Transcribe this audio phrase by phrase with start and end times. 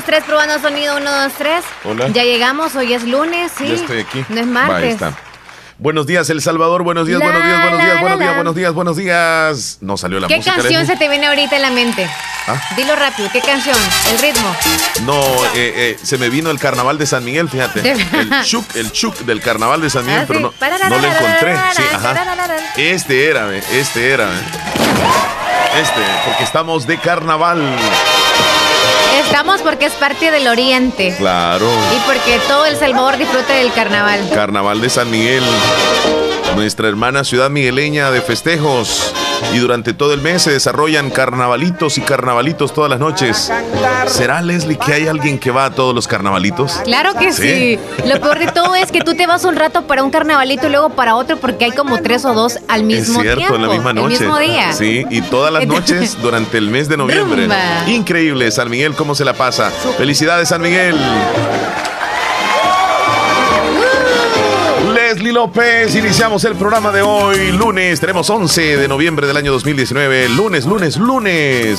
[0.00, 1.64] dos, tres, probando sonido, uno, dos, tres.
[1.84, 2.08] Hola.
[2.08, 3.68] Ya llegamos, hoy es lunes, sí.
[3.68, 4.24] Ya estoy aquí.
[4.28, 4.92] No es Va, ahí martes.
[4.94, 5.12] está.
[5.78, 6.82] Buenos días, El Salvador.
[6.82, 9.78] Buenos días, La, buenos días, buenos la, días, la, buenos días, buenos días, buenos días.
[9.80, 10.56] No salió la ¿Qué música.
[10.56, 10.94] canción Leslie.
[10.94, 12.10] se te viene ahorita en la mente?
[12.46, 12.60] ¿Ah?
[12.76, 13.76] Dilo rápido, ¿qué canción?
[14.10, 14.54] El ritmo.
[15.04, 15.20] No,
[15.54, 17.80] eh, eh, se me vino el carnaval de San Miguel, fíjate.
[17.90, 20.56] El chuk, el chuk del carnaval de San Miguel, Ah, pero sí.
[20.60, 21.56] no, no lo encontré.
[21.76, 22.14] Sí, ajá.
[22.76, 24.28] Este era, ve, este era.
[25.80, 27.58] Este, porque estamos de carnaval.
[29.20, 31.14] Estamos porque es parte del oriente.
[31.18, 31.66] Claro.
[31.94, 34.28] Y porque todo El Salvador disfruta del carnaval.
[34.32, 35.44] Carnaval de San Miguel.
[36.56, 39.12] Nuestra hermana ciudad migueleña de festejos.
[39.52, 43.50] Y durante todo el mes se desarrollan carnavalitos y carnavalitos todas las noches.
[44.06, 46.80] ¿Será, Leslie, que hay alguien que va a todos los carnavalitos?
[46.84, 47.78] Claro que sí.
[48.06, 50.70] Lo peor de todo es que tú te vas un rato para un carnavalito y
[50.70, 53.56] luego para otro porque hay como tres o dos al mismo es cierto, tiempo.
[53.56, 54.14] en la misma noche.
[54.14, 54.72] El mismo día.
[54.72, 57.42] Sí, y todas las noches durante el mes de noviembre.
[57.42, 57.88] Rumba.
[57.88, 59.70] Increíble, San Miguel, ¿cómo se la pasa?
[59.98, 60.96] Felicidades, San Miguel.
[65.20, 70.30] Leslie López, iniciamos el programa de hoy, lunes, tenemos 11 de noviembre del año 2019,
[70.30, 71.78] lunes, lunes, lunes.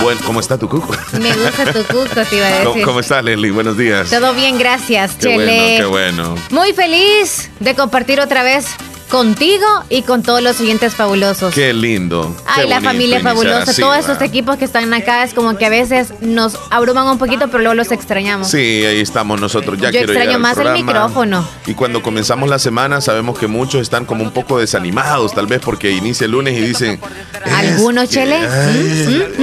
[0.00, 0.94] Bueno, ¿cómo está tu cuco?
[1.20, 2.84] Me gusta tu cuco, te iba a ¿Cómo, decir.
[2.84, 3.50] cómo estás, Leslie?
[3.50, 4.10] Buenos días.
[4.10, 5.36] Todo bien, gracias, Qué Chele.
[5.44, 6.34] bueno, qué bueno.
[6.50, 8.66] Muy feliz de compartir otra vez
[9.12, 11.52] contigo y con todos los siguientes fabulosos.
[11.54, 12.34] Qué lindo.
[12.46, 13.98] Ay, qué la familia fabulosa, así, todos ¿va?
[13.98, 17.58] estos equipos que están acá es como que a veces nos abruman un poquito, pero
[17.58, 18.48] luego los extrañamos.
[18.50, 19.76] Sí, ahí estamos nosotros.
[19.78, 21.46] Ya Yo quiero extraño más el micrófono.
[21.66, 25.60] Y cuando comenzamos la semana sabemos que muchos están como un poco desanimados, tal vez
[25.62, 26.98] porque inicia el lunes y dicen...
[27.44, 28.38] es ¿Alguno, que- Chele?
[28.40, 29.42] ¿Mm?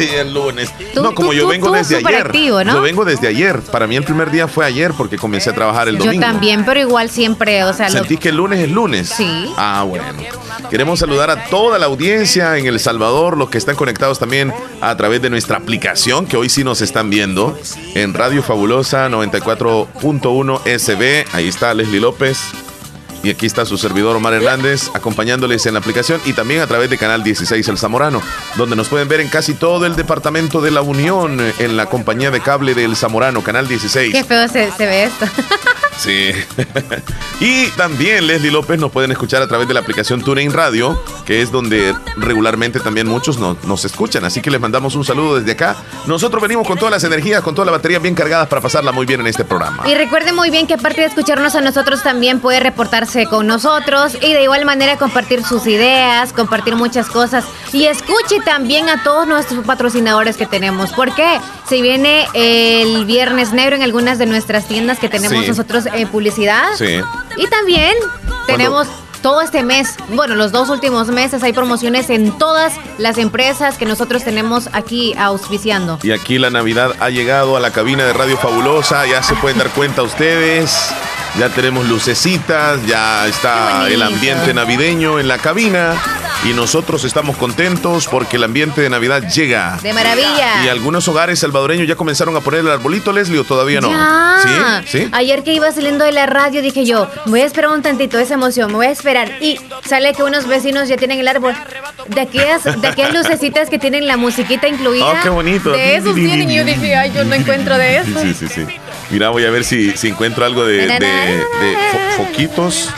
[0.00, 0.70] ay, el lunes.
[0.92, 2.26] Tú- no, como tú- yo vengo tú desde ayer.
[2.26, 2.72] activo, ¿no?
[2.74, 3.60] Yo vengo desde ayer.
[3.60, 6.20] Para mí el primer día fue ayer porque comencé a trabajar el Yo domingo.
[6.26, 8.87] también, pero igual siempre, o sea, lo- ¿Sentí que el lunes es lunes?
[9.04, 9.52] Sí.
[9.56, 10.04] Ah, bueno.
[10.70, 14.96] Queremos saludar a toda la audiencia en El Salvador, los que están conectados también a
[14.96, 17.58] través de nuestra aplicación, que hoy sí nos están viendo,
[17.94, 21.26] en Radio Fabulosa 94.1 SB.
[21.32, 22.38] Ahí está Leslie López.
[23.22, 26.88] Y aquí está su servidor Omar Hernández acompañándoles en la aplicación y también a través
[26.88, 28.22] de Canal 16 El Zamorano,
[28.56, 32.30] donde nos pueden ver en casi todo el departamento de la Unión, en la compañía
[32.30, 34.12] de cable del Zamorano, Canal 16.
[34.12, 35.26] qué feo se, se ve esto.
[35.98, 36.30] Sí.
[37.40, 41.42] y también Leslie López nos pueden escuchar a través de la aplicación TuneIn Radio, que
[41.42, 44.24] es donde regularmente también muchos no- nos escuchan.
[44.24, 45.76] Así que les mandamos un saludo desde acá.
[46.06, 49.06] Nosotros venimos con todas las energías, con todas las baterías bien cargadas para pasarla muy
[49.06, 49.88] bien en este programa.
[49.88, 54.16] Y recuerden muy bien que aparte de escucharnos a nosotros, también puede reportarse con nosotros
[54.20, 57.44] y de igual manera compartir sus ideas, compartir muchas cosas.
[57.72, 60.90] Y escuche también a todos nuestros patrocinadores que tenemos.
[60.92, 65.48] porque Se viene el Viernes Negro en algunas de nuestras tiendas que tenemos Sí.
[65.48, 66.68] nosotros eh, publicidad.
[66.76, 67.00] Sí.
[67.36, 67.92] Y también
[68.46, 68.88] tenemos
[69.22, 73.84] todo este mes, bueno, los dos últimos meses hay promociones en todas las empresas que
[73.84, 75.98] nosotros tenemos aquí auspiciando.
[76.02, 79.58] Y aquí la Navidad ha llegado a la cabina de Radio Fabulosa, ya se pueden
[79.58, 80.90] dar cuenta ustedes.
[81.38, 85.94] Ya tenemos lucecitas, ya está el ambiente navideño en la cabina
[86.44, 89.78] y nosotros estamos contentos porque el ambiente de Navidad llega.
[89.82, 90.64] De maravilla.
[90.64, 93.90] Y algunos hogares salvadoreños ya comenzaron a poner el arbolito, Leslie, o todavía no.
[93.90, 94.82] Ya.
[94.86, 94.98] ¿Sí?
[94.98, 95.08] ¿Sí?
[95.12, 98.34] Ayer que iba saliendo de la radio dije yo, voy a esperar un tantito esa
[98.34, 99.32] emoción, me voy a esperar.
[99.40, 101.54] Y sale que unos vecinos ya tienen el árbol.
[102.06, 105.06] De aquellas, de aquellas lucecitas que tienen la musiquita incluida.
[105.06, 105.70] Oh, qué bonito.
[105.72, 106.50] De esos tienen.
[106.50, 108.20] Y yo dije, ay, yo no encuentro de eso.
[108.22, 108.64] Sí, sí, sí.
[109.10, 112.90] Mira, voy a ver si, si encuentro algo de, de- de fo- foquitos.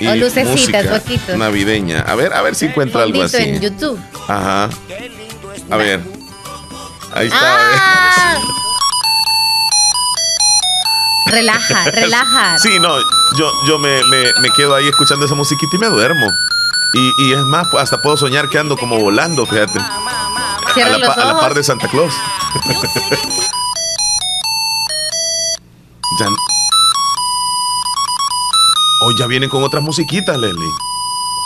[0.00, 1.36] Y O lucecitas, música.
[1.36, 2.00] Navideña.
[2.00, 3.36] A ver, a ver si encuentro algo así.
[3.38, 3.98] en YouTube.
[4.28, 4.68] Ajá.
[5.70, 6.00] A ver.
[7.14, 7.38] Ahí está.
[7.40, 8.38] Ah.
[11.26, 12.58] Relaja, relaja.
[12.58, 12.98] Sí, no,
[13.38, 16.26] yo, yo me, me- me quedo ahí escuchando esa musiquita y me duermo.
[16.92, 19.78] Y, y es más, hasta puedo soñar que ando como volando, fíjate.
[19.78, 22.12] A la, a par de Santa Claus.
[26.20, 26.26] ya.
[29.18, 30.70] Ya vienen con otras musiquitas, Leslie.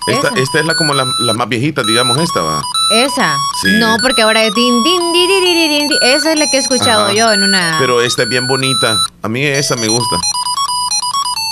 [0.08, 2.62] Esta, esta es la como la, la más viejita, digamos, esta va.
[2.90, 3.36] Esa.
[3.60, 3.68] Sí.
[3.78, 5.98] No, porque ahora es din, din, di, di, di, di, di, di.
[6.00, 7.12] Esa es la que he escuchado Ajá.
[7.12, 7.76] yo en una.
[7.78, 8.96] Pero esta es bien bonita.
[9.22, 10.16] A mí esa me gusta.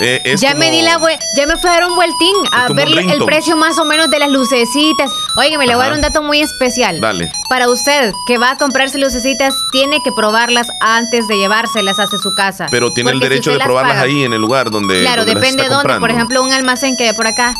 [0.01, 0.99] Eh, ya como- me di la
[1.37, 4.19] ya me fue a dar un vueltín a ver el precio más o menos de
[4.19, 5.11] las lucecitas.
[5.39, 6.99] Oye, me le voy a dar un dato muy especial.
[7.01, 7.31] Dale.
[7.51, 12.35] Para usted que va a comprarse lucecitas, tiene que probarlas antes de llevárselas hacia su
[12.35, 12.67] casa.
[12.71, 15.03] Pero tiene el si derecho de las probarlas paga- ahí en el lugar donde.
[15.03, 15.99] Claro, donde depende de dónde.
[16.01, 17.55] Por ejemplo, un almacén que hay por acá,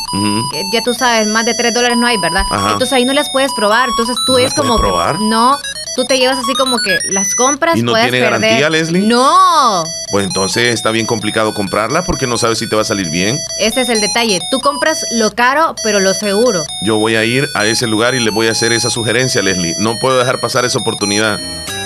[0.51, 2.43] que ya tú sabes, más de 3 dólares no hay, ¿verdad?
[2.49, 2.71] Ajá.
[2.71, 3.89] Entonces ahí no las puedes probar.
[3.89, 5.19] Entonces tú ¿No es las puedes como que- probar?
[5.19, 5.57] no,
[5.95, 7.77] tú te llevas así como que las compras.
[7.77, 9.01] ¿Y no tiene garantía, Leslie?
[9.05, 9.83] No.
[10.09, 13.37] Pues entonces está bien complicado comprarla porque no sabes si te va a salir bien.
[13.59, 14.39] Ese es el detalle.
[14.49, 16.63] Tú compras lo caro, pero lo seguro.
[16.85, 19.75] Yo voy a ir a ese lugar y le voy a hacer esa sugerencia, Leslie.
[19.79, 21.39] No puedo dejar pasar esa oportunidad.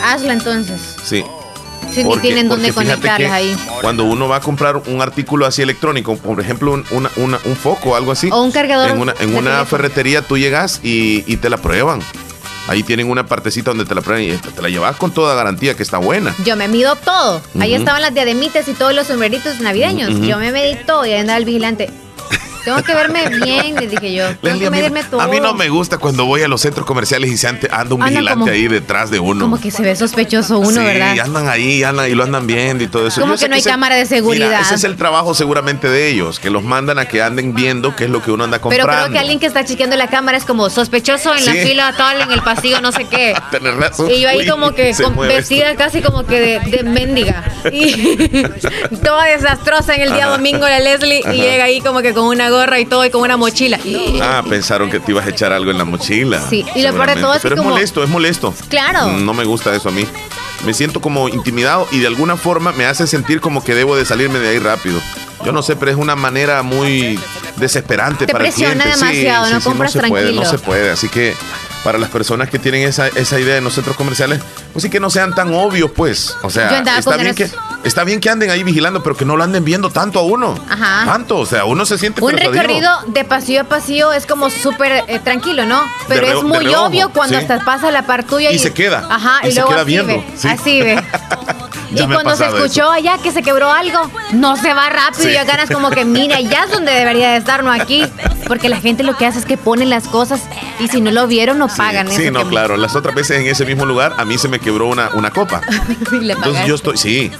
[0.03, 0.79] Hazla entonces.
[1.03, 1.23] Sí.
[1.91, 3.55] Si ni tienen dónde conectarlas ahí.
[3.81, 6.85] Cuando uno va a comprar un artículo así electrónico, por ejemplo, un,
[7.17, 8.29] un foco o algo así.
[8.31, 8.91] O un cargador.
[9.19, 12.01] En una, ferretería tú llegas y, y te la prueban.
[12.67, 15.75] Ahí tienen una partecita donde te la prueban y te la llevas con toda garantía
[15.75, 16.33] que está buena.
[16.45, 17.41] Yo me mido todo.
[17.59, 20.19] Ahí estaban las diademitas y todos los sombreritos navideños.
[20.21, 21.89] Yo me medí todo y ahí andaba el vigilante.
[22.63, 24.35] Tengo que verme bien, le dije yo.
[24.37, 25.21] Tengo que medirme todo.
[25.21, 28.03] A mí no me gusta cuando voy a los centros comerciales y se anda un
[28.03, 29.45] vigilante ahí detrás de uno.
[29.45, 31.15] Como que se ve sospechoso uno, ¿verdad?
[31.15, 33.21] Y andan ahí andan, y lo andan viendo y todo eso.
[33.21, 34.61] Como que no hay cámara de seguridad.
[34.61, 38.05] ese es el trabajo seguramente de ellos, que los mandan a que anden viendo qué
[38.05, 38.87] es lo que uno anda comprando.
[38.87, 41.93] Pero creo que alguien que está chequeando la cámara es como sospechoso en la fila
[41.97, 43.33] tal, en el pasillo, no sé qué.
[44.09, 44.93] Y yo ahí como que
[45.27, 47.43] vestida casi como que de, de mendiga.
[47.71, 48.17] Y
[49.03, 52.49] toda desastrosa en el día domingo la Leslie y llega ahí como que con una
[52.51, 53.79] gorra y todo y con una mochila.
[54.21, 56.41] Ah, pensaron que te ibas a echar algo en la mochila.
[56.49, 58.53] Sí, y lo peor de todo es Pero es molesto, es molesto.
[58.69, 59.07] Claro.
[59.17, 60.05] No me gusta eso a mí.
[60.65, 64.05] Me siento como intimidado y de alguna forma me hace sentir como que debo de
[64.05, 65.01] salirme de ahí rápido.
[65.43, 67.19] Yo no sé, pero es una manera muy
[67.55, 68.87] desesperante para el cliente.
[68.87, 71.33] demasiado, no compras no se Puede, no se puede, así que
[71.83, 74.39] para las personas que tienen esa, esa idea en los centros comerciales,
[74.71, 76.35] pues sí que no sean tan obvios, pues.
[76.43, 77.49] O sea, está bien, que,
[77.83, 80.55] está bien que anden ahí vigilando, pero que no lo anden viendo tanto a uno.
[80.69, 81.05] Ajá.
[81.05, 85.03] Tanto, o sea, uno se siente Un recorrido de pasillo a pasillo es como súper
[85.07, 85.81] eh, tranquilo, ¿no?
[86.07, 89.07] Pero es muy obvio cuando hasta pasa la par tuya y, se queda.
[89.09, 91.03] Ajá, y, luego así Ve, así ve.
[91.93, 95.43] Y cuando se escuchó allá que se quebró algo, no se va rápido y ya
[95.43, 98.05] ganas como que, mira, ya es donde debería de estar, no aquí.
[98.47, 100.41] Porque la gente lo que hace es que pone las cosas
[100.79, 102.09] y si no lo vieron, no pagan.
[102.09, 102.75] Sí, no, claro.
[102.75, 105.61] Las otras veces en ese mismo lugar a mí se me quebró una, una copa.
[106.11, 107.31] Entonces yo estoy, sí,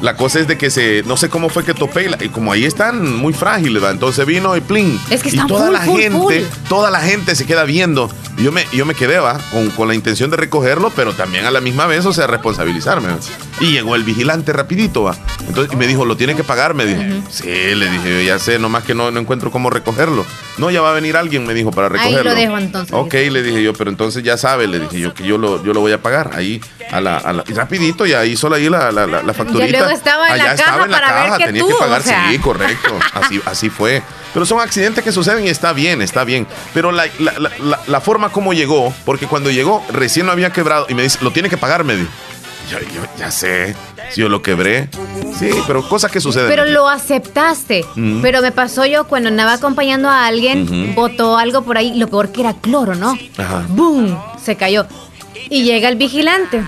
[0.00, 2.64] la cosa es de que se, no sé cómo fue que topé y, como ahí
[2.64, 5.00] están muy frágiles, entonces vino y plin.
[5.10, 8.10] Es que y toda la gente, toda la gente se queda viendo.
[8.36, 11.50] Yo me, yo me quedé, va, con, con, la intención de recogerlo, pero también a
[11.50, 13.08] la misma vez, o sea, responsabilizarme.
[13.60, 15.16] Y llegó el vigilante rapidito, va.
[15.46, 16.74] Entonces, y me dijo, ¿lo tiene que pagar?
[16.74, 20.24] Me dije, sí, le dije, ya sé, nomás que no, no encuentro cómo recogerlo.
[20.58, 22.18] No, ya va a venir alguien, me dijo, para recogerlo.
[22.18, 22.94] Ahí lo dejo entonces.
[22.94, 25.72] Ok, le dije yo, pero entonces ya sabe, le dije yo, que yo lo, yo
[25.72, 26.60] lo voy a pagar ahí,
[26.90, 29.78] a la, a la y rapidito, ya hizo ahí la, la, la, facturita.
[29.78, 33.40] luego estaba en Allá la estaba en la caja, tenía que pagar, sí, correcto, así,
[33.44, 34.02] así fue.
[34.32, 36.46] Pero son accidentes que suceden y está bien, está bien.
[36.74, 40.94] Pero la, la, la, forma como llegó, porque cuando llegó recién lo había quebrado y
[40.94, 42.10] me dice, lo tiene que pagar, me dijo.
[42.70, 42.78] Yo,
[43.18, 43.76] ya sé,
[44.10, 44.88] si yo lo quebré.
[45.38, 46.48] Sí, pero cosas que suceden.
[46.48, 47.84] Pero lo aceptaste.
[48.22, 52.32] Pero me pasó yo cuando andaba acompañando a alguien, botó algo por ahí, lo peor
[52.32, 53.16] que era cloro, ¿no?
[53.36, 53.64] Ajá.
[53.68, 54.18] ¡Boom!
[54.42, 54.86] Se cayó.
[55.48, 56.64] Y llega el vigilante.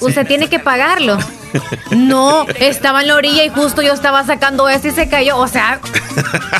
[0.00, 1.18] Usted tiene que pagarlo.
[1.90, 5.38] No, estaba en la orilla y justo yo estaba sacando esto y se cayó.
[5.38, 5.80] O sea,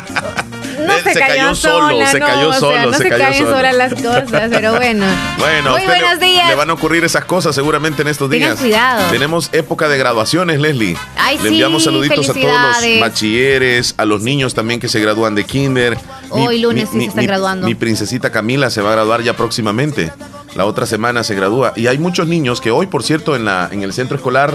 [0.87, 5.05] no se, cayó, solo, se cayó solo, no se, caen solas las cosas, pero bueno.
[5.37, 6.49] Bueno, muy buenos días.
[6.49, 8.59] Le van a ocurrir esas cosas seguramente en estos días.
[8.59, 9.09] cuidado.
[9.11, 10.97] Tenemos época de graduaciones, Leslie.
[11.15, 12.51] Ay, le enviamos saluditos a todos
[12.81, 15.97] los bachilleres, a los niños también que se gradúan de kinder.
[16.29, 17.67] Hoy lunes sí se están graduando.
[17.67, 20.11] Mi princesita Camila se va a graduar ya próximamente.
[20.55, 21.73] La otra semana se gradúa.
[21.75, 24.53] Y hay muchos niños que hoy, por cierto, en, la, en el centro escolar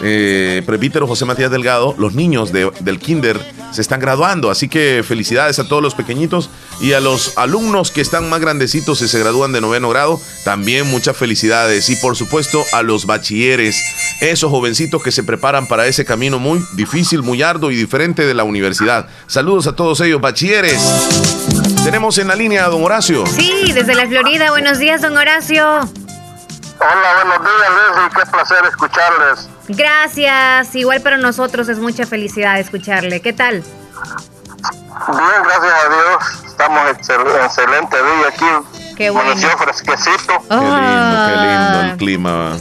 [0.00, 5.58] eh, Presbítero José Matías Delgado, los niños del kinder se están graduando, así que felicidades
[5.58, 6.50] a todos los pequeñitos
[6.80, 10.88] y a los alumnos que están más grandecitos y se gradúan de noveno grado, también
[10.88, 13.82] muchas felicidades y por supuesto a los bachilleres,
[14.20, 18.34] esos jovencitos que se preparan para ese camino muy difícil, muy arduo y diferente de
[18.34, 19.08] la universidad.
[19.26, 20.80] Saludos a todos ellos, bachilleres.
[21.84, 23.26] Tenemos en la línea a don Horacio.
[23.26, 24.50] Sí, desde la Florida.
[24.50, 25.64] Buenos días, don Horacio.
[26.80, 28.10] Hola, buenos días, Leslie.
[28.24, 29.53] Qué placer escucharles.
[29.68, 30.74] Gracias.
[30.74, 33.20] Igual para nosotros es mucha felicidad escucharle.
[33.20, 33.62] ¿Qué tal?
[35.08, 36.44] Bien, gracias a Dios.
[36.46, 38.94] Estamos en excelente día aquí.
[38.96, 39.34] Qué bueno.
[39.58, 40.40] fresquecito.
[40.48, 42.56] Qué lindo, qué lindo el clima.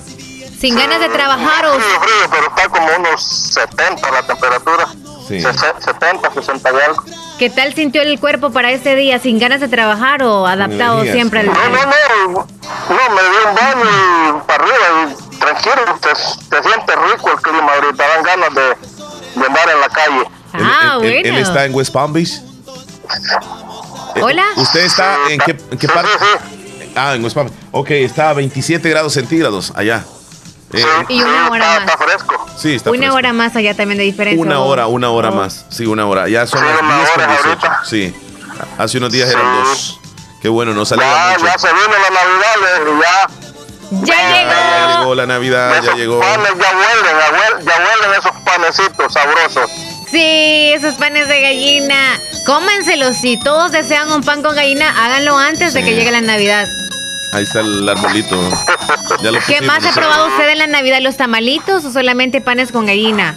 [0.60, 1.74] Sin ganas de trabajar o...
[1.74, 4.88] Frío, frío, pero está como unos 70 la temperatura.
[5.28, 5.42] Sí.
[5.42, 7.04] 70, 60 y algo.
[7.38, 9.20] ¿Qué tal sintió el cuerpo para ese día?
[9.20, 11.48] ¿Sin ganas de trabajar o adaptado siempre al...
[11.48, 12.48] No, no, no.
[12.90, 14.78] No, me dio un baño y para arriba
[15.12, 18.08] y tranquilo, te, te sientes rico el clima ahorita.
[18.08, 18.62] Dan ganas de,
[19.40, 20.30] de andar en la calle.
[20.54, 21.30] Ah, bueno.
[21.30, 22.42] Él, está en West Palm Beach?
[24.22, 24.44] Hola.
[24.56, 26.10] Eh, ¿Usted está en qué, en qué parte?
[26.96, 27.60] Ah, en West Palm Beach.
[27.72, 30.04] Ok, está a 27 grados centígrados allá.
[30.74, 32.06] Eh, y una hora está, más.
[32.06, 32.46] fresco.
[32.58, 34.42] Sí, está Una hora más allá también de diferencia.
[34.42, 35.66] Una hora, una hora más.
[35.70, 36.28] Sí, una hora.
[36.28, 37.68] Ya son las 10 con 18.
[37.86, 38.16] Sí.
[38.78, 40.00] Hace unos días eran dos.
[40.42, 41.46] Qué bueno, no salía ya, mucho.
[41.46, 43.53] Ya se viene la Navidad, ya.
[44.02, 44.52] Ya llegó.
[44.52, 46.20] Ya llegó la Navidad, ya llegó.
[46.20, 49.72] panes ya huelen, ya huelen, ya huelen esos panecitos sabrosos.
[50.10, 52.20] Sí, esos panes de gallina.
[52.46, 53.18] Cómenselos.
[53.18, 56.68] Si todos desean un pan con gallina, háganlo antes de que llegue la Navidad.
[57.34, 58.40] Ahí está el arbolito.
[59.22, 61.00] Ya lo ¿Qué pusimos, más ha probado usted en la Navidad?
[61.02, 63.36] ¿Los tamalitos o solamente panes con gallina?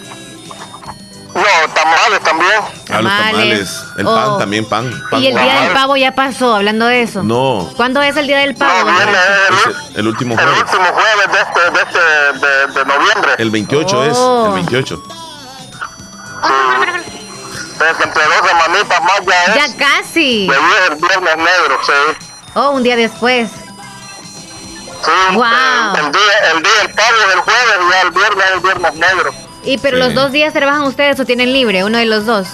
[1.35, 2.51] No, tamales también.
[2.89, 3.83] Ah, los Tamales.
[3.97, 4.15] El Oh.
[4.15, 5.03] pan también, pan.
[5.11, 7.21] pan Y el día del pavo ya pasó, hablando de eso.
[7.23, 8.89] No, ¿Cuándo es el día del pavo?
[8.89, 10.61] No, viene el, el, el último el jueves.
[10.63, 13.31] último jueves de este, de este, de, de noviembre.
[13.37, 14.03] El 28 Oh.
[14.03, 15.03] es, el 28.
[17.73, 19.55] Entonces, entre dos semanitas más ya es.
[19.55, 20.47] Ya casi.
[20.47, 22.17] De el viernes negro, sí.
[22.55, 23.49] Oh, un día después.
[23.51, 25.43] Sí, Wow.
[25.45, 28.51] el, el día, el día del pavo es el jueves y ya el viernes es
[28.53, 29.33] el viernes negro.
[29.67, 30.03] Y pero Sí.
[30.03, 32.47] los dos días trabajan ustedes o tienen libre, uno de los dos.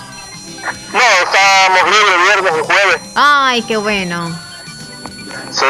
[0.91, 3.01] No, estamos libres viernes y jueves.
[3.15, 4.29] Ay, qué bueno.
[5.51, 5.65] Sí.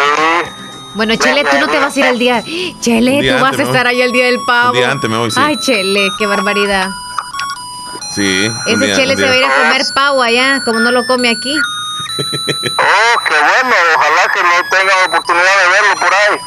[0.96, 2.44] Bueno, Chele, tú no te vas a ir al día.
[2.80, 4.72] Chele, día tú vas a estar ahí el día del pavo.
[4.72, 5.40] Un día antes me voy, sí.
[5.42, 6.90] Ay, Chele, qué barbaridad.
[8.16, 8.52] Sí.
[8.68, 11.30] Ese día- Chele se va a ir a comer pavo allá, como no lo come
[11.30, 11.56] aquí.
[12.16, 13.76] Oh, qué bueno.
[13.96, 16.38] Ojalá que no tengan oportunidad de verlo por ahí.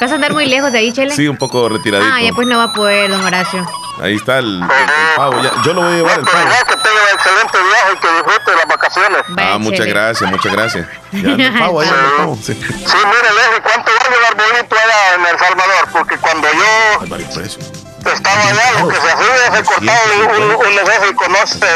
[0.00, 1.14] ¿Vas a andar muy lejos de ahí, Chele?
[1.14, 2.10] Sí, un poco retiradito.
[2.12, 3.66] Ah, ya pues no va a poder, don Horacio.
[4.02, 4.68] Ahí está el, el- el
[5.16, 5.42] pavo.
[5.42, 6.48] ya- yo lo voy a llevar el pavo.
[6.48, 9.22] ya que tengan excelente viaje y que disfruten las vacaciones.
[9.36, 10.86] Ah, muchas gracias, muchas gracias.
[11.12, 12.36] Ya el pavo, ya anda el pavo.
[12.42, 12.54] Sí.
[12.54, 15.88] Sí, mire, Leslie, ¿cuánto vale el arbolito allá en El Salvador?
[15.92, 17.64] Porque cuando yo Hay varios precios.
[18.06, 21.66] estaba allá, lo que se hacía es cortar un, un, un sé si conoce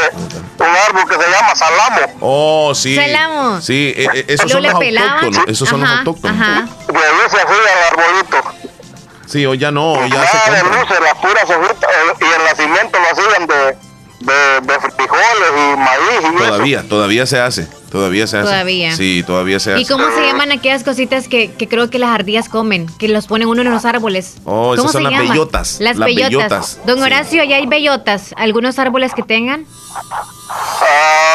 [0.69, 2.17] un árbol que se llama salamo.
[2.21, 2.95] Oh, sí.
[2.95, 3.61] Salamo.
[3.61, 4.73] Sí, eh, eh, esos son los.
[5.47, 6.39] Esos son los autóctonos.
[6.41, 6.61] Ajá.
[6.87, 8.37] De ahí se hacía el arbolito.
[9.27, 10.81] Sí, hoy ya no, hoy ya Nada se de compra.
[10.81, 13.77] luces, las puras hojitas, eh, y el nacimiento lo hacían de,
[14.25, 16.45] de, de frijoles y maíz y eso.
[16.45, 17.67] Todavía, todavía se hace.
[17.91, 18.47] Todavía se hace.
[18.49, 18.95] Todavía.
[18.95, 19.81] Sí, todavía se hace.
[19.81, 22.87] ¿Y cómo se llaman aquellas cositas que, que creo que las ardillas comen?
[22.97, 24.35] Que los ponen uno en los árboles.
[24.43, 26.29] Oh, esas ¿Cómo son se las bellotas, Las, las bellotas.
[26.29, 27.03] bellotas, Don sí.
[27.03, 28.33] Horacio, allá hay bellotas.
[28.37, 29.65] ¿Algunos árboles que tengan?
[30.49, 31.34] Ah,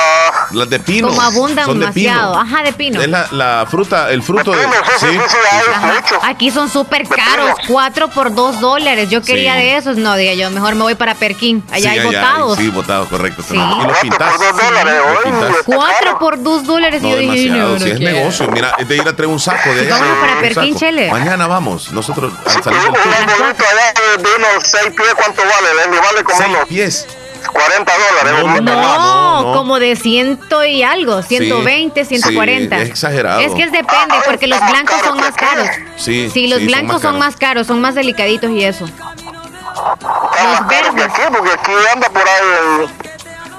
[0.53, 1.09] Las de pino.
[1.09, 2.33] Como abundan son de demasiado.
[2.33, 2.41] pino.
[2.43, 3.01] Ajá, de pino.
[3.01, 4.59] Es la, la fruta, el fruto de.
[4.59, 6.31] pino, sí, sí, hay.
[6.31, 7.69] Aquí son súper De caros, pino.
[7.69, 9.09] cuatro por dos dólares.
[9.11, 9.59] Yo quería Sí.
[9.61, 11.63] de esos, no, diga yo, mejor me voy para Perquín.
[11.71, 12.57] Allá Sí, hay botados.
[12.59, 13.43] Sí, botados, correcto.
[13.49, 13.55] Sí.
[13.55, 14.33] Y los Cuatro pintas.
[14.33, 15.51] por dos dólares, Los hoy, pintas.
[15.51, 16.19] está Cuatro caro.
[16.19, 17.03] por dos dólares.
[17.03, 17.69] y No, yo dije, demasiado.
[17.69, 18.17] no, no si es quiero.
[18.17, 19.91] negocio, mira, es de ir a traer un saco de allá.
[19.99, 20.77] Vámonos para Perquín.
[20.77, 21.11] Chele.
[21.11, 21.93] Mañana vamos.
[21.93, 25.99] Nosotros al salir del de, de unos seis pies, ¿cuánto vale?
[26.01, 27.07] Vale como Seis unos pies.
[27.49, 28.45] 40 dólares.
[28.45, 28.61] No.
[28.61, 29.53] No, No, no.
[29.55, 32.77] como de ciento y algo, 120, Sí, 140.
[32.77, 33.41] sí, es exagerado.
[33.41, 35.69] Es que es depende, Ah, porque los blancos son más caros.
[35.97, 38.85] Sí, Sí, los sí, son blancos más son más caros, son más delicaditos y eso.
[38.85, 41.05] Está Los verdes.
[41.05, 42.87] aquí, porque aquí anda por ahí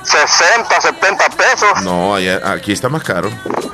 [0.03, 1.81] 60, 70 pesos.
[1.83, 3.29] No, allá- aquí está más caro.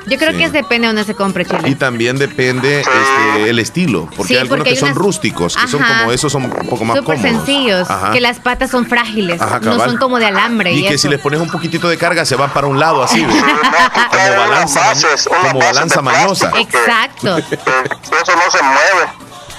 [0.07, 0.37] Yo creo Sí.
[0.37, 1.75] que es depende de donde se compre, Y Chile.
[1.75, 5.55] también depende este, el estilo, porque Sí, hay algunos porque que hay son unas- rústicos,
[5.57, 7.37] que son como esos son un poco más Súper cómodos.
[7.45, 8.11] sencillos, Ajá.
[8.11, 11.03] que las patas son frágiles, Ajá, no son como de alambre y, Y que eso.
[11.03, 14.37] si les pones un poquitito de carga se van para un lado así, no, como
[14.37, 16.51] balanza, bases, como balanza mañosa.
[16.59, 17.35] Exacto.
[17.49, 19.11] que Eso no se mueve.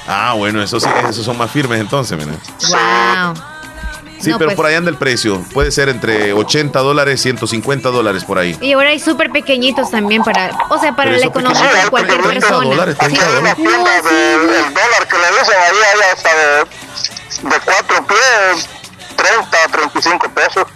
[0.07, 2.33] Ah, bueno, eso sí, esos son más firmes entonces, mira.
[2.71, 3.35] wow.
[4.21, 4.57] Sí, No, pero pues.
[4.57, 5.45] por ahí anda el precio.
[5.53, 8.57] Puede ser entre 80 dólares, 150 dólares por ahí.
[8.61, 12.41] Y ahora hay súper pequeñitos también para, o sea, para la economía de cualquier 30
[12.47, 12.69] persona.
[12.71, 14.03] dólares, Aquí 30 hay una dólares.
[14.03, 14.15] No, sí.
[14.17, 18.69] del dólar que le dicen ahí, ahí hasta de, de cuatro pies,
[19.17, 20.67] 30, 35 pesos.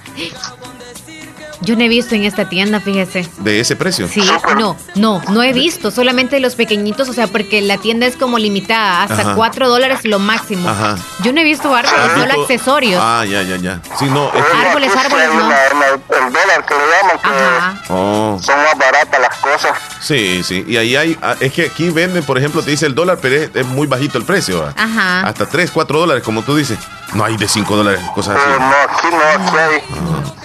[1.62, 3.28] Yo no he visto en esta tienda, fíjese.
[3.38, 4.08] De ese precio.
[4.08, 4.20] Sí,
[4.58, 8.38] no, no, no he visto, solamente los pequeñitos, o sea, porque la tienda es como
[8.38, 9.34] limitada, hasta Ajá.
[9.34, 10.68] 4 dólares lo máximo.
[10.68, 10.96] Ajá.
[11.22, 13.00] Yo no he visto árboles, ¿Has solo accesorios.
[13.02, 13.80] Ah, ya, ya, ya.
[13.98, 15.40] Sí, no, es que- Árboles, árboles, no.
[15.42, 17.82] el dólar que le llaman, que Ajá.
[17.88, 19.72] Oh, son más baratas las cosas.
[20.00, 20.64] sí, sí.
[20.66, 23.36] Y ahí hay, ah, es que aquí venden, por ejemplo, te dice el dólar, pero
[23.36, 24.62] es, es muy bajito el precio.
[24.62, 24.74] ¿va?
[24.76, 25.20] Ajá.
[25.28, 26.78] Hasta 3, 4 dólares, como tú dices.
[27.14, 28.64] No hay de 5 dólares, cosas Pero así.
[28.64, 30.41] no, aquí no, aquí hay,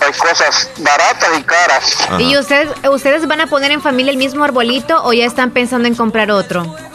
[0.00, 1.96] hay cosas baratas y caras.
[2.18, 5.88] ¿Y ustedes, ustedes van a poner en familia el mismo arbolito o ya están pensando
[5.88, 6.89] en comprar otro?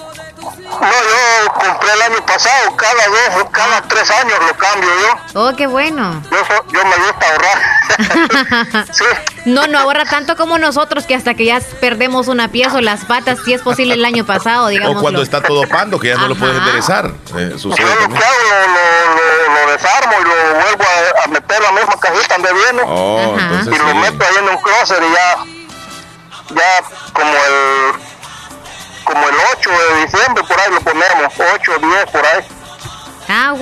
[0.45, 5.41] No, yo compré el año pasado, cada dos, cada tres años lo cambio yo.
[5.41, 6.21] Oh, qué bueno.
[6.31, 8.85] Yo, so- yo me gusta ahorrar.
[8.93, 9.03] sí.
[9.45, 13.05] No, no ahorra tanto como nosotros que hasta que ya perdemos una pieza o las
[13.05, 14.97] patas, si es posible el año pasado, digamos.
[14.97, 17.11] O cuando está todo pando, que ya no lo puedes enderezar.
[17.37, 18.23] Eh, Yo lo que también.
[18.23, 22.35] hago, lo, lo, lo, lo desarmo y lo vuelvo a, a meter la misma cajita
[22.35, 22.81] donde viene.
[22.85, 23.35] Oh,
[23.65, 26.83] y lo meto ahí en un closet y ya, ya
[27.13, 27.95] como el
[29.05, 32.41] como el 8 de diciembre por ahí lo ponemos, 8, 10 por ahí.
[33.29, 33.53] Ah,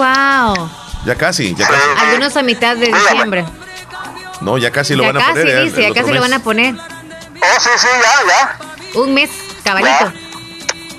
[0.56, 0.70] wow.
[1.06, 1.72] Ya casi, ya Sí.
[1.74, 2.06] casi.
[2.08, 3.04] Algunos a mitad de Dígame.
[3.10, 3.46] diciembre.
[4.42, 5.64] No, ya casi lo ya van a casi, poner.
[5.66, 6.22] dice, el ya casi lo mes.
[6.22, 6.76] van a poner.
[6.76, 9.00] Oh, sí, sí, ya, ya.
[9.00, 9.30] Un mes,
[9.64, 10.12] cabalito.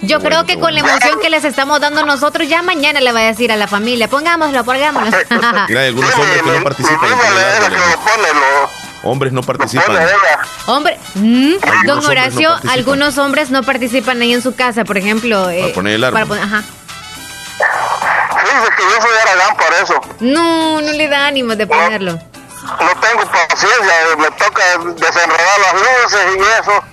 [0.03, 3.21] Yo creo que con la emoción que les estamos dando nosotros, ya mañana le va
[3.21, 5.17] a decir a la familia, pongámoslo, pongámoslo.
[5.69, 7.09] Mira, hay algunos hombres que no participan.
[9.05, 9.97] Hombres no participan.
[10.67, 11.53] Hombre, ¿Mm?
[11.87, 15.51] don Horacio, algunos hombres no participan ahí en su casa, por ejemplo.
[15.51, 16.15] Eh, para poner el arma.
[16.15, 16.63] Para poner, ajá.
[18.45, 20.01] Fíjese que yo soy aragán por eso.
[20.21, 22.13] No, no le da ánimo de ponerlo.
[22.13, 24.63] No, tengo paciencia, me toca
[24.97, 26.85] desenredar las luces y eso.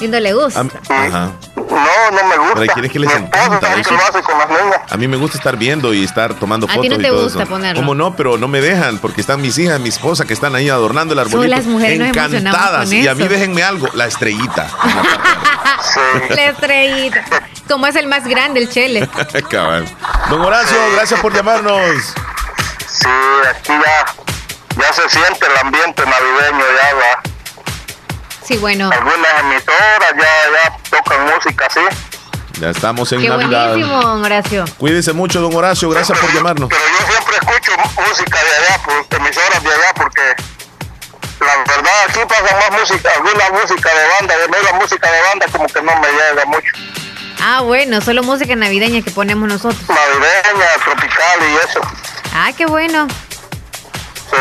[0.00, 0.64] Y no le gusta.
[0.88, 1.32] ajá.
[1.70, 2.54] No, no me gusta.
[2.54, 3.94] Pero hay que les encanta eso.
[4.88, 6.80] A mí me gusta estar viendo y estar tomando fotos.
[6.80, 7.80] A ti no te gusta ponerlo.
[7.80, 8.14] ¿Cómo no?
[8.16, 11.20] Pero no me dejan porque están mis hijas, mi esposa que están ahí adornando el
[11.20, 11.42] arbolito.
[11.42, 12.92] Son las mujeres encantadas.
[12.92, 14.68] y a mí déjenme algo, la estrellita.
[16.30, 17.24] La estrellita.
[17.68, 19.00] Como es el más grande, el chele.
[20.30, 22.14] Don Horacio, gracias por llamarnos.
[22.88, 23.08] Sí,
[23.50, 24.06] aquí ya,
[24.82, 27.37] ya se siente el ambiente navideño, ya va.
[28.48, 28.88] Sí, bueno.
[28.90, 31.80] Algunas emisoras ya, ya tocan música así.
[32.58, 33.68] Ya estamos en Qué Navidad.
[33.68, 34.64] buenísimo, don Horacio.
[34.78, 35.90] Cuídese mucho, don Horacio.
[35.90, 36.70] Gracias por llamarnos.
[36.70, 37.72] Pero yo siempre escucho
[38.08, 40.22] música de allá, por emisoras de allá, porque
[41.40, 45.46] la verdad aquí pasa más música, alguna música de banda, de la música de banda
[45.52, 46.72] como que no me llega mucho.
[47.40, 49.82] Ah, bueno, solo música navideña que ponemos nosotros.
[49.86, 51.80] Navideña, tropical y eso.
[52.34, 53.06] Ah, qué bueno.
[54.30, 54.36] Sí.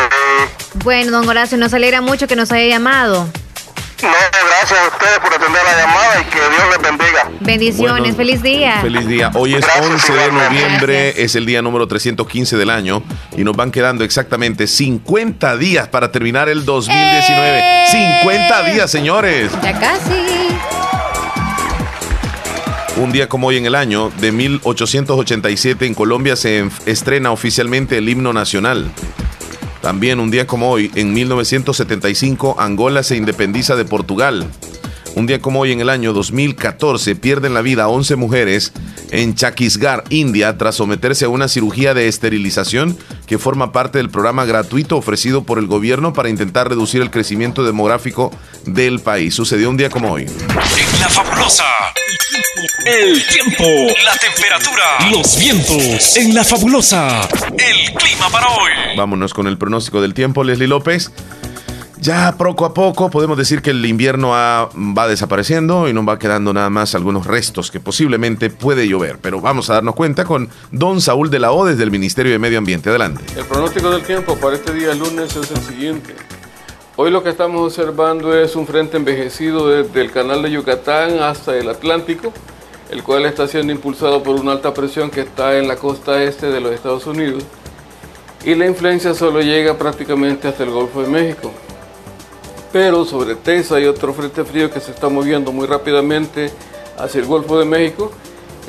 [0.84, 3.28] Bueno, don Horacio, nos alegra mucho que nos haya llamado.
[4.04, 7.30] No, gracias a ustedes por atender la llamada y que Dios les bendiga.
[7.40, 8.80] Bendiciones, feliz día.
[8.82, 9.32] Feliz día.
[9.34, 13.02] Hoy es 11 de noviembre, es el día número 315 del año
[13.36, 17.64] y nos van quedando exactamente 50 días para terminar el 2019.
[18.22, 18.74] 50 ¡Eh!
[18.74, 19.52] días, señores.
[19.64, 20.28] Ya casi.
[22.98, 28.10] Un día como hoy en el año de 1887 en Colombia se estrena oficialmente el
[28.10, 28.92] himno nacional.
[29.88, 34.46] También un día como hoy, en 1975, Angola se independiza de Portugal.
[35.18, 38.72] Un día como hoy, en el año 2014, pierden la vida 11 mujeres
[39.10, 42.96] en Chakisgar, India, tras someterse a una cirugía de esterilización
[43.26, 47.64] que forma parte del programa gratuito ofrecido por el gobierno para intentar reducir el crecimiento
[47.64, 48.32] demográfico
[48.68, 49.34] del país.
[49.34, 50.26] Sucedió un día como hoy.
[50.26, 51.66] En la fabulosa.
[52.86, 53.64] El tiempo,
[54.06, 56.16] la temperatura, los vientos.
[56.16, 57.28] En la fabulosa.
[57.58, 58.72] El clima para hoy.
[58.96, 61.12] Vámonos con el pronóstico del tiempo, Leslie López.
[62.00, 66.54] Ya poco a poco podemos decir que el invierno va desapareciendo y nos va quedando
[66.54, 69.18] nada más algunos restos que posiblemente puede llover.
[69.20, 72.40] Pero vamos a darnos cuenta con don Saúl de la O desde el Ministerio de
[72.40, 72.90] Medio Ambiente.
[72.90, 73.24] Adelante.
[73.36, 76.16] El pronóstico del tiempo para este día lunes es el siguiente.
[76.96, 81.56] Hoy lo que estamos observando es un frente envejecido desde el canal de Yucatán hasta
[81.58, 82.32] el Atlántico,
[82.90, 86.48] el cual está siendo impulsado por una alta presión que está en la costa este
[86.48, 87.44] de los Estados Unidos.
[88.46, 91.52] Y la influencia solo llega prácticamente hasta el Golfo de México.
[92.72, 96.52] Pero sobre Tesa hay otro frente frío que se está moviendo muy rápidamente
[96.98, 98.12] hacia el Golfo de México,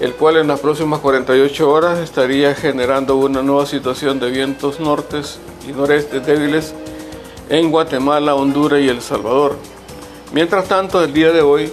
[0.01, 5.41] el cual en las próximas 48 horas estaría generando una nueva situación de vientos nortes
[5.69, 6.75] y norestes débiles
[7.49, 9.57] en Guatemala, Honduras y El Salvador.
[10.33, 11.73] Mientras tanto, el día de hoy,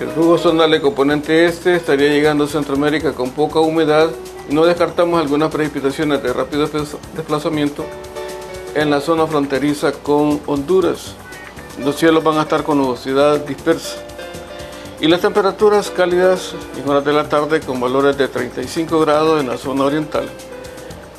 [0.00, 4.10] el flujo zonal de componente este estaría llegando a Centroamérica con poca humedad
[4.50, 6.68] y no descartamos algunas precipitaciones de rápido
[7.14, 7.84] desplazamiento
[8.74, 11.14] en la zona fronteriza con Honduras.
[11.78, 13.96] Los cielos van a estar con nubosidad dispersa.
[15.00, 19.48] Y las temperaturas cálidas en horas de la tarde con valores de 35 grados en
[19.48, 20.28] la zona oriental,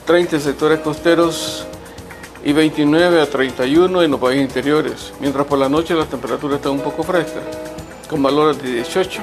[0.06, 1.66] 30 sectores costeros
[2.44, 6.72] y 29 a 31 en los países interiores, mientras por la noche las temperaturas están
[6.72, 7.44] un poco frescas,
[8.10, 9.22] con valores de 18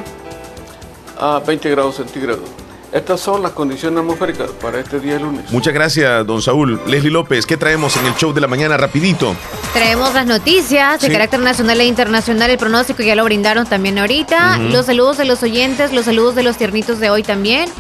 [1.19, 2.62] a 20 grados centígrados.
[2.93, 5.51] Estas son las condiciones atmosféricas para este día lunes.
[5.51, 6.79] Muchas gracias, don Saúl.
[6.87, 9.35] Leslie López, ¿qué traemos en el show de la mañana rapidito?
[9.73, 14.59] Traemos las noticias de carácter nacional e internacional, el pronóstico ya lo brindaron también ahorita,
[14.59, 17.71] los saludos de los oyentes, los saludos de los tiernitos de hoy también.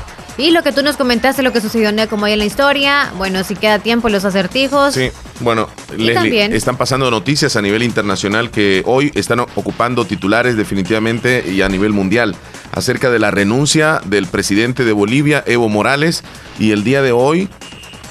[0.42, 3.12] Y lo que tú nos comentaste, lo que sucedió en como hoy en la historia,
[3.16, 4.94] bueno, si queda tiempo, los acertijos.
[4.94, 11.44] Sí, bueno, Leslie, están pasando noticias a nivel internacional que hoy están ocupando titulares definitivamente
[11.48, 12.34] y a nivel mundial
[12.72, 16.24] acerca de la renuncia del presidente de Bolivia, Evo Morales,
[16.58, 17.48] y el día de hoy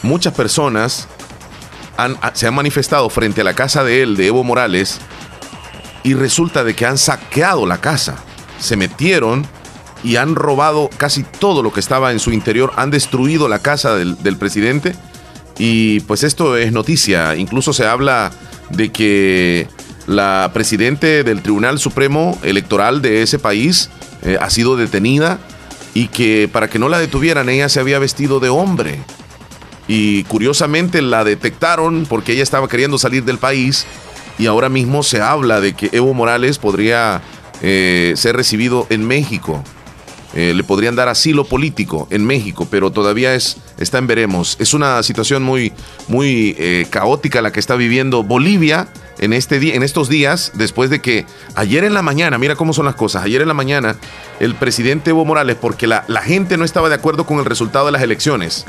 [0.02, 1.10] muchas personas
[2.32, 5.00] se han manifestado frente a la casa de él, de Evo Morales,
[6.04, 8.15] y resulta de que han saqueado la casa,
[8.58, 9.46] se metieron
[10.04, 13.96] y han robado casi todo lo que estaba en su interior, han destruido la casa
[13.96, 14.96] del, presidente.
[15.58, 18.32] Y pues esto es noticia, incluso se habla
[18.70, 19.68] de que
[20.08, 23.90] la presidente del Tribunal Supremo Electoral de ese país
[24.24, 25.40] eh, ha sido detenida
[25.94, 29.00] y que para que no la detuvieran ella se había vestido de hombre.
[29.88, 33.86] Y curiosamente la detectaron porque ella estaba queriendo salir del país
[34.40, 37.22] y ahora mismo se habla de que Evo Morales podría
[37.62, 39.64] eh, ser recibido en México
[40.34, 44.56] eh, le podrían dar asilo político en México, pero todavía es, está en veremos.
[44.60, 45.74] Es una situación muy,
[46.08, 48.88] muy eh, caótica la que está viviendo Bolivia
[49.22, 52.74] en, este día, en estos días, después de que ayer en la mañana, mira cómo
[52.74, 53.96] son las cosas, ayer en la mañana
[54.40, 57.86] el presidente Evo Morales, porque la, la gente no estaba de acuerdo con el resultado
[57.86, 58.66] de las elecciones,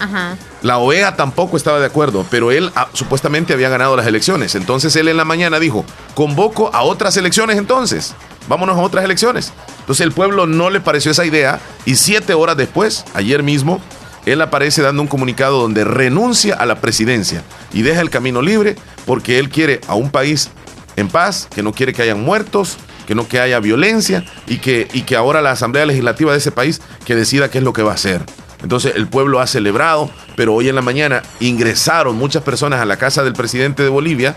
[0.62, 4.55] la OEA tampoco estaba de acuerdo, pero él ah, supuestamente había ganado las elecciones.
[4.55, 5.85] Entonces él en la mañana dijo,
[6.15, 8.15] convoco a otras elecciones entonces
[8.49, 9.53] vámonos a otras elecciones.
[9.81, 13.81] Entonces el pueblo no le pareció esa idea y siete horas después, ayer mismo,
[14.26, 18.76] él aparece dando un comunicado donde renuncia a la presidencia y deja el camino libre
[19.06, 20.50] porque él quiere a un país
[20.96, 24.88] en paz, que no quiere que hayan muertos, que no que haya violencia y que,
[24.92, 27.82] y que ahora la Asamblea Legislativa de ese país que decida qué es lo que
[27.82, 28.22] va a hacer.
[28.62, 32.96] Entonces el pueblo ha celebrado, pero hoy en la mañana ingresaron muchas personas a la
[32.96, 34.37] casa del presidente de Bolivia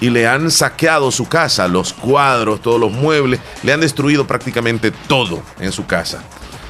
[0.00, 4.90] y le han saqueado su casa, los cuadros, todos los muebles, le han destruido prácticamente
[4.90, 6.22] todo en su casa.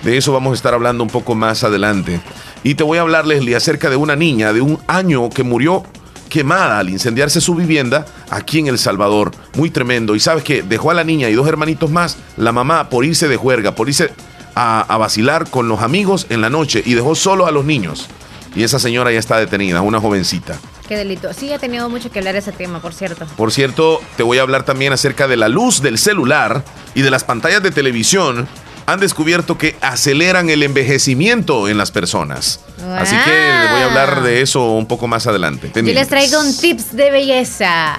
[0.03, 2.21] De eso vamos a estar hablando un poco más adelante.
[2.67, 5.85] Y te voy a hablar, Leslie, acerca de una niña de un año que murió
[6.29, 9.31] quemada al incendiarse su vivienda aquí en El Salvador.
[9.55, 10.17] Muy tremendo.
[10.17, 13.29] Y sabes que dejó a la niña y dos hermanitos más, la mamá, por irse
[13.29, 14.13] de juerga, por irse
[14.57, 18.09] a, a vacilar con los amigos en la noche y dejó solo a los niños.
[18.57, 20.59] Y esa señora ya está detenida, una jovencita.
[20.89, 21.33] Qué delito.
[21.33, 23.27] Sí, ha tenido mucho que hablar ese tema, por cierto.
[23.37, 26.65] Por cierto, te voy a hablar también acerca de la luz del celular
[26.97, 28.49] y de las pantallas de televisión.
[28.87, 32.61] Han descubierto que aceleran el envejecimiento en las personas.
[32.97, 35.71] Así que les voy a hablar de eso un poco más adelante.
[35.75, 37.97] Yo les traigo un tips de belleza.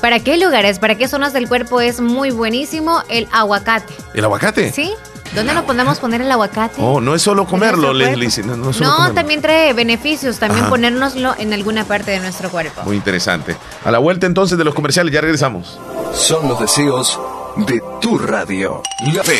[0.00, 3.94] ¿Para qué lugares, para qué zonas del cuerpo es muy buenísimo el aguacate?
[4.12, 4.72] ¿El aguacate?
[4.72, 4.92] Sí.
[5.34, 6.80] ¿Dónde lo podemos poner el aguacate?
[6.80, 8.28] Oh, no es solo comerlo, Leslie.
[8.44, 12.82] No, no, también trae beneficios, también ponérnoslo en alguna parte de nuestro cuerpo.
[12.84, 13.56] Muy interesante.
[13.84, 15.78] A la vuelta entonces de los comerciales, ya regresamos.
[16.12, 17.18] Son los deseos
[17.56, 18.82] de tu radio.
[19.12, 19.38] La fe.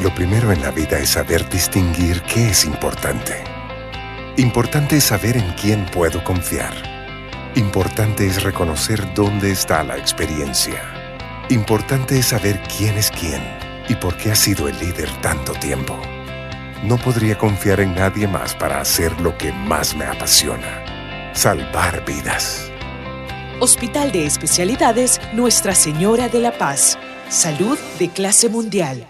[0.00, 3.44] Lo primero en la vida es saber distinguir qué es importante.
[4.38, 6.72] Importante es saber en quién puedo confiar.
[7.54, 10.80] Importante es reconocer dónde está la experiencia.
[11.50, 13.42] Importante es saber quién es quién
[13.90, 16.00] y por qué ha sido el líder tanto tiempo.
[16.82, 22.70] No podría confiar en nadie más para hacer lo que más me apasiona, salvar vidas.
[23.60, 26.96] Hospital de Especialidades Nuestra Señora de la Paz.
[27.28, 29.09] Salud de clase mundial.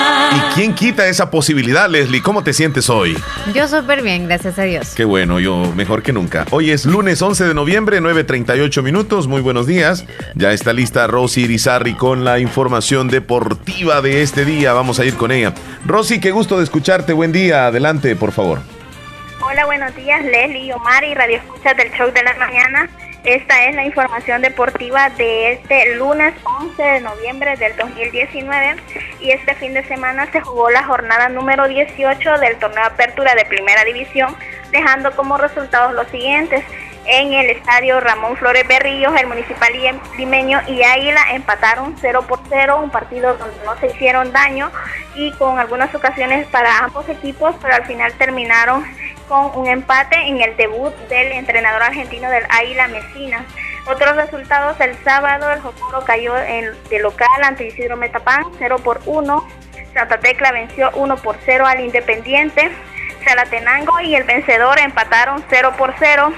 [0.61, 2.21] ¿Quién quita esa posibilidad, Leslie?
[2.21, 3.17] ¿Cómo te sientes hoy?
[3.51, 4.93] Yo súper bien, gracias a Dios.
[4.93, 6.45] Qué bueno, yo mejor que nunca.
[6.51, 9.27] Hoy es lunes 11 de noviembre, 9.38 minutos.
[9.27, 10.05] Muy buenos días.
[10.35, 14.73] Ya está lista Rosy Irizarri con la información deportiva de este día.
[14.73, 15.55] Vamos a ir con ella.
[15.83, 17.13] Rosy, qué gusto de escucharte.
[17.13, 17.65] Buen día.
[17.65, 18.59] Adelante, por favor.
[19.43, 22.87] Hola, buenos días, Leslie, Omar y Radio Escucha del Show de la Mañana.
[23.23, 28.77] Esta es la información deportiva de este lunes 11 de noviembre del 2019
[29.19, 33.45] y este fin de semana se jugó la jornada número 18 del torneo Apertura de
[33.45, 34.35] Primera División,
[34.71, 36.65] dejando como resultados los siguientes.
[37.05, 39.71] En el estadio Ramón Flores Berrillos, el municipal
[40.17, 44.71] limeño y Águila empataron 0 por 0, un partido donde no se hicieron daño
[45.13, 48.83] y con algunas ocasiones para ambos equipos, pero al final terminaron
[49.31, 53.45] con un empate en el debut del entrenador argentino del Águila Mesina.
[53.87, 58.99] Otros resultados, el sábado el Jocoro cayó en, de local ante Isidro Metapán 0 por
[59.05, 59.47] 1.
[59.93, 62.71] Santa Tecla venció 1 por 0 al Independiente.
[63.23, 66.33] Salatenango y el vencedor empataron 0 por 0.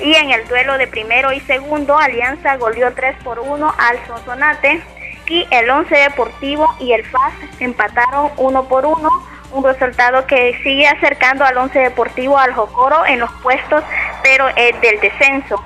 [0.00, 4.82] Y en el duelo de primero y segundo, Alianza goleó 3 por 1 al Sonsonate.
[5.26, 10.86] Y el Once Deportivo y el FAS empataron 1 por 1 un resultado que sigue
[10.86, 13.82] acercando al Once Deportivo al Jocoro en los puestos,
[14.22, 15.62] pero del descenso.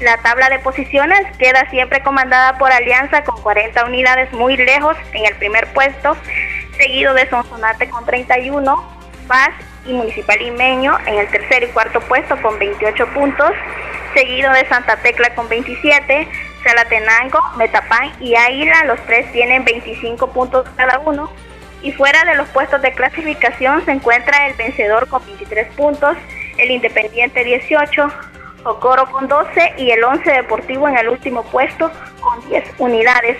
[0.00, 5.24] La tabla de posiciones queda siempre comandada por Alianza con 40 unidades muy lejos en
[5.24, 6.16] el primer puesto,
[6.76, 8.84] seguido de Sonsonate con 31,
[9.26, 9.50] Paz
[9.86, 13.52] y Municipal Imeño en el tercer y cuarto puesto con 28 puntos,
[14.12, 16.28] seguido de Santa Tecla con 27,
[16.62, 21.30] Salatenango, Metapán y Águila, los tres tienen 25 puntos cada uno,
[21.82, 26.16] y fuera de los puestos de clasificación se encuentra el vencedor con 23 puntos,
[26.58, 28.08] el Independiente 18,
[28.64, 31.90] Ocoro con 12 y el 11 Deportivo en el último puesto
[32.20, 33.38] con 10 unidades.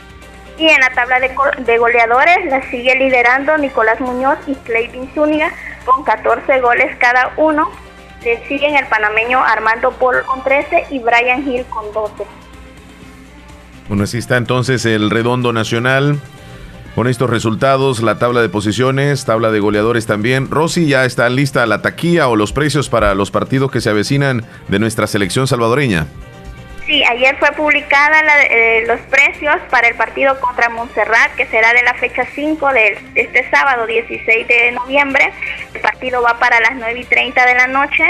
[0.59, 5.53] Y en la tabla de, goleadores la sigue liderando Nicolás Muñoz y Clayvin Zúñiga
[5.85, 7.71] con 14 goles cada uno.
[8.25, 12.25] Le siguen el panameño Armando Paul con 13 y Brian Hill con 12.
[13.89, 16.21] Bueno, así está entonces el redondo nacional.
[16.95, 20.51] Con estos resultados, la tabla de posiciones, tabla de goleadores también.
[20.51, 24.45] Rosy, ¿ya está lista la taquilla o los precios para los partidos que se avecinan
[24.69, 26.07] de nuestra selección salvadoreña?
[26.85, 31.83] Sí, ayer fue publicada eh, los precios para el partido contra Montserrat, que será de
[31.83, 35.33] la fecha 5 de este sábado 16 de noviembre.
[35.73, 38.05] El partido va para las 9 y 30 de la noche.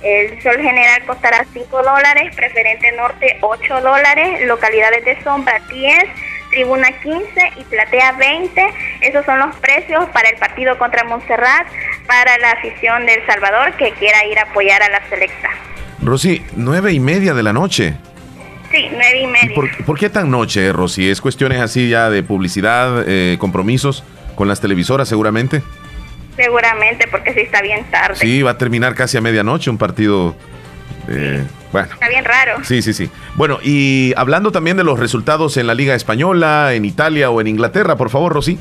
[0.00, 6.04] El sol general costará 5 dólares, preferente norte 8 dólares, localidades de sombra 10
[6.58, 7.20] Tribuna 15
[7.60, 8.66] y Platea 20.
[9.02, 11.68] Esos son los precios para el partido contra Montserrat,
[12.08, 15.50] para la afición del Salvador que quiera ir a apoyar a la selecta.
[16.02, 17.94] Rosy, nueve y media de la noche.
[18.72, 19.54] Sí, nueve y media.
[19.86, 21.08] Por, qué tan noche, Rosy?
[21.08, 24.02] ¿Es cuestiones así ya de publicidad, eh, compromisos
[24.34, 25.62] con las televisoras seguramente?
[26.34, 28.16] Seguramente, porque sí está bien tarde.
[28.16, 30.34] Sí, va a terminar casi a medianoche un partido
[31.06, 31.88] eh, bueno.
[31.92, 32.64] Está bien raro.
[32.64, 33.10] Sí, sí, sí.
[33.36, 37.46] Bueno, y hablando también de los resultados en la Liga Española, en Italia o en
[37.46, 38.58] Inglaterra, por favor, Rosy.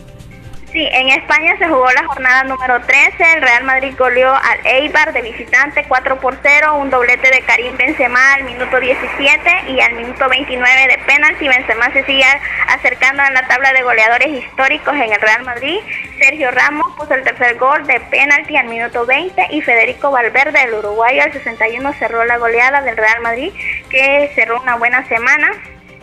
[0.78, 3.34] Sí, en España se jugó la jornada número 13.
[3.34, 6.76] El Real Madrid goleó al Eibar de visitante 4 por 0.
[6.76, 11.48] Un doblete de Karim Benzema al minuto 17 y al minuto 29 de penalti.
[11.48, 12.28] Benzema se sigue
[12.68, 15.80] acercando a la tabla de goleadores históricos en el Real Madrid.
[16.20, 20.76] Sergio Ramos puso el tercer gol de penalti al minuto 20 y Federico Valverde, el
[20.76, 23.52] uruguayo, al 61 cerró la goleada del Real Madrid,
[23.90, 25.54] que cerró una buena semana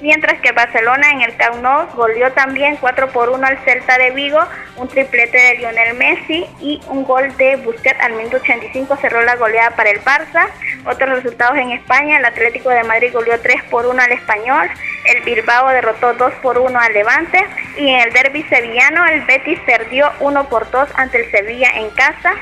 [0.04, 1.88] mientras que Barcelona en el Camp Nou
[2.34, 4.38] también 4 por 1 al Celta de Vigo,
[4.76, 9.36] un triplete de Lionel Messi y un gol de Busquets al minuto 85 cerró la
[9.36, 10.48] goleada para el Barça.
[10.84, 14.68] Otros resultados en España, el Atlético de Madrid goleó 3 por 1 al Español,
[15.06, 17.42] el Bilbao derrotó 2 por 1 al Levante
[17.78, 21.88] y en el derby sevillano el Betis perdió 1 por 2 ante el Sevilla en
[21.90, 22.34] casa.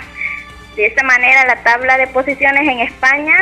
[0.74, 3.36] De esta manera la tabla de posiciones en España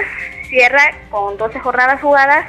[0.50, 2.44] cierra con 12 jornadas jugadas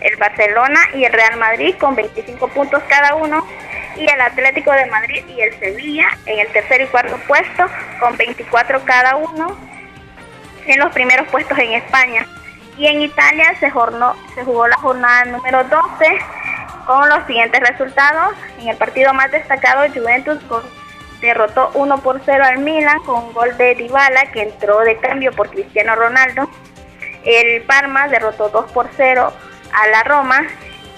[0.00, 3.46] el Barcelona y el Real Madrid con 25 puntos cada uno
[3.96, 7.66] y el Atlético de Madrid y el Sevilla en el tercer y cuarto puesto
[8.00, 9.56] con 24 cada uno
[10.66, 12.26] en los primeros puestos en España.
[12.76, 13.70] Y en Italia se,
[14.34, 16.18] se jugó la jornada número 12
[16.86, 18.34] con los siguientes resultados.
[18.58, 20.38] En el partido más destacado, Juventus
[21.20, 25.32] derrotó 1 por 0 al Milan con un gol de Dybala que entró de cambio
[25.32, 26.50] por Cristiano Ronaldo.
[27.24, 29.32] El Parma derrotó 2 por 0
[29.74, 30.46] a la Roma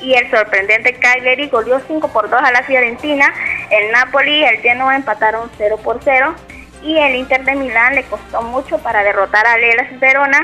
[0.01, 3.33] y el sorprendente Cagliari goleó 5 por 2 a la Fiorentina.
[3.71, 6.35] El Napoli y el Genoa empataron 0 por 0
[6.83, 10.39] y el Inter de Milán le costó mucho para derrotar a Lelas Verona.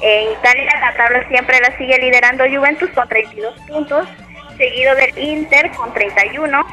[0.00, 4.08] En Italia la tabla siempre la sigue liderando Juventus con 32 puntos,
[4.56, 6.66] seguido del Inter con 31.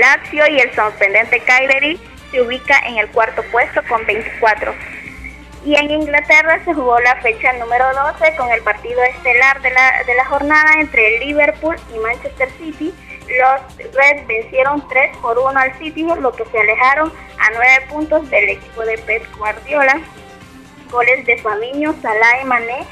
[0.00, 4.74] Lazio y el sorprendente Cagliari se ubica en el cuarto puesto con 24.
[5.68, 10.02] Y en Inglaterra se jugó la fecha número 12 con el partido estelar de la,
[10.06, 12.94] de la jornada entre Liverpool y Manchester City.
[13.28, 18.30] Los Reds vencieron 3 por 1 al City, lo que se alejaron a 9 puntos
[18.30, 20.00] del equipo de Pep Guardiola.
[20.90, 22.86] Goles de Fabinho, Salah y Mané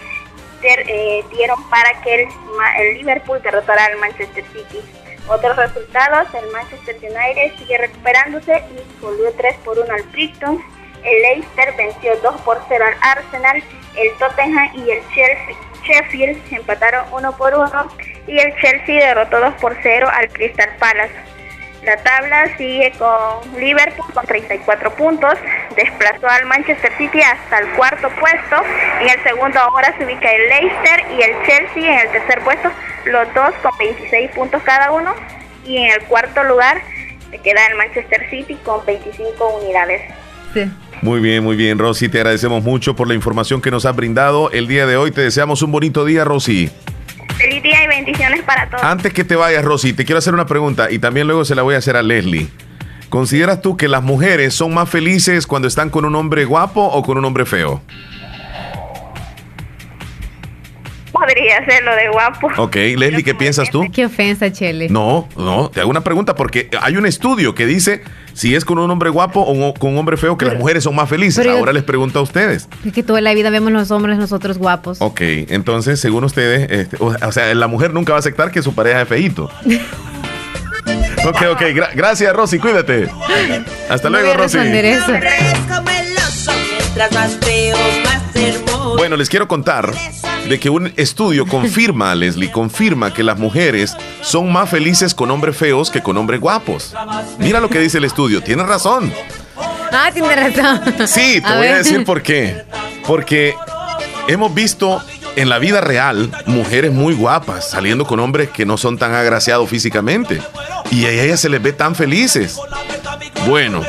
[0.62, 4.82] eh, dieron para que el, Liverpool derrotara al Manchester City.
[5.28, 10.75] Otros resultados, el Manchester United sigue recuperándose y volvió 3 por 1 al Brighton
[11.06, 13.62] el Leicester venció 2 por 0 al Arsenal,
[13.96, 17.88] el Tottenham y el Chelsea, Sheffield empataron 1 por 1
[18.26, 21.14] y el Chelsea derrotó 2 por 0 al Crystal Palace.
[21.84, 25.34] La tabla sigue con Liverpool con 34 puntos,
[25.76, 28.56] desplazó al Manchester City hasta el cuarto puesto,
[29.00, 32.72] en el segundo ahora se ubica el Leicester y el Chelsea en el tercer puesto,
[33.04, 35.14] los dos con 26 puntos cada uno,
[35.64, 36.82] y en el cuarto lugar
[37.30, 40.02] se queda el Manchester City con 25 unidades.
[41.02, 42.08] Muy bien, muy bien, Rosy.
[42.08, 45.10] Te agradecemos mucho por la información que nos has brindado el día de hoy.
[45.10, 46.70] Te deseamos un bonito día, Rosy.
[47.36, 48.82] Feliz día y bendiciones para todos.
[48.82, 51.62] Antes que te vayas, Rosy, te quiero hacer una pregunta y también luego se la
[51.62, 52.48] voy a hacer a Leslie.
[53.10, 57.02] ¿Consideras tú que las mujeres son más felices cuando están con un hombre guapo o
[57.02, 57.82] con un hombre feo?
[61.18, 62.50] Podría ser lo de guapo.
[62.56, 63.86] Ok, Leslie, ¿qué piensas tú?
[63.92, 64.88] Qué ofensa, Chele.
[64.88, 68.02] No, no, te hago una pregunta porque hay un estudio que dice
[68.32, 70.94] si es con un hombre guapo o con un hombre feo que las mujeres son
[70.94, 71.46] más felices.
[71.46, 72.68] Ahora les pregunto a ustedes.
[72.84, 74.98] Es que toda la vida vemos los hombres nosotros guapos.
[75.00, 78.74] Ok, entonces, según ustedes, este, o, sea, la mujer nunca va a aceptar que su
[78.74, 79.44] pareja es feíto.
[81.26, 81.62] ok, ok,
[81.94, 83.08] gracias Rosy, cuídate.
[83.88, 84.58] Hasta luego, Rosy.
[88.96, 89.92] Bueno, les quiero contar
[90.48, 95.56] de que un estudio confirma, Leslie, confirma que las mujeres son más felices con hombres
[95.56, 96.94] feos que con hombres guapos.
[97.38, 99.12] Mira lo que dice el estudio, tiene razón.
[99.92, 100.80] Ah, tiene razón.
[101.06, 102.62] Sí, te voy a decir por qué.
[103.06, 103.54] Porque
[104.28, 105.02] hemos visto
[105.36, 109.68] en la vida real mujeres muy guapas saliendo con hombres que no son tan agraciados
[109.68, 110.40] físicamente.
[110.90, 112.58] Y a ellas se les ve tan felices.
[113.46, 113.82] Bueno,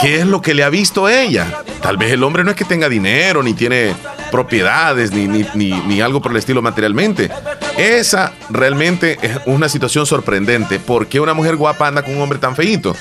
[0.00, 1.62] ¿qué es lo que le ha visto ella?
[1.82, 3.94] Tal vez el hombre no es que tenga dinero, ni tiene
[4.30, 7.30] propiedades, ni, ni, ni, ni algo por el estilo materialmente.
[7.76, 10.78] Esa realmente es una situación sorprendente.
[10.78, 12.96] ¿Por qué una mujer guapa anda con un hombre tan feíto?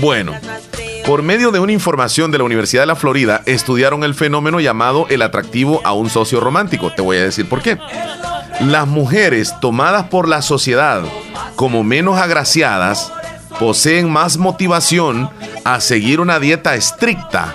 [0.00, 0.32] Bueno,
[1.04, 5.06] por medio de una información de la Universidad de la Florida, estudiaron el fenómeno llamado
[5.10, 6.92] el atractivo a un socio romántico.
[6.92, 7.78] Te voy a decir por qué.
[8.60, 11.02] Las mujeres tomadas por la sociedad
[11.56, 13.12] como menos agraciadas
[13.58, 15.30] poseen más motivación
[15.64, 17.54] a seguir una dieta estricta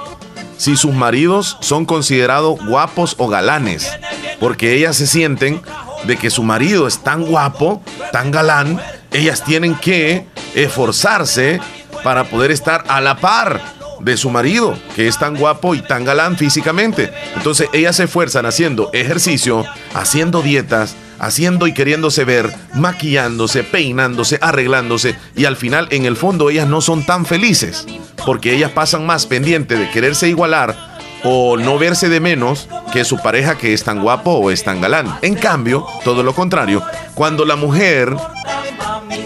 [0.57, 3.91] si sus maridos son considerados guapos o galanes,
[4.39, 5.61] porque ellas se sienten
[6.05, 7.81] de que su marido es tan guapo,
[8.11, 8.81] tan galán,
[9.11, 11.59] ellas tienen que esforzarse
[12.03, 13.61] para poder estar a la par
[13.99, 17.11] de su marido, que es tan guapo y tan galán físicamente.
[17.35, 25.15] Entonces ellas se esfuerzan haciendo ejercicio, haciendo dietas, haciendo y queriéndose ver, maquillándose, peinándose, arreglándose
[25.35, 27.85] y al final en el fondo ellas no son tan felices
[28.25, 33.17] porque ellas pasan más pendiente de quererse igualar o no verse de menos que su
[33.17, 35.17] pareja que es tan guapo o es tan galán.
[35.21, 36.83] En cambio, todo lo contrario,
[37.15, 38.15] cuando la mujer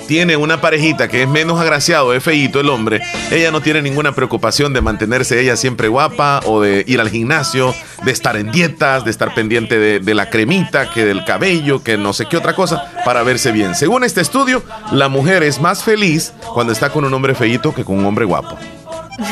[0.08, 4.14] tiene una parejita que es menos agraciado, es feíto el hombre, ella no tiene ninguna
[4.14, 9.06] preocupación de mantenerse ella siempre guapa o de ir al gimnasio, de estar en dietas,
[9.06, 12.54] de estar pendiente de, de la cremita, que del cabello, que no sé qué otra
[12.54, 13.76] cosa, para verse bien.
[13.76, 17.86] Según este estudio, la mujer es más feliz cuando está con un hombre feíto que
[17.86, 18.58] con un hombre guapo.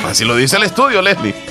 [0.06, 1.36] Así lo dice el estudio, Leslie.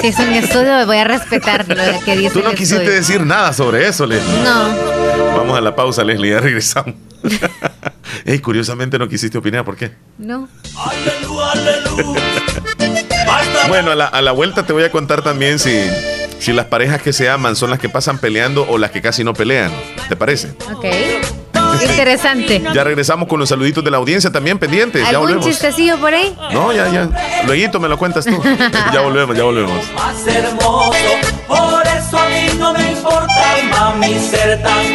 [0.00, 2.98] Si es un estudio, voy a respetar lo que dice Tú no el quisiste estudio.
[2.98, 4.42] decir nada sobre eso, Leslie.
[4.42, 4.68] No.
[5.36, 6.94] Vamos a la pausa, Leslie, ya regresamos.
[8.24, 9.92] Ey, curiosamente no quisiste opinar, ¿por qué?
[10.18, 10.48] No.
[13.68, 15.72] Bueno, a la, a la vuelta te voy a contar también si,
[16.40, 19.24] si las parejas que se aman son las que pasan peleando o las que casi
[19.24, 19.70] no pelean.
[20.08, 20.48] ¿Te parece?
[20.74, 20.84] Ok.
[21.80, 22.62] Interesante.
[22.74, 25.02] Ya regresamos con los saluditos de la audiencia también pendientes.
[25.02, 25.46] Ya ¿Algún volvemos.
[25.46, 26.34] chistecillo por ahí?
[26.52, 27.08] No, ya, ya.
[27.46, 28.40] Luego me lo cuentas tú.
[28.92, 29.92] ya volvemos, ya volvemos.
[29.94, 30.92] más hermoso.
[31.46, 34.94] Por eso a mí no me importa, mami, ser tan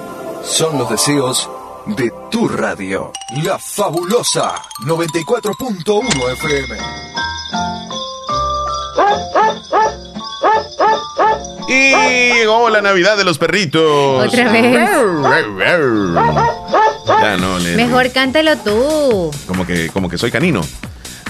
[0.43, 1.49] Son los deseos
[1.85, 3.11] de tu radio.
[3.43, 4.53] La fabulosa
[4.85, 6.77] 94.1 FM.
[11.67, 11.93] Y
[12.33, 14.27] llegó la Navidad de los perritos.
[14.27, 14.89] Otra vez.
[17.07, 17.75] Ya no, Leslie.
[17.75, 19.31] Mejor cántalo tú.
[19.47, 20.61] Como que, como que soy canino.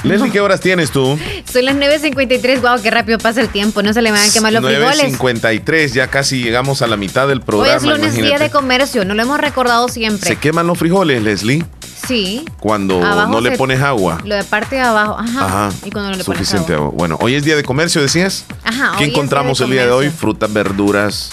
[0.04, 1.18] Leslie, ¿qué horas tienes tú?
[1.52, 2.62] Son las 9.53.
[2.62, 3.84] Wow, qué rápido pasa el tiempo.
[3.84, 5.20] No se le van a quemar los frijoles.
[5.20, 7.76] 9.53, ya casi llegamos a la mitad del Hoy programa.
[7.78, 9.06] es lunes día de comercio.
[9.06, 10.28] No lo hemos recordado siempre.
[10.28, 11.64] Se queman los frijoles, Leslie,
[12.08, 12.44] Sí.
[12.60, 14.20] cuando Abajo no le pones agua.
[14.26, 15.18] Lo de parte de abajo.
[15.20, 15.46] Ajá.
[15.46, 15.70] Ajá.
[15.86, 16.88] Y cuando no le pones Suficiente agua.
[16.88, 16.98] agua.
[16.98, 18.46] Bueno, hoy es día de comercio, decías.
[18.64, 18.94] Ajá.
[18.98, 20.10] ¿Qué hoy encontramos día el día de hoy?
[20.10, 21.30] Frutas, verduras.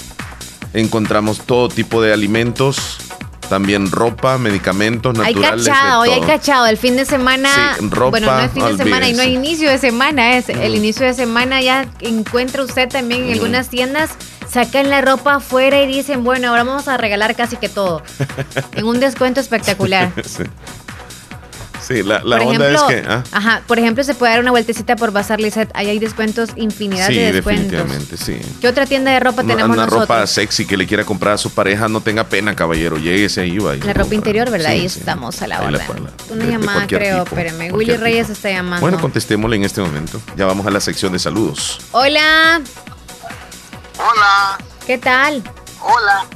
[0.75, 2.99] Encontramos todo tipo de alimentos.
[3.49, 5.67] También ropa, medicamentos Hay naturales.
[5.67, 6.67] cachado, de hoy hay cachado.
[6.67, 7.77] El fin de semana.
[7.79, 10.37] Sí, ropa, bueno, no es fin de semana y no es inicio de semana.
[10.37, 11.61] Es el inicio de semana.
[11.63, 14.11] Ya encuentra usted también en algunas tiendas.
[14.51, 18.03] Sacan la ropa afuera y dicen, bueno, ahora vamos a regalar casi que todo.
[18.75, 20.13] en un descuento espectacular.
[20.25, 20.45] sí.
[21.89, 23.09] Sí, la, la por onda ejemplo, es que.
[23.11, 25.71] ah, ajá, por ejemplo, se puede dar una vueltecita por Bazar Lizette.
[25.75, 27.71] Ahí hay descuentos, infinidad sí, de descuentos.
[27.73, 28.39] definitivamente, sí.
[28.61, 30.01] ¿Qué otra tienda de ropa tenemos una nosotros?
[30.03, 32.99] ropa sexy que le quiera comprar a su pareja, no tenga pena, caballero.
[32.99, 33.75] Lléguese ahí, va.
[33.75, 34.67] y La ropa interior, ¿verdad?
[34.73, 34.99] Sí, Ahí sí.
[34.99, 35.81] estamos a la puede-
[36.31, 37.25] Una de- llamada, creo.
[37.25, 37.73] tipo, Espérame.
[37.73, 38.81] Willy Reyes está llamando.
[38.83, 40.21] Bueno, contestémosle en este momento.
[40.37, 41.81] Ya vamos a la sección de saludos.
[41.93, 42.61] Hola.
[43.99, 44.59] Hola.
[44.87, 45.43] ¿Qué tal?
[45.81, 46.27] Hola.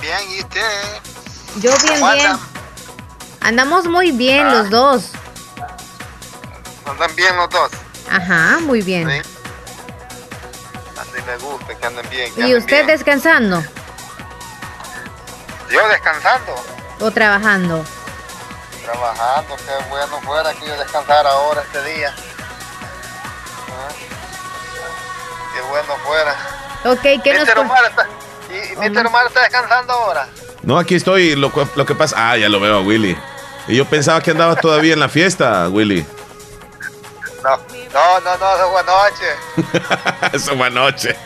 [0.00, 0.60] Bien, ¿y usted?
[1.60, 2.30] Yo bien, ¿Cómo bien.
[3.40, 4.52] Andamos muy bien Ah.
[4.54, 5.10] los dos.
[6.86, 7.70] ¿Andan bien los dos?
[8.10, 9.08] Ajá, muy bien.
[9.08, 9.30] Sí.
[10.98, 12.34] Así me gusta, que anden bien.
[12.34, 12.86] que ¿Y anden usted bien.
[12.88, 13.64] descansando
[15.70, 16.54] Yo descansando.
[17.00, 17.84] o trabajando?
[18.84, 22.12] Trabajando, qué bueno fuera que yo descansara ahora este día.
[23.68, 23.88] Ah,
[25.54, 26.36] Qué bueno fuera.
[26.84, 28.06] Ok, ¿qué nos Omar está,
[28.50, 29.06] y, Mr.
[29.06, 30.28] Omar está descansando ahora.
[30.62, 31.36] No, aquí estoy.
[31.36, 32.16] Lo, lo que pasa.
[32.30, 33.16] Ah, ya lo veo a Willy.
[33.70, 36.04] Y yo pensaba que andabas todavía en la fiesta, Willy.
[37.42, 37.56] No,
[37.92, 40.30] no, no, no, eso fue anoche.
[40.36, 41.16] Eso fue anoche.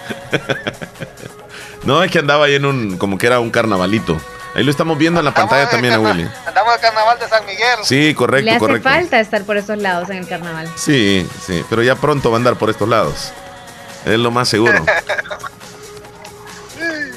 [1.85, 2.97] no, es que andaba ahí en un.
[2.99, 4.19] Como que era un carnavalito.
[4.55, 6.29] Ahí lo estamos viendo en la pantalla también a Willy.
[6.47, 7.79] Andamos el carnaval de San Miguel.
[7.83, 8.89] Sí, correcto, Le hace correcto.
[8.89, 10.71] falta estar por esos lados en el carnaval.
[10.77, 13.33] Sí, sí, pero ya pronto va a andar por estos lados.
[14.05, 14.85] Es lo más seguro.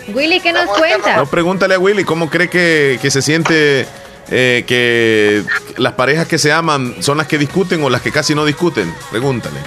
[0.08, 1.18] Willy, ¿qué nos cuenta?
[1.18, 3.88] No, pregúntale a Willy cómo cree que, que se siente
[4.30, 5.44] eh, que
[5.78, 8.94] las parejas que se aman son las que discuten o las que casi no discuten.
[9.10, 9.60] Pregúntale.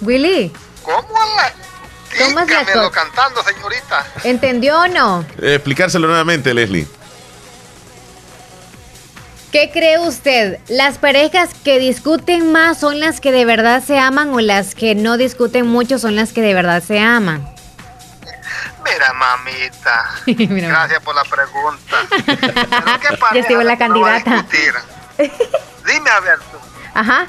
[0.00, 0.52] Willy,
[0.82, 1.06] ¿Cómo
[1.36, 2.90] la?
[2.90, 4.06] Cantando, señorita.
[4.24, 5.24] ¿entendió o no?
[5.40, 6.86] Eh, explicárselo nuevamente, Leslie.
[9.50, 10.58] ¿Qué cree usted?
[10.68, 14.94] ¿Las parejas que discuten más son las que de verdad se aman o las que
[14.94, 17.46] no discuten mucho son las que de verdad se aman?
[18.84, 20.10] Mira, mamita.
[20.26, 21.96] Mira, Gracias por la pregunta.
[22.26, 24.30] ¿qué Ya pareja estuvo la que no va a candidata.
[24.42, 24.74] discutir?
[25.86, 26.58] Dime, a ver, tú,
[26.94, 27.26] Ajá.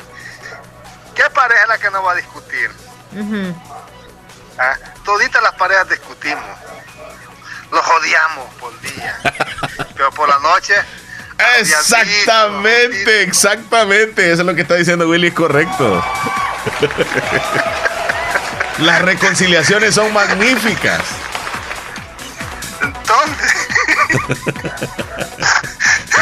[1.15, 2.69] ¿qué pareja es la que no va a discutir?
[4.57, 4.75] ¿Ah?
[5.03, 6.43] Toditas las parejas discutimos.
[7.71, 9.19] Los odiamos por día.
[9.95, 10.75] Pero por la noche.
[11.59, 14.31] Exactamente, exactamente.
[14.31, 16.03] Eso es lo que está diciendo Willy, es correcto.
[18.79, 21.01] Las reconciliaciones son magníficas.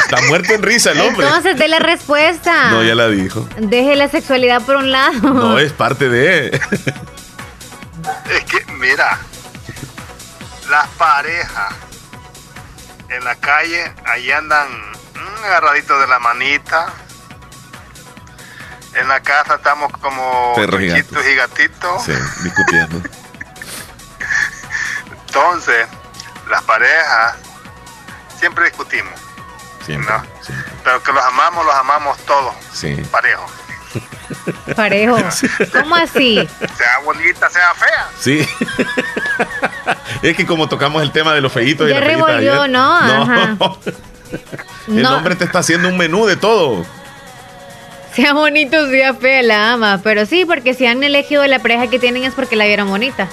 [0.04, 1.26] Está muerto en risa el hombre.
[1.26, 2.70] Entonces, dé la respuesta.
[2.72, 3.48] No, ya la dijo.
[3.58, 5.34] Deje la sexualidad por un lado.
[5.34, 6.48] No, es parte de.
[8.30, 9.20] Es que, mira,
[10.70, 11.74] las parejas
[13.10, 16.94] en la calle, ahí andan mm, agarraditos de la manita.
[18.94, 22.04] En la casa estamos como Perros y y gatitos.
[22.04, 22.14] Sí,
[22.44, 23.02] discutiendo.
[25.28, 25.88] Entonces,
[26.52, 27.36] las parejas
[28.38, 29.14] siempre discutimos.
[29.86, 30.14] Siempre.
[30.14, 30.24] ¿no?
[30.84, 32.96] Pero que los amamos, los amamos todos, Sí.
[33.12, 33.50] parejos.
[34.76, 35.18] Parejo.
[35.74, 36.36] ¿Cómo así?
[36.78, 38.08] Sea bonita, sea fea.
[38.20, 38.48] Sí.
[40.22, 42.96] es que como tocamos el tema de los feitos y Ya la revolvió, ayer- ¿no?
[42.96, 43.58] Ajá.
[44.88, 45.18] El No.
[45.18, 46.86] hombre te está haciendo un menú de todo.
[48.16, 50.00] Sea bonito, sea fea, la ama.
[50.04, 53.28] Pero sí, porque si han elegido la pareja que tienen es porque la vieron bonita.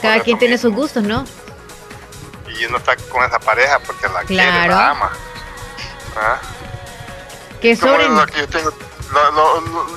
[0.00, 1.24] Cada quien tiene sus gustos, ¿no?
[2.58, 5.10] Y uno está con esa pareja porque la quiere, la ama.
[6.16, 6.38] ¿Ah?
[7.60, 8.04] ¿Cómo sobre.
[8.04, 8.72] es lo que yo tengo?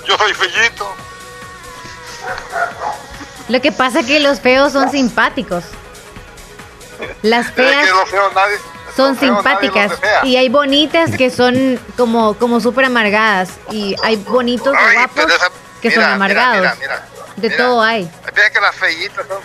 [0.08, 0.94] Yo soy fellito.
[3.50, 5.64] Lo que pasa es que los feos son simpáticos.
[7.24, 8.58] Las Es feas que los feos nadie.
[8.96, 9.94] son simpáticas.
[10.24, 13.50] Y hay bonitas que son como, como súper amargadas.
[13.72, 15.50] Y hay bonitos y guapos esa-
[15.82, 16.58] que mira, son amargados.
[16.62, 17.06] mira, mira.
[17.38, 18.10] De todo hay.
[18.26, 19.40] Hay que las fellitas son.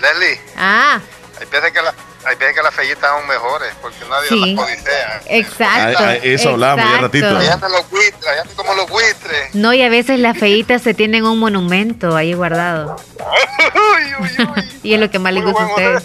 [0.00, 0.98] Leslie, Ah,
[1.38, 1.94] hay que, la-
[2.24, 4.54] hay veces que las fellitas son mejores porque nadie Sí.
[4.54, 5.22] las codicea.
[5.26, 6.04] exacto.
[6.22, 7.26] Eso hablábamos ya ratito.
[7.38, 9.54] Allá andan los buitres, allá andan como los buitres.
[9.54, 12.96] No, y a veces las feitas se tienen un monumento ahí guardado.
[14.82, 16.04] y es lo que más les gusta a ustedes.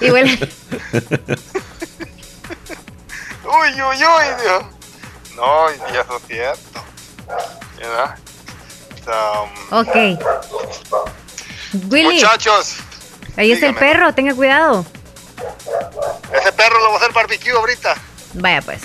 [0.00, 0.24] Igual,
[3.44, 3.96] Uy, uy, uy,
[4.42, 4.62] Dios.
[5.34, 6.84] No, y eso es cierto.
[7.78, 8.16] ¿Verdad?
[9.06, 9.96] Um, ok.
[11.90, 12.76] Willy, Muchachos,
[13.36, 14.84] ahí está el perro, tenga cuidado.
[16.38, 17.94] Ese perro lo va a hacer barbecue ahorita.
[18.34, 18.80] Vaya pues.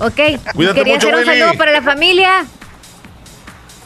[0.00, 0.16] Ok,
[0.54, 1.38] Cuídate quería mucho, hacer un Willy.
[1.40, 2.46] saludo para la familia.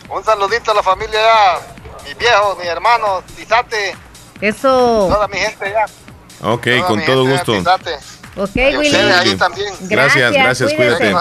[0.08, 1.60] Un saludito a la familia ya.
[2.04, 3.94] Mis viejos, mis hermanos, Tizate,
[4.40, 5.08] Eso.
[5.12, 5.84] toda mi gente ya.
[6.48, 7.52] Ok, Toda con todo gusto.
[8.36, 8.96] Ok, Y Willy.
[8.96, 9.74] ahí también.
[9.80, 11.14] Gracias, gracias, cuídate.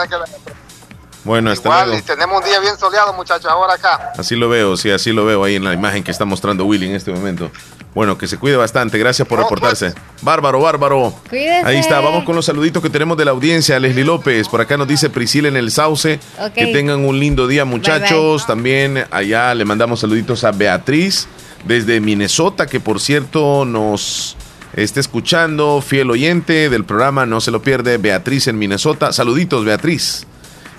[1.25, 1.99] Bueno, hasta Igual, luego.
[1.99, 4.13] y tenemos un día bien soleado, muchachos, ahora acá.
[4.17, 6.87] Así lo veo, sí, así lo veo ahí en la imagen que está mostrando Willy
[6.87, 7.51] en este momento.
[7.97, 9.91] Bueno, que se cuide bastante, gracias por reportarse.
[10.21, 11.15] Bárbaro, bárbaro.
[11.31, 11.65] Cuídese.
[11.65, 13.79] Ahí está, vamos con los saluditos que tenemos de la audiencia.
[13.79, 16.19] Leslie López, por acá nos dice Priscila en el Sauce.
[16.53, 18.45] Que tengan un lindo día, muchachos.
[18.45, 21.27] También allá le mandamos saluditos a Beatriz
[21.65, 24.37] desde Minnesota, que por cierto nos
[24.75, 27.97] está escuchando, fiel oyente del programa, no se lo pierde.
[27.97, 29.11] Beatriz en Minnesota.
[29.11, 30.27] Saluditos, Beatriz.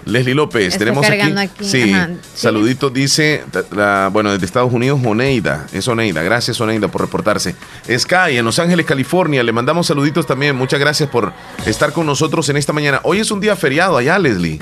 [0.05, 1.65] Leslie López, Está tenemos aquí.
[1.65, 2.11] Sí, ajá.
[2.35, 5.67] saluditos, dice, la- bueno, desde Estados Unidos, Oneida.
[5.73, 6.23] Es Oneida.
[6.23, 7.55] Gracias, Oneida, por reportarse.
[7.91, 9.43] Sky, en Los Ángeles, California.
[9.43, 10.57] Le mandamos saluditos también.
[10.57, 11.33] Muchas gracias por
[11.67, 13.01] estar con nosotros en esta mañana.
[13.05, 14.59] Hoy es un día feriado allá, Leslie,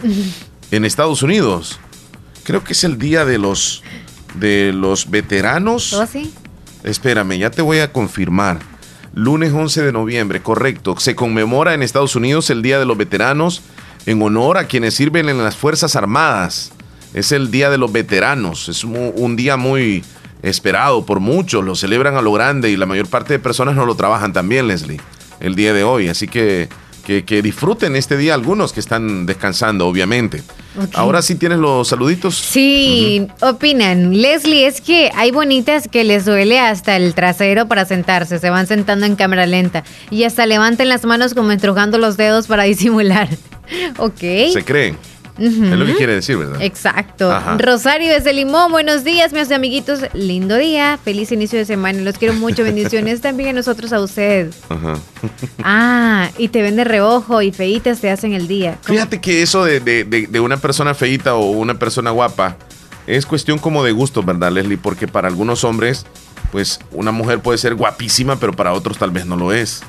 [0.70, 1.78] en Estados Unidos.
[2.44, 3.82] Creo que es el día de los,
[4.34, 5.92] de los veteranos.
[5.92, 6.32] ¿Oh, sí?
[6.84, 8.58] Espérame, ya te voy a confirmar.
[9.14, 10.94] Lunes 11 de noviembre, correcto.
[10.98, 13.62] Se conmemora en Estados Unidos el Día de los Veteranos
[14.06, 16.72] en honor a quienes sirven en las Fuerzas Armadas.
[17.12, 18.68] Es el Día de los Veteranos.
[18.68, 20.04] Es un día muy
[20.42, 21.64] esperado por muchos.
[21.64, 24.68] Lo celebran a lo grande y la mayor parte de personas no lo trabajan también,
[24.68, 25.00] Leslie,
[25.40, 26.08] el día de hoy.
[26.08, 26.68] Así que,
[27.04, 30.42] que, que disfruten este día algunos que están descansando, obviamente.
[30.92, 32.36] Ahora sí tienes los saluditos.
[32.36, 34.20] Sí, opinan.
[34.20, 38.66] Leslie, es que hay bonitas que les duele hasta el trasero para sentarse, se van
[38.66, 43.28] sentando en cámara lenta y hasta levanten las manos como estrujando los dedos para disimular.
[43.98, 44.18] ok.
[44.52, 44.96] Se creen.
[45.38, 46.62] Es lo que quiere decir, ¿verdad?
[46.62, 47.30] Exacto.
[47.30, 47.58] Ajá.
[47.58, 50.00] Rosario desde Limón, buenos días, mis amiguitos.
[50.14, 52.00] Lindo día, feliz inicio de semana.
[52.00, 54.50] Los quiero mucho, bendiciones también a nosotros, a usted.
[54.70, 54.94] Ajá.
[55.62, 58.78] Ah, y te ven de reojo y feitas te hacen el día.
[58.82, 62.56] Fíjate que eso de, de- de- de una persona feita o una persona guapa
[63.06, 64.78] es cuestión como de gusto, ¿verdad, Leslie?
[64.78, 66.06] Porque para algunos hombres,
[66.50, 69.82] pues una mujer puede ser guapísima, pero para otros tal vez no lo es.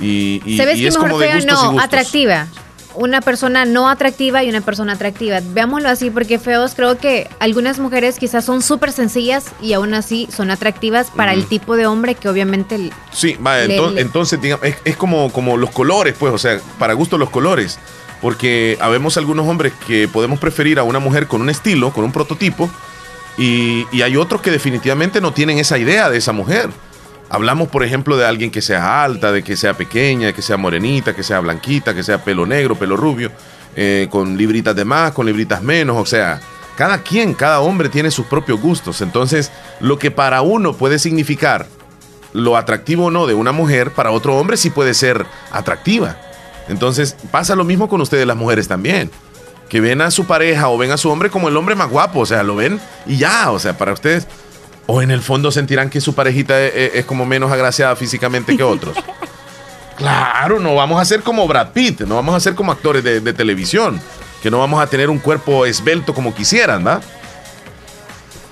[0.00, 1.46] Y, y- ¿Sabes y es mejor como de feo?
[1.46, 2.48] No, atractiva.
[2.96, 5.40] Una persona no atractiva y una persona atractiva.
[5.42, 10.28] Veámoslo así, porque feos creo que algunas mujeres quizás son súper sencillas y aún así
[10.34, 12.90] son atractivas para el tipo de hombre que obviamente...
[13.12, 16.38] Sí, va, Le- ento- le- entonces digamos, es, es como, como los colores, pues, o
[16.38, 17.78] sea, para gusto los colores.
[18.22, 22.12] Porque habemos algunos hombres que podemos preferir a una mujer con un estilo, con un
[22.12, 22.70] prototipo,
[23.36, 26.70] y, y hay otros que definitivamente no tienen esa idea de esa mujer.
[27.28, 31.14] Hablamos, por ejemplo, de alguien que sea alta, de que sea pequeña, que sea morenita,
[31.14, 33.32] que sea blanquita, que sea pelo negro, pelo rubio,
[33.74, 36.40] eh, con libritas de más, con libritas menos, o sea,
[36.76, 39.00] cada quien, cada hombre tiene sus propios gustos.
[39.00, 39.50] Entonces,
[39.80, 41.66] lo que para uno puede significar
[42.32, 46.16] lo atractivo o no de una mujer, para otro hombre sí puede ser atractiva.
[46.68, 49.10] Entonces pasa lo mismo con ustedes las mujeres también.
[49.68, 52.20] Que ven a su pareja o ven a su hombre como el hombre más guapo,
[52.20, 54.26] o sea, lo ven y ya, o sea, para ustedes.
[54.86, 58.56] O en el fondo sentirán que su parejita es, es- es como menos agraciada físicamente
[58.56, 58.96] que otros.
[59.96, 63.20] claro, no vamos a ser como Brad Pitt, no vamos a ser como actores de,
[63.20, 64.00] de televisión,
[64.42, 67.00] que no vamos a tener un cuerpo esbelto como quisieran, ¿va?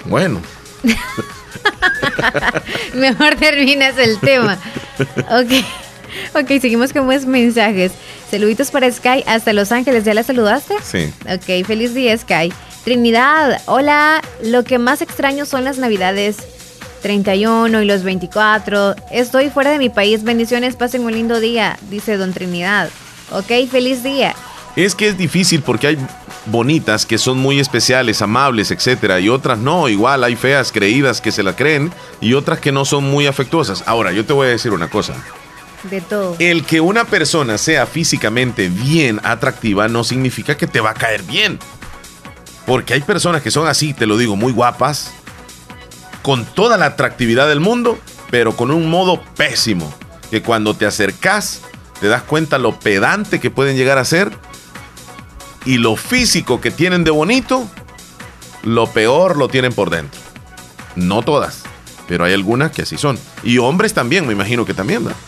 [0.07, 0.41] Bueno,
[2.95, 4.59] Mejor terminas el tema.
[5.31, 5.65] Ok.
[6.35, 7.93] Ok, seguimos con más mensajes.
[8.31, 10.05] Saluditos para Sky hasta Los Ángeles.
[10.05, 10.75] ¿Ya la saludaste?
[10.83, 11.13] sí.
[11.29, 12.53] Ok, feliz día, Sky.
[12.85, 14.21] Trinidad, hola.
[14.43, 16.37] Lo que más extraño son las navidades
[17.01, 18.95] 31 y los 24.
[19.11, 20.23] Estoy fuera de mi país.
[20.23, 22.91] Bendiciones, pasen un lindo día, dice Don Trinidad.
[23.31, 24.35] Ok, feliz día.
[24.77, 25.99] Es que es difícil porque hay
[26.47, 29.89] bonitas que son muy especiales, amables, etcétera, y otras no.
[29.89, 33.83] Igual hay feas creídas que se la creen y otras que no son muy afectuosas.
[33.87, 35.15] Ahora, yo te voy a decir una cosa.
[35.85, 36.37] De todo.
[36.39, 41.23] El que una persona sea físicamente bien atractiva no significa que te va a caer
[41.23, 41.59] bien.
[42.67, 45.13] Porque hay personas que son así, te lo digo, muy guapas,
[46.23, 47.99] con toda la atractividad del mundo,
[48.31, 49.93] pero con un modo pésimo.
[50.31, 51.61] Que cuando te acercas,
[52.01, 54.33] te das cuenta lo pedante que pueden llegar a ser
[55.65, 57.69] y lo físico que tienen de bonito,
[58.63, 60.21] lo peor lo tienen por dentro.
[60.97, 61.63] No todas,
[62.09, 63.19] pero hay algunas que así son.
[63.43, 65.19] Y hombres también, me imagino que también, ¿verdad?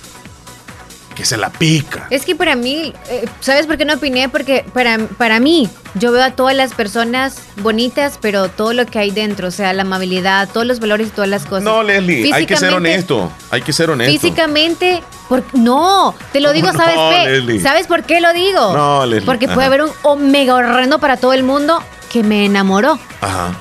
[1.16, 2.06] Que se la pica.
[2.10, 4.28] Es que para mí, eh, ¿sabes por qué no opiné?
[4.28, 8.98] Porque para, para mí, yo veo a todas las personas bonitas, pero todo lo que
[8.98, 11.64] hay dentro, o sea, la amabilidad, todos los valores y todas las cosas.
[11.64, 13.32] No, Leslie, hay que ser honesto.
[13.50, 14.12] Hay que ser honesto.
[14.12, 17.30] Físicamente, por, no, te lo digo, ¿Cómo ¿sabes no, qué?
[17.30, 17.60] Leslie?
[17.60, 18.74] ¿Sabes por qué lo digo?
[18.74, 22.98] No, Leslie, Porque puede haber un omega horrendo para todo el mundo que me enamoró.
[23.22, 23.56] Ajá.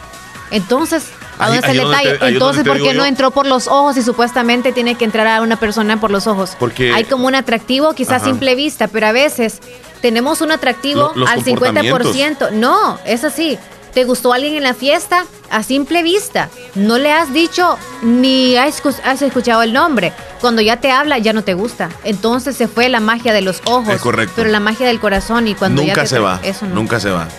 [0.51, 1.05] Entonces,
[1.39, 2.17] ¿a dónde detalle?
[2.17, 3.05] te- Entonces, ¿por qué no yo.
[3.05, 6.55] entró por los ojos y supuestamente tiene que entrar a una persona por los ojos?
[6.59, 8.25] Porque- Hay como un atractivo, quizás a Ajá.
[8.25, 9.59] simple vista, pero a veces
[10.01, 12.51] tenemos un atractivo Lo- al 50%.
[12.51, 13.57] No, es así.
[13.93, 15.25] ¿Te gustó alguien en la fiesta?
[15.49, 16.49] A simple vista.
[16.75, 20.11] No le has dicho ni has, escu- has escuchado el nombre.
[20.41, 21.89] Cuando ya te habla, ya no te gusta.
[22.03, 23.87] Entonces se fue la magia de los ojos.
[23.93, 24.33] Es correcto.
[24.35, 26.41] Pero la magia del corazón y cuando ya Nunca te se va.
[26.43, 26.75] Eso no.
[26.75, 27.29] Nunca se va.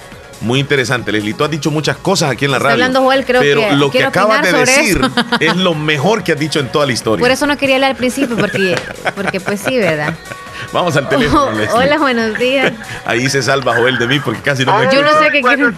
[0.41, 1.35] Muy interesante, Leslie.
[1.35, 2.85] Tú has dicho muchas cosas aquí en la Está radio.
[2.85, 5.11] hablando Joel, creo pero que lo que acabas de decir eso.
[5.41, 7.23] es lo mejor que has dicho en toda la historia.
[7.23, 8.77] Por eso no quería hablar al principio, porque,
[9.15, 10.15] porque pues sí, ¿verdad?
[10.73, 11.75] Vamos al teléfono, Leslie.
[11.75, 12.73] Hola, buenos días.
[13.05, 15.73] Ahí se salva Joel de mí porque casi no me Yo no sé qué quiero.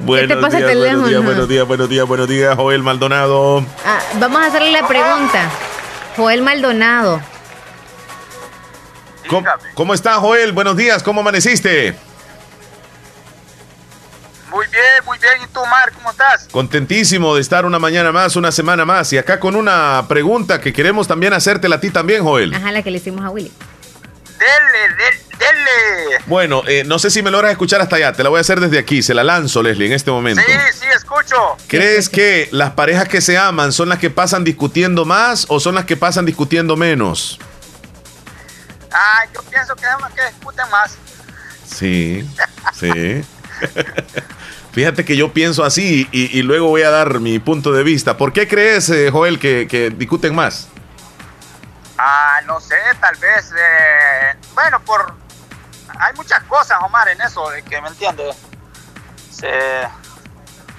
[0.00, 1.08] Buenos ¿Qué te pasa el días, buenos teléfono?
[1.08, 3.64] días, buenos días, buenos días, buenos días, Joel Maldonado.
[3.84, 5.50] Ah, vamos a hacerle la pregunta.
[6.16, 7.20] Joel Maldonado.
[9.28, 10.52] ¿Cómo, cómo está, Joel?
[10.52, 11.96] Buenos días, ¿cómo amaneciste?
[14.50, 15.34] Muy bien, muy bien.
[15.42, 16.48] ¿Y tú, Mar, cómo estás?
[16.50, 19.12] Contentísimo de estar una mañana más, una semana más.
[19.12, 22.54] Y acá con una pregunta que queremos también hacértela a ti también, Joel.
[22.54, 23.52] Ajá, la que le hicimos a Willy.
[24.38, 26.24] Dele, dele, dele.
[26.26, 28.12] Bueno, eh, no sé si me logras escuchar hasta allá.
[28.12, 29.02] Te la voy a hacer desde aquí.
[29.02, 30.42] Se la lanzo, Leslie, en este momento.
[30.46, 31.56] Sí, sí, escucho.
[31.66, 35.74] ¿Crees que las parejas que se aman son las que pasan discutiendo más o son
[35.74, 37.38] las que pasan discutiendo menos?
[38.92, 40.96] Ah, yo pienso que las que discuten más.
[41.66, 42.28] Sí,
[42.78, 43.22] sí.
[44.72, 48.18] Fíjate que yo pienso así y, luego voy a dar mi punto de vista.
[48.18, 50.68] ¿Por qué crees, eh, Joel, que, que discuten más?
[51.96, 53.52] Ah, no sé, tal vez.
[53.52, 55.14] eh, bueno, por.
[55.98, 58.36] Hay muchas cosas, Omar, en eso, de que me entiendes.
[59.30, 59.88] Se,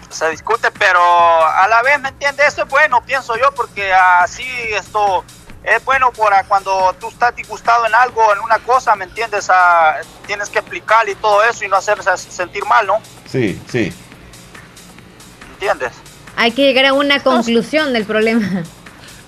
[0.10, 2.50] se discute, pero a la vez, ¿me entiendes?
[2.50, 5.26] Eso es bueno, pienso yo, porque así esto
[5.68, 9.50] es bueno para cuando tú estás disgustado en algo, en una cosa, ¿me entiendes?
[9.50, 13.00] Ah, tienes que explicar y todo eso y no hacerse sentir mal, ¿no?
[13.26, 13.94] Sí, sí.
[15.54, 15.92] ¿Entiendes?
[16.38, 18.64] Hay que llegar a una conclusión del problema.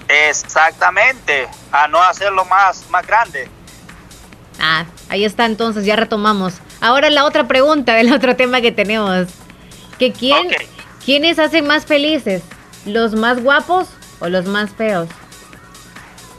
[0.08, 3.50] Exactamente, a no hacerlo más, más grande.
[4.62, 6.54] Ah, ahí está entonces, ya retomamos.
[6.80, 9.28] Ahora la otra pregunta del otro tema que tenemos.
[9.98, 10.48] Que quién,
[11.04, 12.44] ¿Quiénes hacen más felices?
[12.86, 13.90] ¿Los más guapos
[14.22, 15.10] o los más feos?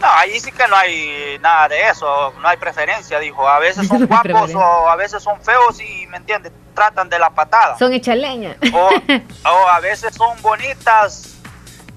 [0.01, 3.46] No, ahí sí que no hay nada de eso, no hay preferencia, dijo.
[3.46, 6.53] A veces son guapos o a veces son feos y, ¿me entiendes?
[6.74, 7.76] Tratan de la patada.
[7.78, 8.57] Son echaleña.
[8.72, 8.88] O,
[9.51, 11.34] o a veces son bonitas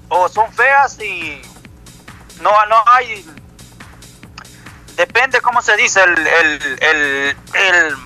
[0.08, 1.40] o son feas y
[2.42, 3.24] no, no hay...
[4.96, 7.96] Depende cómo se dice el, el, el, el-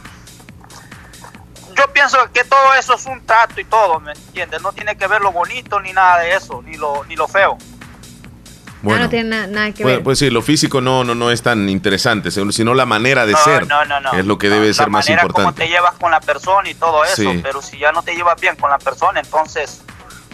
[1.74, 4.62] Yo pienso que todo eso es un trato y todo, ¿me entiendes?
[4.62, 7.59] No tiene que ver lo bonito ni nada de eso, ni lo, ni lo feo.
[8.83, 10.05] Bueno, Ah, no tiene na- nada que pues, ver.
[10.05, 13.39] pues sí, lo físico no, no, no es tan interesante, sino la manera de No,
[13.45, 14.12] ser no, no, no.
[14.12, 15.62] es lo que debe la ser más manera como importante.
[15.64, 17.41] te llevas con la persona y todo eso, Sí.
[17.43, 19.81] pero si ya no te llevas bien con la persona, entonces,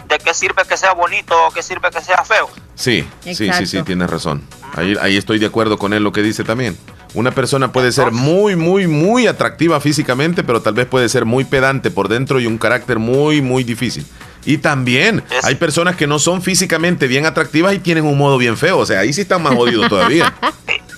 [0.07, 2.47] ¿de qué sirve que sea bonito o qué sirve que sea feo?
[2.75, 3.85] Sí, sí, sí, sí, Exacto.
[3.85, 4.43] tienes razón.
[4.75, 6.77] Ahí, ahí estoy de acuerdo con él lo que dice también.
[7.15, 11.45] Una persona puede ser muy, muy, muy atractiva físicamente, pero tal vez puede ser muy
[11.45, 14.05] pedante por dentro y un carácter muy, muy difícil.
[14.45, 18.57] Y también hay personas que no son físicamente bien atractivas y tienen un modo bien
[18.57, 18.77] feo.
[18.77, 20.33] O sea, ahí sí están más jodidos todavía.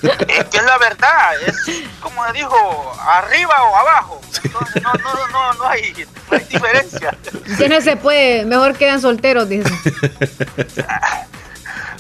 [0.04, 4.22] Es que es la verdad, es como dijo, arriba o abajo.
[4.44, 7.18] Entonces no, no, no, no hay, no hay diferencia.
[7.58, 9.70] Ya no se puede, mejor quedan solteros, dice.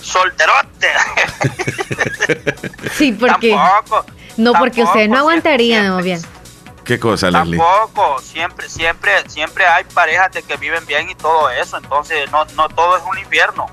[0.01, 0.87] Solterote.
[2.93, 3.51] Sí, porque.
[3.51, 4.05] Tampoco.
[4.37, 6.21] No, porque ustedes no aguantarían, bien.
[6.87, 7.57] ¿Qué cosa, Leslie?
[7.59, 12.45] Tampoco, siempre, siempre, siempre hay parejas de que viven bien y todo eso, entonces no,
[12.55, 13.67] no todo es un infierno.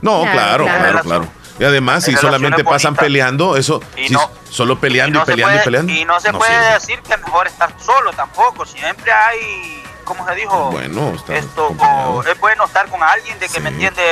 [0.00, 0.78] No, Claro, claro, claro.
[0.80, 1.28] claro, claro.
[1.58, 3.04] Y además, si solamente pasan bonitas.
[3.04, 5.92] peleando, eso, Y si no- solo peleando y, no se peleando y puede- peleando.
[5.92, 6.72] y no se no puede sirve.
[6.74, 10.70] decir que es mejor estar solo tampoco, siempre hay, ¿cómo se dijo?
[10.72, 14.02] Bueno, está Esto, o es bueno estar con alguien de que me entiende,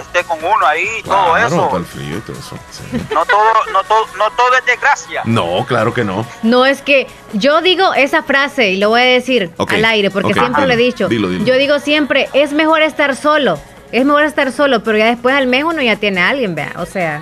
[0.00, 1.66] esté con uno ahí y todo eso.
[1.68, 2.58] para el frío y todo eso.
[2.70, 2.82] sí.
[3.14, 5.22] No todo, no todo, no todo es desgracia.
[5.24, 6.26] No, claro que no.
[6.42, 10.10] No, es que yo digo esa frase y lo voy a decir Ok, al aire
[10.10, 11.08] porque siempre dilo, lo he dicho.
[11.08, 11.44] dilo, dilo.
[11.44, 13.58] Yo digo siempre, es mejor estar solo.
[13.92, 16.72] Es mejor estar solo, pero ya después al mes uno ya tiene a alguien, vea.
[16.78, 17.20] O sea,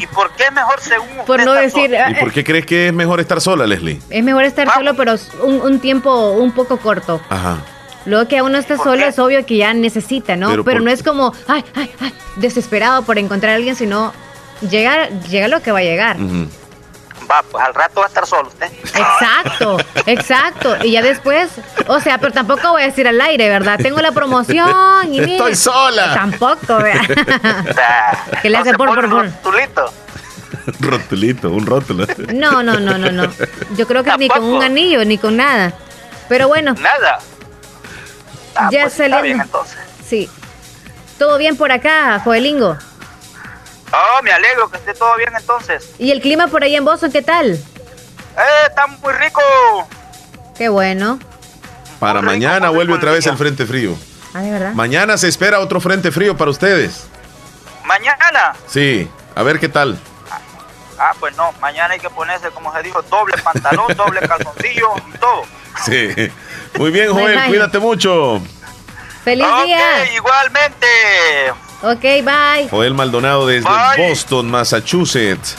[0.00, 2.92] ¿Y por qué es mejor según por no decir, ¿Y por qué crees que es
[2.92, 4.00] mejor estar sola, Leslie?
[4.10, 7.20] es mejor estar solo, pero un, un tiempo un poco corto.
[7.28, 7.58] Ajá.
[8.04, 10.48] Luego que uno esté solo es obvio que ya necesita, ¿no?
[10.50, 14.12] Pero Pero, por- no es como, ay, ay, ay, desesperado por encontrar a alguien, sino
[14.70, 16.16] llega, llega lo que va a llegar.
[16.20, 16.46] Ujú.
[17.30, 18.70] Va, pues al rato va a estar solo usted.
[18.84, 20.76] Exacto, exacto.
[20.84, 21.50] Y ya después,
[21.88, 23.78] o sea, pero tampoco voy a decir al aire, ¿verdad?
[23.82, 25.32] Tengo la promoción y mira.
[25.32, 26.14] Estoy sola.
[26.14, 27.00] Tampoco, vea.
[28.42, 29.24] que le hace por, por, por.
[29.26, 29.92] Rotulito.
[30.80, 32.06] Rotulito, un rótulo.
[32.32, 33.32] No, no, no, no, no.
[33.76, 35.72] Yo creo que ni con un anillo, ni con nada.
[36.28, 36.74] Pero bueno.
[36.74, 37.18] Nada.
[38.54, 39.22] Ah, ya pues está saliendo.
[39.22, 39.78] bien, entonces.
[40.06, 40.30] Sí.
[41.18, 42.76] Todo bien por acá, Joelingo.
[43.96, 45.90] Oh, me alegro que esté todo bien entonces.
[45.98, 47.52] ¿Y el clima por ahí en Boston qué tal?
[47.52, 49.40] Eh, está muy rico.
[50.56, 51.18] Qué bueno.
[51.98, 53.96] Para mañana vuelve otra vez el frente frío.
[54.34, 54.72] Ah, de verdad.
[54.74, 57.06] Mañana se espera otro frente frío para ustedes.
[57.84, 58.54] Mañana.
[58.66, 59.98] Sí, a ver qué tal.
[60.98, 65.18] Ah, pues no, mañana hay que ponerse, como se dijo, doble pantalón, doble calzoncillo y
[65.18, 65.42] todo.
[65.84, 66.32] Sí.
[66.78, 68.42] Muy bien, Joel, cuídate mucho.
[69.24, 70.14] ¡Feliz día!
[70.14, 70.86] Igualmente.
[71.82, 72.68] Ok, bye.
[72.70, 74.08] Joel Maldonado desde Bye.
[74.08, 75.56] Boston, Massachusetts.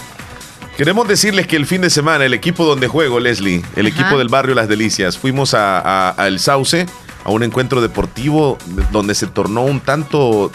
[0.76, 3.96] Queremos decirles que el fin de semana el equipo donde juego, Leslie, el Ajá.
[4.00, 6.86] equipo del barrio Las Delicias, fuimos a, a- a El Sauce,
[7.24, 8.58] a un encuentro deportivo
[8.92, 10.52] donde se tornó un tanto,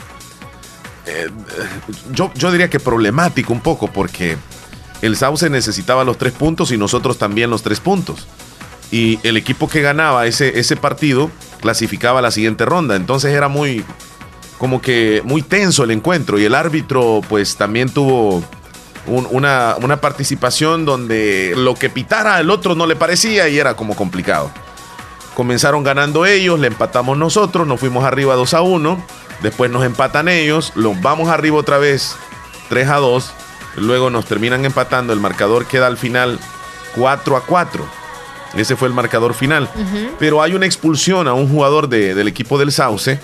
[1.06, 1.28] eh,
[2.12, 4.36] yo, yo diría que problemático un poco, porque
[5.00, 8.26] el Sauce necesitaba los tres puntos y nosotros también los tres puntos.
[8.92, 12.94] Y el equipo que ganaba ese, ese partido clasificaba a la siguiente ronda.
[12.94, 13.84] Entonces era muy,
[14.62, 18.44] como que muy tenso el encuentro y el árbitro pues también tuvo
[19.08, 23.74] un- una, una participación donde lo que pitara al otro no le parecía y era
[23.74, 24.52] como complicado.
[25.34, 29.04] Comenzaron ganando ellos, le empatamos nosotros, nos fuimos arriba 2 a 1.
[29.42, 32.14] Después nos empatan ellos, los vamos arriba otra vez
[32.68, 33.32] 3 a 2.
[33.78, 36.38] Luego nos terminan empatando, el marcador queda al final
[36.94, 37.84] 4 a 4.
[38.54, 39.68] Ese fue el marcador final.
[40.20, 43.18] Pero hay una expulsión a un jugador de- del equipo del Sauce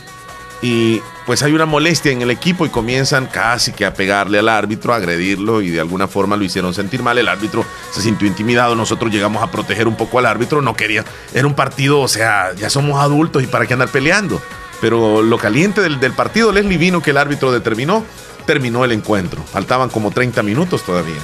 [0.61, 4.48] y pues hay una molestia en el equipo y comienzan casi que a pegarle al
[4.48, 7.18] árbitro, a agredirlo y de alguna forma lo hicieron sentir mal.
[7.18, 11.04] El árbitro se sintió intimidado, nosotros llegamos a proteger un poco al árbitro, no quería,
[11.34, 14.40] era un partido, o sea, ya somos adultos y para qué andar peleando.
[14.80, 18.04] Pero lo caliente del, del partido, Leslie vino que el árbitro determinó,
[18.46, 19.42] terminó el encuentro.
[19.42, 21.18] Faltaban como 30 minutos todavía.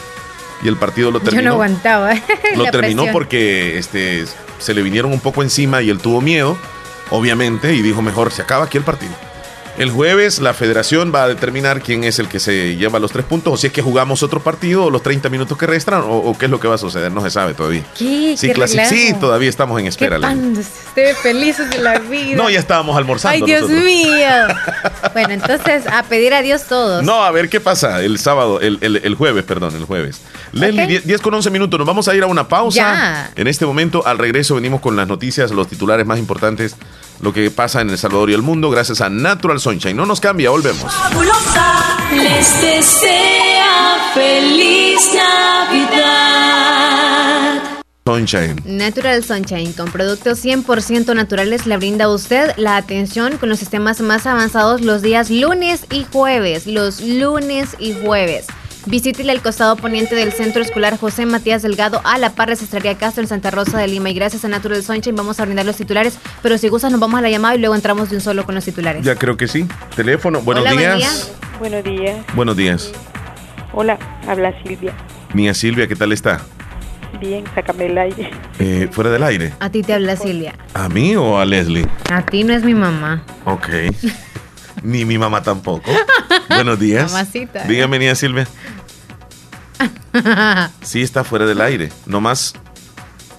[0.62, 2.14] Y el partido lo Yo no terminó aguantaba.
[2.56, 3.12] lo terminó presión.
[3.12, 4.24] porque este,
[4.58, 6.56] se le vinieron un poco encima y él tuvo miedo,
[7.10, 9.12] obviamente, y dijo mejor, se acaba aquí el partido.
[9.76, 13.24] El jueves la federación va a determinar quién es el que se lleva los tres
[13.24, 16.16] puntos, o si es que jugamos otro partido, o los 30 minutos que restan, o,
[16.18, 17.82] o qué es lo que va a suceder, no se sabe todavía.
[17.98, 18.36] ¿Qué?
[18.36, 18.52] Sí,
[19.18, 20.18] todavía estamos en espera.
[21.22, 22.36] Felices de la vida.
[22.36, 23.34] No, ya estábamos almorzando.
[23.34, 23.84] Ay, Dios nosotros.
[23.84, 24.28] mío.
[25.12, 27.04] Bueno, entonces, a pedir a Dios todos.
[27.04, 30.20] No, a ver qué pasa el sábado, el, el- el jueves, perdón, el jueves.
[30.52, 32.76] Leslie, 10, 10 con 11 minutos, nos vamos a ir a una pausa.
[32.80, 33.30] Ya.
[33.36, 36.74] En este momento, al regreso, venimos con las noticias, los titulares más importantes,
[37.20, 39.96] lo que pasa en El Salvador y el mundo, gracias a Natural Sunshine.
[39.96, 40.92] No nos cambia, volvemos.
[40.92, 46.44] Fabulosa les desea feliz Navidad.
[48.06, 48.56] Sunshine.
[48.66, 54.02] Natural Sunshine, con productos 100% naturales, le brinda a usted la atención con los sistemas
[54.02, 56.66] más avanzados los días lunes y jueves.
[56.66, 58.46] Los lunes y jueves.
[58.86, 62.96] Visítele al costado poniente del Centro Escolar José Matías Delgado a la par de Cestrería
[62.98, 64.10] Castro en Santa Rosa de Lima.
[64.10, 67.18] Y gracias a Natural Sunshine vamos a brindar los titulares, pero si gustas nos vamos
[67.18, 69.02] a la llamada y luego entramos de un solo con los titulares.
[69.04, 69.66] Ya creo que sí.
[69.96, 71.32] Teléfono, buenos Hola, buen días.
[71.58, 72.16] Buenos días.
[72.34, 72.92] Buenos días.
[73.72, 74.92] Hola, habla Silvia.
[75.32, 76.42] Mía Silvia, ¿qué tal está?
[77.20, 78.30] Bien, sácame el aire.
[78.58, 79.54] Eh, ¿Fuera del aire?
[79.60, 80.54] A ti te habla Silvia.
[80.74, 81.86] ¿A mí o a Leslie?
[82.10, 83.22] A ti no es mi mamá.
[83.46, 83.68] Ok.
[84.84, 85.90] Ni mi mamá tampoco.
[86.48, 87.10] Buenos días.
[87.10, 87.64] Mamacita.
[87.64, 88.46] Dígame, Mía Silvia.
[90.82, 91.90] Sí, está fuera del aire.
[92.06, 92.54] No más.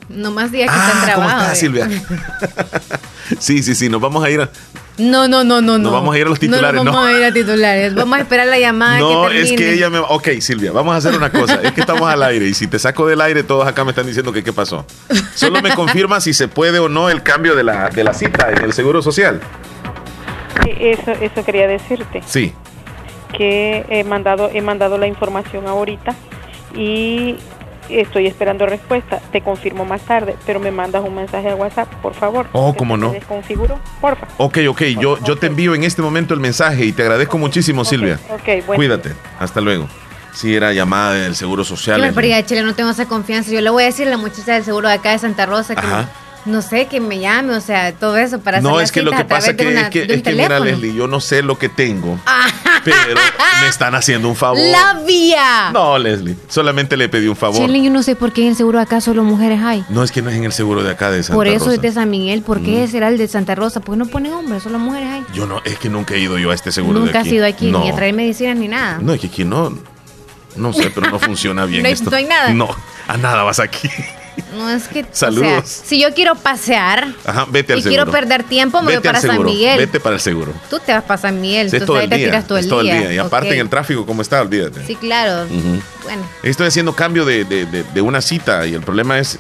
[0.10, 1.56] no más días que Ah, está en ¿cómo está, eh.
[1.56, 1.88] Silvia?
[3.40, 3.90] Sí, sí, sí.
[3.90, 4.50] Nos vamos a ir a.
[4.98, 5.92] No, no, no, no, no.
[5.92, 6.92] Vamos a ir a los titulares, No, ¿no?
[6.92, 7.96] nos vamos a ir a titulares.
[7.96, 9.50] Vamos a esperar la llamada No, que termine.
[9.54, 10.00] es que ella me.
[10.00, 11.60] Ok, Silvia, vamos a hacer una cosa.
[11.64, 14.06] Es que estamos al aire y si te saco del aire, todos acá me están
[14.06, 14.86] diciendo que qué pasó.
[15.34, 18.52] Solo me confirma si se puede o no el cambio de la, de la cita
[18.52, 19.40] en el seguro social.
[20.80, 22.54] Eso, eso quería decirte, Sí.
[23.38, 26.16] que he mandado, he mandado la información ahorita
[26.76, 27.36] y
[27.90, 29.20] estoy esperando respuesta.
[29.32, 32.48] Te confirmo más tarde, pero me mandas un mensaje a WhatsApp, por favor.
[32.54, 33.12] Oh, cómo no.
[33.12, 34.28] Desconfiguro, porfa.
[34.38, 34.82] Ok, ok.
[35.00, 38.20] Yo, yo te envío en este momento el mensaje y te agradezco muchísimo, Silvia.
[38.32, 38.76] Ok, bueno.
[38.76, 39.12] Cuídate.
[39.40, 39.88] Hasta luego.
[40.34, 42.00] Sí, era llamada del seguro social.
[42.02, 43.52] Yo me paría, Chile, no tengo esa confianza.
[43.52, 45.76] Yo le voy a decir a la muchacha del seguro de acá de Santa Rosa
[45.76, 46.10] que, Ajá.
[46.46, 49.26] No sé, que me llame, o sea, todo eso para No, es que lo que
[49.26, 50.60] pasa de que, una- es que, de es que mira.
[50.60, 52.20] Leslie, yo no sé lo que tengo,
[52.84, 52.98] pero
[53.62, 54.60] me están haciendo un favor.
[54.60, 55.72] ¡La vía!
[55.74, 57.66] No, Leslie, solamente le pedí un favor.
[57.66, 59.84] Chile, yo no sé por qué en el seguro de acá solo mujeres hay.
[59.90, 61.74] No es que no es en el seguro de acá de Santa por eso Rosa.
[61.76, 62.42] es de San Miguel.
[62.44, 63.80] ¿Por qué será el de Santa Rosa?
[63.80, 64.64] ¿Por qué no ponen hombres?
[64.64, 65.24] Solo mujeres hay.
[65.34, 67.30] Yo no, es que nunca he ido yo a este seguro de Nunca aquí.
[67.30, 67.80] has ido aquí no.
[67.84, 69.00] ni a traer medicinas ni nada.
[69.02, 69.76] No, es que aquí no,
[70.56, 72.10] no sé, pero no funciona bien No esto.
[72.12, 72.54] no hay nada.
[72.54, 72.70] No,
[73.08, 73.90] a nada vas aquí.
[74.54, 75.06] No es que.
[75.12, 75.64] Saludos.
[75.64, 78.04] O sea, si yo quiero pasear Ajá, vete al y seguro.
[78.06, 79.78] quiero perder tiempo, me voy Vete para San Miguel.
[79.78, 80.54] Vete para el seguro.
[80.70, 82.82] Tú te vas para San Miguel, Sí, es todo te tiras todo es el todo
[82.82, 82.96] día.
[82.96, 83.14] el día.
[83.14, 84.42] Y aparte en el tráfico, ¿cómo está?
[84.42, 84.86] Olvídate.
[84.86, 85.48] Sí, claro.
[86.04, 89.40] Bueno, Estoy haciendo cambio de, de- de- de una cita y el problema es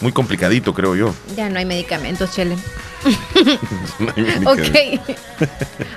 [0.00, 1.14] muy complicadito, creo yo.
[1.36, 2.56] ya no hay medicamentos, Chele.
[3.98, 4.50] No hay medicamento.
[4.50, 5.00] Ok.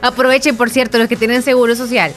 [0.02, 2.14] aprovechen, por cierto, los que tienen seguro social.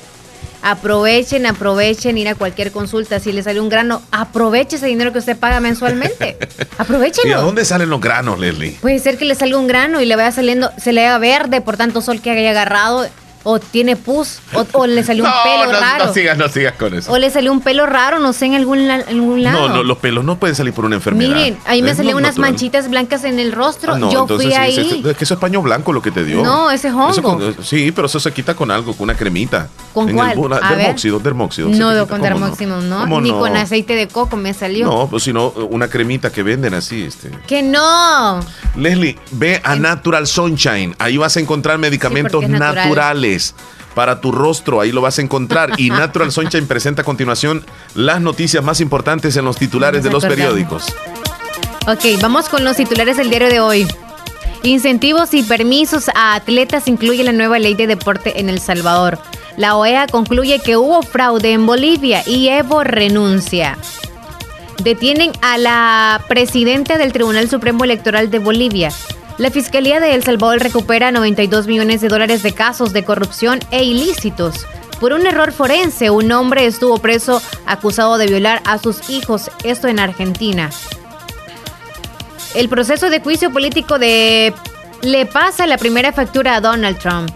[0.62, 3.18] Aprovechen, aprovechen ir a cualquier consulta.
[3.20, 6.36] Si le sale un grano, aproveche ese dinero que usted paga mensualmente.
[6.40, 7.42] ¿Y a Aprovechenlo.
[7.42, 8.76] dónde salen los granos, Leslie?
[8.80, 11.60] Puede ser que le salga un grano y le vaya saliendo, se le haga verde
[11.60, 13.06] por tanto sol que haya agarrado,
[13.42, 16.06] o tiene pus, o, o le salió un pelo no, raro.
[16.06, 17.10] no sigas, no sigas con eso.
[17.12, 19.68] O le salió un pelo raro, no sé, en algún, en algún lado.
[19.68, 21.34] No, no, los pelos no pueden salir por una enfermedad.
[21.36, 22.50] Miren, ahí me salían unas natural.
[22.52, 23.94] manchitas blancas en el rostro.
[23.94, 24.74] Ah, no, Yo entonces fui sí, ahí.
[24.90, 26.42] sí, es que eso es paño blanco lo que te dio.
[26.42, 27.10] No, ese es hongo.
[27.10, 29.68] Eso con- sí, pero eso se quita con algo, con una cremita.
[29.94, 30.32] ¿Con En cuál?
[30.38, 30.60] El, ver.
[30.76, 31.68] dermóxido, dermóxido.
[31.68, 33.00] no, quita, con ¿cómo dermoximum, no.
[33.00, 33.38] ¿Cómo Ni no?
[33.40, 34.86] con aceite de coco me salió.
[34.86, 37.30] No, pues sino una cremita que venden así, este.
[37.46, 38.40] Que no.
[38.76, 40.94] Leslie, ve a Natural Sunshine.
[40.98, 42.58] Ahí vas a encontrar medicamentos porque es
[43.94, 44.80] para tu rostro.
[44.80, 45.72] Ahí lo vas a encontrar.
[45.78, 47.64] Y Natural Sunshine presenta a continuación
[47.94, 50.94] las noticias más importantes en los titulares de los periódicos.
[51.86, 53.86] Ok, vamos con los titulares del diario de hoy.
[54.62, 59.18] Incentivos y permisos a atletas incluye la nueva ley de deporte en El Salvador.
[59.56, 63.78] La OEA concluye que hubo fraude en Bolivia y Evo renuncia.
[64.82, 68.92] Detienen a la presidenta del Tribunal Supremo Electoral de Bolivia.
[69.40, 73.82] La Fiscalía de El Salvador recupera 92 millones de dólares de casos de corrupción e
[73.84, 74.66] ilícitos.
[75.00, 79.88] Por un error forense, un hombre estuvo preso acusado de violar a sus hijos, esto
[79.88, 80.68] en Argentina.
[82.54, 84.52] El proceso de juicio político de
[85.00, 87.30] le pasa la primera factura a Donald Trump.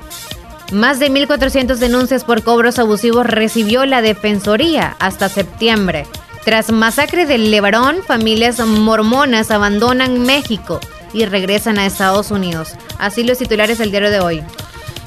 [0.73, 6.07] Más de 1.400 denuncias por cobros abusivos recibió la Defensoría hasta septiembre.
[6.45, 10.81] Tras masacre del Levarón, familias mormonas abandonan México
[11.15, 12.75] y regresan a Estados Unidos.
[12.99, 14.43] Así los titulares del diario de hoy.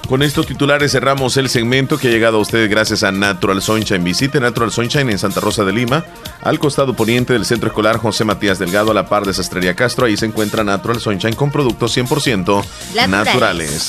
[0.08, 4.06] Con estos titulares cerramos el segmento que ha llegado a ustedes gracias a Natural Sunshine.
[4.06, 6.06] Visite Natural Sunshine en Santa Rosa de Lima,
[6.42, 10.06] al costado poniente del Centro Escolar José Matías Delgado, a la par de Sastrería Castro.
[10.06, 12.64] Ahí se encuentra Natural Sunshine con productos 100%
[12.96, 13.10] Naturales.
[13.10, 13.88] naturales.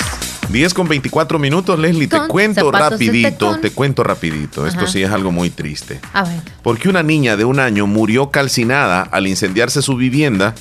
[0.48, 2.08] 10 con 24 minutos, Leslie.
[2.08, 4.66] Te cuento de rapidito, te cuento rapidito.
[4.66, 6.00] Esto sí es algo muy triste.
[6.12, 6.40] A ver.
[6.62, 10.54] Porque una niña de un año murió calcinada al incendiarse su vivienda.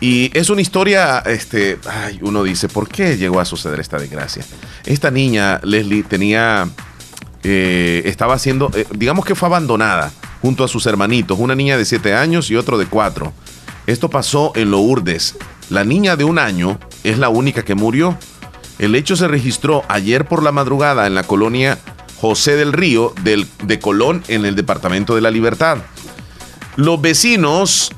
[0.00, 4.44] Y es una historia, este, ay, uno dice, ¿por qué llegó a suceder esta desgracia?
[4.84, 6.68] Esta niña, Leslie, tenía,
[7.42, 11.86] eh, estaba haciendo, eh, digamos que fue abandonada junto a sus hermanitos, una niña de
[11.86, 13.32] 7 años y otro de 4.
[13.86, 15.36] Esto pasó en Lourdes.
[15.70, 18.18] La niña de un año es la única que murió.
[18.78, 21.78] El hecho se registró ayer por la madrugada en la colonia
[22.20, 25.78] José del Río del, de Colón en el departamento de la Libertad.
[26.76, 27.92] Los vecinos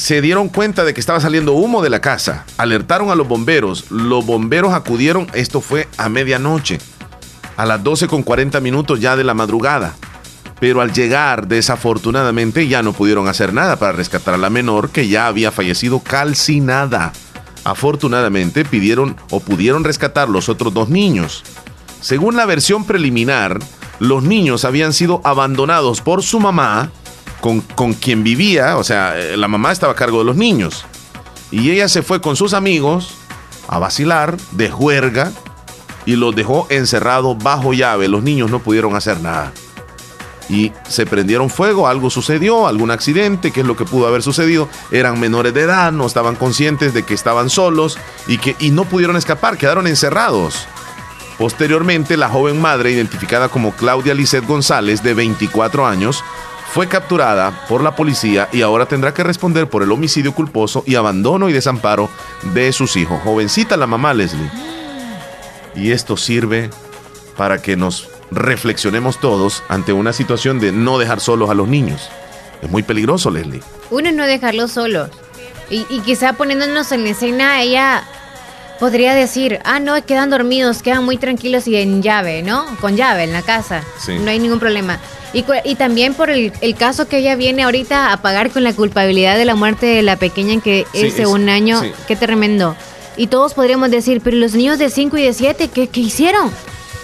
[0.00, 3.90] se dieron cuenta de que estaba saliendo humo de la casa, alertaron a los bomberos,
[3.90, 6.78] los bomberos acudieron, esto fue a medianoche,
[7.58, 9.94] a las 12 con 40 minutos ya de la madrugada.
[10.58, 15.06] Pero al llegar, desafortunadamente, ya no pudieron hacer nada para rescatar a la menor que
[15.06, 17.12] ya había fallecido calcinada.
[17.64, 21.44] Afortunadamente pidieron o pudieron rescatar los otros dos niños.
[22.00, 23.58] Según la versión preliminar,
[23.98, 26.90] los niños habían sido abandonados por su mamá,
[27.40, 30.84] con, con quien vivía, o sea, eh, la mamá estaba a cargo de los niños.
[31.50, 33.14] Y ella se fue con sus amigos
[33.68, 35.32] a vacilar, de juerga,
[36.06, 38.08] y los dejó encerrados bajo llave.
[38.08, 39.52] Los niños no pudieron hacer nada.
[40.48, 44.68] Y se prendieron fuego, algo sucedió, algún accidente, qué es lo que pudo haber sucedido.
[44.90, 48.84] Eran menores de edad, no estaban conscientes de que estaban solos y, que, y no
[48.84, 50.66] pudieron escapar, quedaron encerrados.
[51.38, 56.24] Posteriormente, la joven madre, identificada como Claudia Lisset González, de 24 años,
[56.72, 60.94] fue capturada por la policía y ahora tendrá que responder por el homicidio culposo y
[60.94, 62.08] abandono y desamparo
[62.54, 63.20] de sus hijos.
[63.24, 64.50] Jovencita la mamá Leslie.
[65.74, 66.70] Y esto sirve
[67.36, 72.08] para que nos reflexionemos todos ante una situación de no dejar solos a los niños.
[72.62, 73.62] Es muy peligroso, Leslie.
[73.90, 75.10] Uno es no dejarlos solos.
[75.70, 78.04] Y, y quizá poniéndonos en escena, ella
[78.78, 82.64] podría decir, ah, no, quedan dormidos, quedan muy tranquilos y en llave, ¿no?
[82.80, 83.82] Con llave en la casa.
[83.98, 84.18] Sí.
[84.18, 85.00] No hay ningún problema.
[85.32, 88.72] Y, y también por el, el caso que ella viene ahorita a pagar con la
[88.72, 91.80] culpabilidad de la muerte de la pequeña en que Sí, es de es- un año.
[91.82, 91.92] sí.
[92.08, 92.74] Qué tremendo.
[93.16, 96.50] Y todos podríamos decir, pero los niños de 5 y de 7, ¿qué, ¿qué hicieron?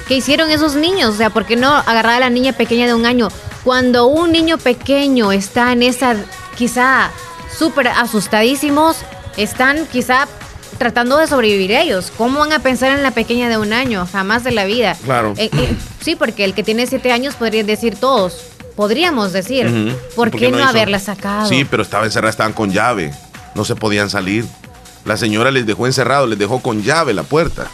[0.08, 1.14] ¿Qué hicieron esos niños?
[1.14, 3.28] O sea, ¿por qué no agarrar a la niña pequeña de un año?
[3.64, 6.16] Cuando un niño pequeño está en esa,
[6.56, 7.10] quizá
[7.56, 8.96] súper asustadísimos,
[9.36, 10.26] están quizá
[10.76, 12.12] tratando de sobrevivir ellos.
[12.16, 14.06] ¿Cómo van a pensar en la pequeña de un año?
[14.10, 14.96] Jamás de la vida.
[15.04, 15.34] Claro.
[15.36, 18.42] Eh, eh, sí, porque el que tiene siete años podría decir todos.
[18.74, 19.96] Podríamos decir.
[20.14, 20.68] ¿Por qué no, hizo?
[20.68, 21.48] haberla sacado?
[21.48, 23.12] Sí, pero estaba encerrada, estaban con llave.
[23.54, 24.44] No se podían salir.
[25.04, 27.68] La señora les dejó encerrados, les dejó con llave la puerta.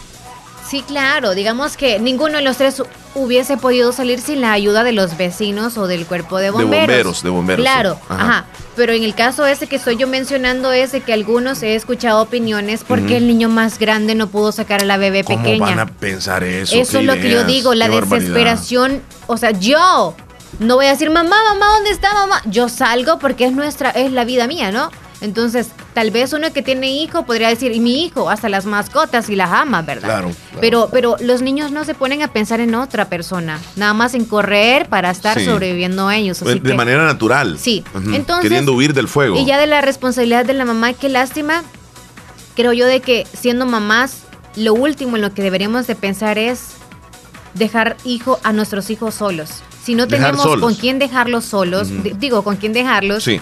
[0.69, 1.35] Sí, claro.
[1.35, 2.81] Digamos que ninguno de los tres
[3.15, 6.79] hubiese podido salir sin la ayuda de los vecinos o del cuerpo de bomberos.
[6.87, 7.99] bomberos, de bomberos, Claro, sí.
[8.09, 8.23] Ajá.
[8.23, 8.45] ajá.
[8.75, 12.21] Pero en el caso ese que estoy yo mencionando es de que algunos he escuchado
[12.23, 15.65] opiniones porque el niño más grande no pudo sacar a la bebé ¿Cómo pequeña.
[15.65, 16.75] van a pensar eso?
[16.75, 18.17] Eso ¿Qué es lo que yo digo, la barbaridad.
[18.19, 19.01] desesperación.
[19.27, 20.15] O sea, yo
[20.59, 22.41] no voy a decir, mamá, mamá, ¿dónde está mamá?
[22.45, 24.89] Yo salgo porque es nuestra, es la vida mía, ¿no?
[25.21, 29.29] Entonces, tal vez uno que tiene hijo podría decir, y mi hijo, hasta las mascotas
[29.29, 30.07] y las ama, ¿verdad?
[30.09, 30.57] Claro, claro.
[30.59, 34.25] Pero, pero los niños no se ponen a pensar en otra persona, nada más en
[34.25, 35.45] correr para estar Sí.
[35.45, 36.37] sobreviviendo ellos.
[36.37, 37.57] así Pues, de que- manera natural.
[37.59, 37.83] Sí.
[38.13, 39.37] Entonces- Queriendo huir del fuego.
[39.37, 41.63] y ya de la responsabilidad de la mamá, qué lástima.
[42.55, 44.23] Creo yo de que siendo mamás,
[44.55, 46.69] lo último en lo que deberíamos de pensar es
[47.53, 49.61] dejar hijo a nuestros hijos solos.
[49.83, 50.61] Si no Dejar tenemos solos.
[50.63, 51.89] con quién dejarlos solos,
[52.19, 53.41] digo, con quién dejarlos Sí.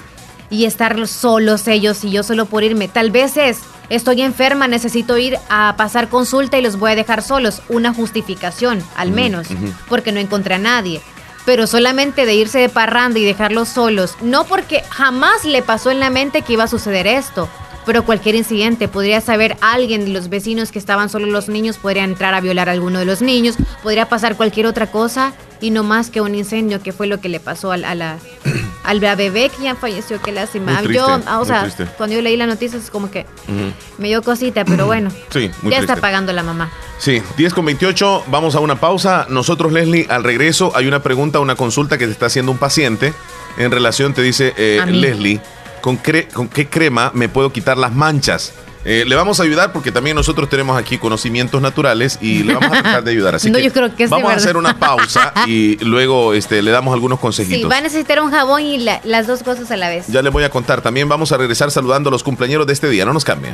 [0.51, 2.87] Y estar solos ellos y yo solo por irme.
[2.87, 7.23] Tal vez es, estoy enferma, necesito ir a pasar consulta y los voy a dejar
[7.23, 7.63] solos.
[7.69, 9.47] Una justificación, al menos,
[9.89, 11.01] porque no encontré a nadie.
[11.45, 15.99] Pero solamente de irse de parranda y dejarlos solos, no porque jamás le pasó en
[15.99, 17.49] la mente que iba a suceder esto.
[17.85, 22.03] Pero cualquier incidente, podría saber alguien de los vecinos que estaban solo los niños, podría
[22.03, 25.83] entrar a violar a alguno de los niños, podría pasar cualquier otra cosa y no
[25.83, 28.17] más que un incendio, que fue lo que le pasó al, a la,
[28.83, 30.81] al bebé que ya falleció, que lástima.
[30.83, 31.85] Yo, ah, o sea, triste.
[31.97, 33.25] cuando yo leí la noticia es como que
[33.97, 35.79] me dio cosita, pero bueno, Sí, muy ya triste.
[35.79, 36.71] está pagando la mamá.
[36.97, 39.25] Sí, 10 con 28, vamos a una pausa.
[39.29, 43.13] Nosotros, Leslie, al regreso hay una pregunta, una consulta que te está haciendo un paciente.
[43.57, 44.85] En relación, te dice eh, A.
[44.85, 45.41] Leslie,
[45.81, 48.53] ¿con, cre- ¿con qué crema me puedo quitar las manchas?
[48.83, 52.69] Eh, le vamos a ayudar porque también nosotros tenemos aquí conocimientos naturales y le vamos
[52.75, 53.35] a tratar de ayudar.
[53.35, 56.71] Así No, que yo creo que vamos a hacer una pausa y luego este, le
[56.71, 57.69] damos algunos Sí, consejitos.
[57.71, 60.07] va a necesitar un jabón y la- las dos cosas a la vez.
[60.07, 60.81] Ya les voy a contar.
[60.81, 63.05] También vamos a regresar saludando a los cumpleaños de este día.
[63.05, 63.53] No nos cambien.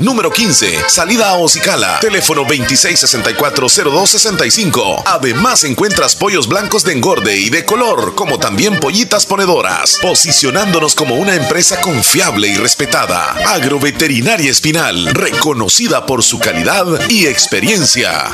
[0.00, 5.02] número 15, salida a Ocicala, teléfono 2664-0265.
[5.04, 11.16] Además encuentras pollos blancos de engorde y de color, como también pollitas ponedoras, posicionándonos como
[11.16, 13.32] una empresa confiable y respetada.
[13.46, 18.30] Agroveterinaria Espinal, reconocida por su calidad y experiencia.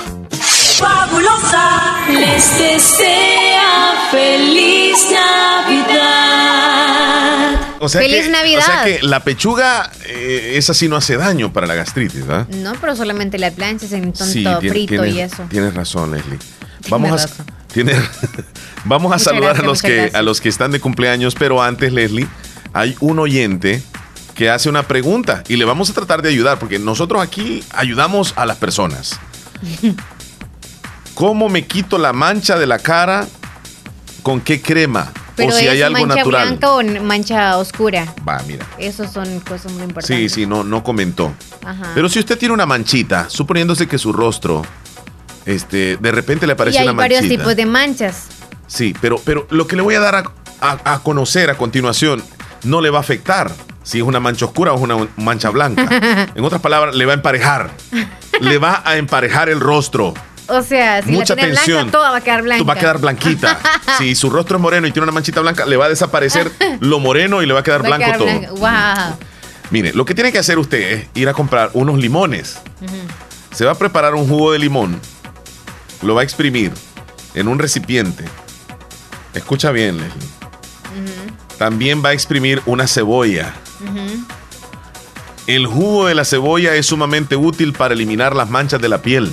[0.78, 6.19] Fabulosa les desea feliz Navidad.
[7.82, 8.60] O sea ¡Feliz que, Navidad!
[8.60, 12.46] O sea que la pechuga, eh, esa sí no hace daño para la gastritis, ¿verdad?
[12.48, 15.42] No, pero solamente la plancha en tonto Sí, tiene- frito tienes, y eso.
[15.48, 16.38] Tienes razón, Leslie.
[16.90, 17.46] Vamos a, razón.
[17.72, 17.94] tiene-
[18.84, 20.14] vamos a Muchas saludar gracias, a los que gracias.
[20.14, 22.26] a los que están de cumpleaños, pero antes, Leslie,
[22.74, 23.82] hay un oyente
[24.34, 28.34] que hace una pregunta y le vamos a tratar de ayudar porque nosotros aquí ayudamos
[28.36, 29.18] a las personas.
[31.14, 33.26] ¿Cómo me quito la mancha de la cara?
[34.22, 35.12] ¿Con qué crema?
[35.44, 36.46] Pero o si es hay algo mancha natural.
[36.46, 38.14] blanca o mancha oscura.
[38.28, 38.66] Va, mira.
[38.78, 40.32] Esos son cosas muy Sí, importantes.
[40.32, 41.32] sí, no, no comentó.
[41.64, 41.90] Ajá.
[41.94, 44.62] Pero si usted tiene una manchita, suponiéndose que su rostro,
[45.46, 47.20] este, de repente le y aparece hay una manchita.
[47.20, 48.26] varios tipos de manchas.
[48.66, 50.24] Sí, pero, pero lo que le voy a dar a,
[50.60, 52.22] a- a conocer a continuación
[52.64, 53.50] no le va a afectar
[53.82, 55.88] si es una mancha oscura o es una mancha blanca.
[56.34, 57.70] en otras palabras, le va a emparejar.
[58.40, 60.14] le va a emparejar el rostro.
[60.50, 61.76] O sea, si Mucha la tiene tensión.
[61.82, 62.64] blanca, toda va a quedar blanca.
[62.64, 63.60] Va a quedar blanquita.
[63.98, 66.98] si su rostro es moreno y tiene una manchita blanca, le va a desaparecer lo
[66.98, 68.58] moreno y le va a quedar Va a blanco quedar todo.
[68.58, 69.06] blanca.
[69.08, 69.16] Wow.
[69.70, 72.58] Mire, lo que tiene que hacer usted es ir a comprar unos limones.
[73.52, 75.00] Se va a preparar un jugo de limón.
[76.02, 76.72] Lo va a exprimir
[77.34, 78.24] en un recipiente.
[79.34, 80.28] Escucha bien, Leslie.
[81.58, 83.52] También va a exprimir una cebolla.
[85.46, 89.32] El jugo de la cebolla es sumamente útil para eliminar las manchas de la piel.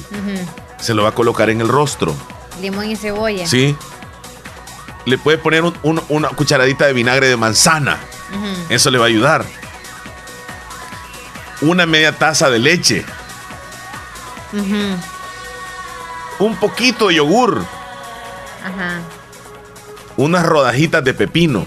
[0.80, 2.16] Se lo va a colocar en el rostro.
[2.62, 3.48] Limón y cebolla.
[3.48, 3.76] ¿Sí?
[5.06, 7.98] Le puede poner un- un- una cucharadita de vinagre de manzana.
[8.70, 9.46] Eso le va a ayudar.
[11.62, 13.06] Una media taza de leche.
[16.40, 17.64] Un poquito de yogur.
[18.64, 19.00] Ajá.
[20.18, 21.66] Unas rodajitas de pepino.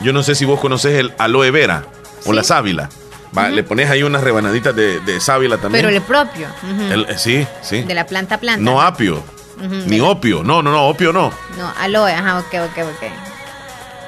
[0.00, 1.84] Yo no sé si vos conoces el aloe vera
[2.26, 2.88] o la sábila.
[3.36, 5.84] Va, Le pones ahí unas rebanaditas de, de sábila también.
[5.84, 6.48] Pero el propio.
[6.90, 7.82] El- eh, sí, sí.
[7.82, 8.62] De la planta a planta.
[8.62, 9.22] No apio.
[9.60, 10.42] Ni la- opio.
[10.42, 11.30] No, no, no, opio no.
[11.58, 12.12] No, aloe.
[12.12, 13.10] Ajá, ok, ok, ok.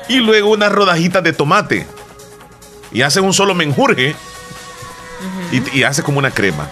[0.09, 1.87] Y luego unas rodajitas de tomate.
[2.93, 4.15] Y hace un solo menjurje.
[5.53, 6.69] y, y hace como una crema.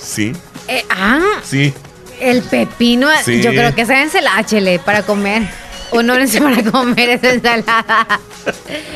[0.00, 0.32] Sí,
[0.68, 1.74] Eh, ah, sí.
[2.20, 3.08] el pepino.
[3.24, 3.42] Sí.
[3.42, 5.42] Yo creo que esa es ensalada, chele, para comer.
[5.90, 8.20] O no es para comer esa ensalada.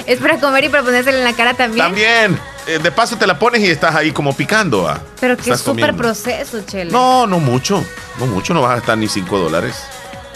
[0.07, 1.87] es para comer y para ponérsela en la cara también.
[1.87, 2.39] También.
[2.67, 4.89] eh, de paso te la pones y estás ahí como picando.
[4.89, 5.01] ah.
[5.21, 6.91] Pero es súper proceso, chele.
[6.91, 7.85] No, no mucho.
[8.19, 9.77] No mucho, no vas a gastar ni 5 dólares.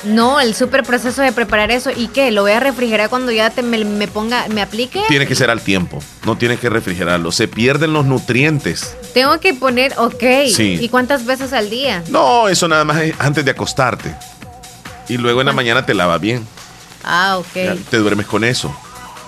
[0.04, 1.90] No, el súper proceso de preparar eso.
[1.90, 2.30] ¿Y qué?
[2.30, 5.00] ¿Lo voy a refrigerar cuando ya te, me, me ponga, me aplique?
[5.08, 5.98] Tiene que ser al tiempo.
[6.26, 7.32] No tienes que refrigerarlo.
[7.32, 8.94] Se pierden los nutrientes.
[9.14, 10.22] Tengo que poner, ok.
[10.54, 10.76] Sí.
[10.78, 12.02] ¿Y cuántas veces al día?
[12.10, 14.14] No, eso nada más es antes de acostarte.
[15.08, 16.46] Y luego en la mañana te lavas bien.
[17.04, 17.54] Ah, ok.
[17.54, 18.74] Ya te duermes con eso.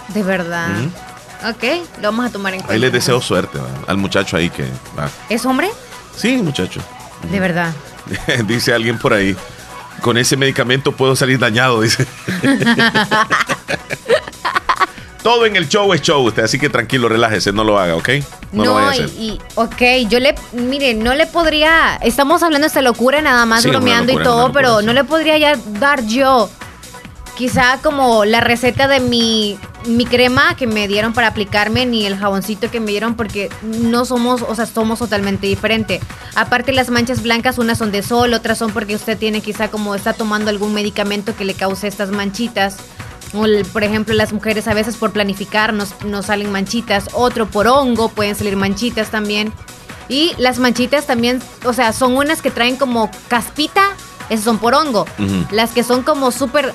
[0.08, 0.70] De verdad.
[0.80, 1.50] Ujú.
[1.50, 1.64] Ok,
[2.00, 2.72] lo vamos a tomar en cuenta.
[2.72, 4.64] Ahí les deseo suerte al muchacho ahí que
[4.98, 5.10] va.
[5.28, 5.70] ¿Es hombre?
[6.16, 6.80] Sí, muchacho.
[7.30, 7.74] De verdad.
[8.46, 9.36] dice alguien por ahí.
[10.00, 12.06] Con ese medicamento puedo salir dañado, dice.
[15.26, 18.10] Todo en el show es show, usted, así que tranquilo, relájese, no lo haga, ¿ok?
[18.52, 19.08] No, lo vaya a hacer.
[19.18, 23.64] y- ok, yo le, mire, no le podría, estamos hablando de esta locura nada más
[23.64, 24.86] Sí, bromeando locura, y todo, locura, pero sí.
[24.86, 26.48] no le podría ya dar yo
[27.36, 32.16] quizá como la receta de mi, mi crema que me dieron para aplicarme, ni el
[32.16, 36.00] jaboncito que me dieron, porque no somos, o sea, somos totalmente diferentes.
[36.36, 39.96] Aparte las manchas blancas, unas son de sol, otras son porque usted tiene quizá como
[39.96, 42.76] está tomando algún medicamento que le cause estas manchitas.
[43.72, 48.08] Por ejemplo, las mujeres a veces por planificar nos, nos salen manchitas, otro por hongo
[48.08, 49.52] pueden salir manchitas también.
[50.08, 53.82] Y las manchitas también, o sea, son unas que traen como caspita,
[54.28, 55.06] esas son por hongo.
[55.50, 56.74] Las que son como súper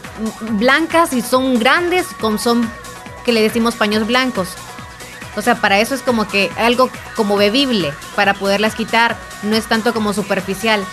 [0.52, 2.70] blancas y son grandes, como son
[3.26, 4.49] que le decimos paños blancos.
[5.36, 9.18] O sea, para eso es como que algo como bebible, para poderlas quitar.
[9.43, 10.84] No es tanto como superficial.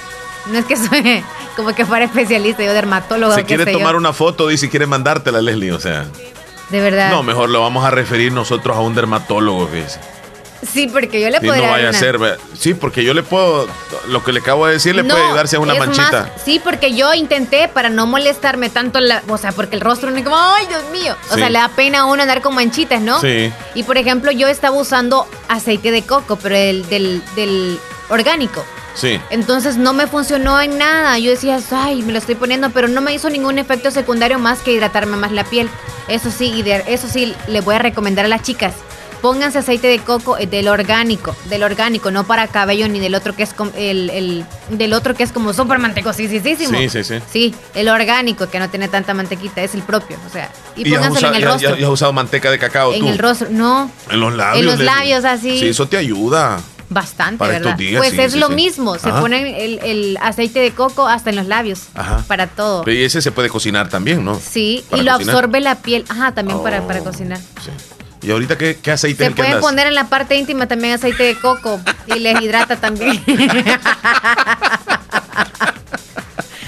[0.46, 1.24] No es que soy
[1.58, 3.34] como que fuera especialista, yo dermatólogo.
[3.34, 3.78] Qué quiere yo.
[3.78, 5.72] tomar una foto, dice, quiere mandártela, Leslie.
[5.72, 6.06] O sea,
[6.70, 7.10] De verdad.
[7.10, 9.98] no, mejor lo vamos a referir nosotros a un dermatólogo, fíjese.
[10.72, 12.18] Sí, porque yo le podría no vaya a ser.
[12.56, 13.68] Sí, porque yo le puedo.
[14.08, 16.10] Lo que le acabo de decir le No, puede ayudar si es una es manchita.
[16.34, 20.10] más, sí, porque yo intenté para no molestarme tanto, la, o sea, porque el rostro
[20.10, 21.16] no es como, ay, Dios mío.
[21.30, 21.38] O Sí.
[21.40, 23.20] sea, le da pena a uno andar con manchitas, ¿no?
[23.20, 23.52] Sí.
[23.74, 27.78] Y por ejemplo, yo estaba usando aceite de coco, pero el del, del
[28.08, 28.64] orgánico.
[28.98, 29.20] Sí.
[29.30, 31.18] Entonces no me funcionó en nada.
[31.18, 34.58] Yo decía, ay, me lo estoy poniendo, pero no me hizo ningún efecto secundario más
[34.60, 35.68] que hidratarme más la piel.
[36.08, 38.74] Eso sí, y de, eso sí, le voy a recomendar a las chicas.
[39.20, 43.34] Pónganse aceite de coco eh, del orgánico, del orgánico, no para cabello ni del otro
[43.34, 46.78] que es com- el, el- del otro que es como súper mantecosísimo.
[46.78, 47.14] Sí, sí, sí.
[47.28, 51.00] Sí, el orgánico que no tiene tanta mantequita, es el propio, o sea, y, has
[51.00, 51.76] pónganselo usado, en el y has- rostro.
[51.80, 53.08] y has usado manteca de cacao en tú.
[53.08, 54.60] el rostro, no, En los labios.
[54.60, 55.58] en los labios así.
[55.58, 56.60] Sí, eso te ayuda.
[56.90, 57.76] Bastante, Para ¿verdad?
[57.76, 58.54] días, pues sí, es sí, lo sí.
[58.54, 59.20] mismo, se Ajá.
[59.20, 62.24] ponen el, el aceite de coco hasta en los labios, Ajá.
[62.26, 62.82] para todo.
[62.84, 64.38] Pero y ese se puede cocinar también, ¿no?
[64.40, 65.34] Sí, Para y lo cocinar.
[65.34, 66.86] absorbe la piel, ajá, también para, Oh.
[66.86, 67.38] para cocinar.
[68.22, 71.36] ¿Y ahorita qué, qué aceite Se pueden poner en la parte íntima también aceite de
[71.38, 73.22] coco y les hidrata también.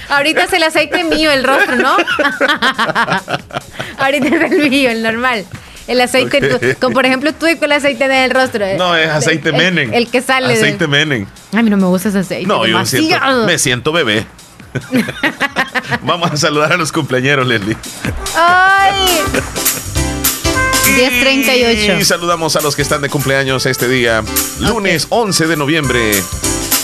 [0.08, 1.96] Ahorita es el aceite mío, el rostro, ¿no?
[3.98, 5.44] Ahorita es el mío, el normal.
[5.90, 6.60] El aceite, Ok.
[6.60, 8.64] tú- como por ejemplo tú y con el aceite del rostro.
[8.78, 9.92] No, es aceite El- Menem.
[9.92, 10.52] El, que sale.
[10.54, 11.26] Aceite Menem.
[11.52, 12.46] A mí no me gusta ese aceite.
[12.46, 14.24] No, yo me siento, me siento bebé.
[16.02, 17.76] Vamos a saludar a los cumpleañeros, Leslie.
[18.36, 19.18] ¡Ay!
[20.96, 22.00] 10.38.
[22.00, 24.22] Y saludamos a los que están de cumpleaños este día,
[24.60, 26.12] lunes 11 de noviembre.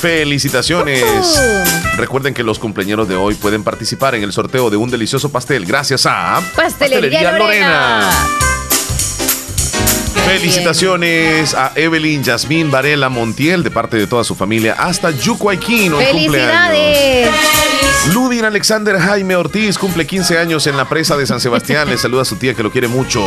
[0.01, 1.05] Felicitaciones.
[1.97, 5.65] Recuerden que los cumpleaños de hoy pueden participar en el sorteo de un delicioso pastel
[5.65, 8.11] gracias a Pastelería Lorena.
[10.27, 15.93] Felicitaciones a Evelyn Yasmín Varela Montiel de parte de toda su familia hasta Yucuayquín.
[15.95, 16.69] hoy cumpleaños.
[16.69, 17.31] ¡Felicidades!
[18.13, 21.89] Ludin Alexander Jaime Ortiz cumple 15 años en la presa de San Sebastián.
[21.89, 23.23] Le saluda a su tía que lo quiere mucho.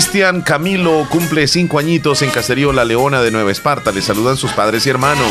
[0.00, 3.92] Cristian Camilo cumple 5 añitos en Caserío La Leona de Nueva Esparta.
[3.92, 5.30] Le saludan sus padres y hermanos.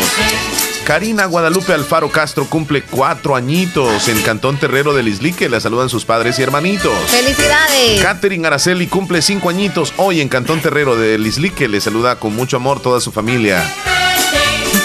[0.86, 5.49] Karina Guadalupe Alfaro Castro cumple 4 añitos en Cantón Terrero del Islique.
[5.49, 6.93] Le saludan sus padres y hermanitos.
[7.07, 7.99] ¡Felicidades!
[8.03, 11.67] Catherine Araceli cumple 5 añitos hoy en Cantón Terrero del Islique.
[11.67, 13.63] Le saluda con mucho amor toda su familia.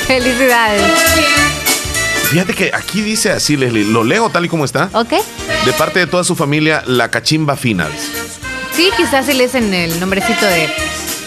[0.07, 0.83] ¡Felicidades!
[2.31, 3.85] Fíjate que aquí dice así, Leslie.
[3.85, 4.89] Lo leo tal y como está.
[4.95, 5.13] ¿Ok?
[5.67, 8.24] De parte de toda su familia, la Cachimba Finals.
[8.75, 10.69] Sí, quizás se les en el nombrecito de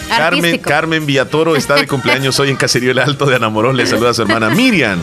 [0.08, 0.68] Carmen, artístico.
[0.68, 3.74] Carmen Villatoro está de cumpleaños hoy en Caserío El Alto de Anamorós.
[3.74, 5.00] Le saluda a su hermana Miriam.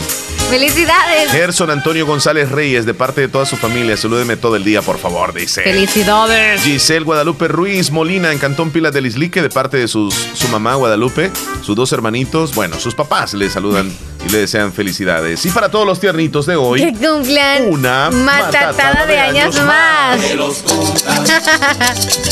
[0.50, 1.32] ¡Felicidades!
[1.32, 3.98] Gerson Antonio González Reyes, de parte de toda su familia.
[3.98, 5.64] Salúdeme todo el día, por favor, dice.
[5.64, 6.62] ¡Felicidades!
[6.62, 10.76] Giselle Guadalupe Ruiz Molina en Cantón Pilas del Islique, de parte de sus, su mamá
[10.76, 11.32] Guadalupe,
[11.64, 13.92] sus dos hermanitos, bueno, sus papás le saludan
[14.26, 15.46] y le desean felicidades.
[15.46, 20.20] Y para todos los tiernitos de hoy, Que cumplan una matatada de años más.
[20.22, 20.58] Que los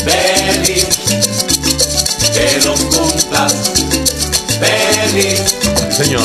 [0.04, 0.86] feliz,
[2.34, 3.54] que los cumplas
[4.58, 5.42] feliz.
[5.96, 6.22] señor.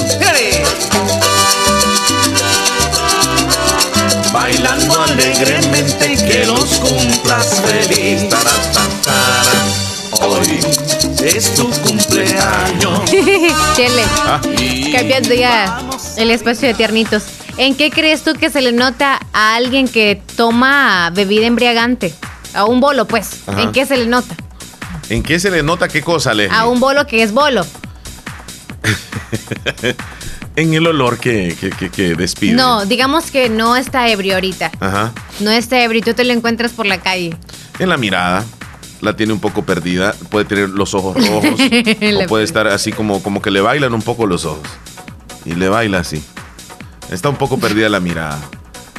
[4.34, 8.24] Bailando alegremente que los cumplas feliz.
[10.22, 10.60] Hoy
[11.24, 13.10] es tu cumpleaños.
[13.76, 14.40] Chele, Ah.
[14.92, 15.82] Cambiando ya
[16.18, 17.24] el espacio de tiernitos.
[17.58, 22.14] ¿En qué crees tú que se le nota a alguien que toma bebida embriagante?
[22.54, 23.42] A un bolo, pues.
[23.48, 23.62] Ajá.
[23.64, 24.36] ¿En qué se le nota?
[25.10, 26.56] ¿En qué se le nota qué cosa, Leslie?
[26.58, 27.66] A un bolo que es bolo.
[30.56, 32.52] En el olor que, que, que- que despide.
[32.54, 34.72] No, digamos que no está ebrio ahorita.
[34.82, 35.14] Ajá.
[35.40, 37.34] No está ebrio y tú te lo encuentras por la calle.
[37.78, 38.44] En la mirada.
[39.02, 40.14] La tiene un poco perdida.
[40.30, 41.60] Puede tener los ojos rojos.
[42.24, 44.68] O puede estar así como, como que le bailan un poco los ojos.
[45.46, 46.24] Y le baila así.
[47.10, 48.40] Está un poco perdida la mirada.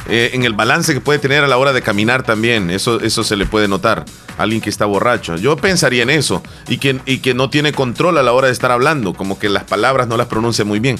[0.09, 2.71] Eh, en el balance que puede tener a la hora de caminar también.
[2.71, 4.05] Eso, eso se le puede notar.
[4.37, 5.35] Alguien que está borracho.
[5.37, 6.41] Yo pensaría en eso.
[6.67, 9.13] Y que, y que no tiene control a la hora de estar hablando.
[9.13, 10.99] Como que las palabras no las pronuncia muy bien.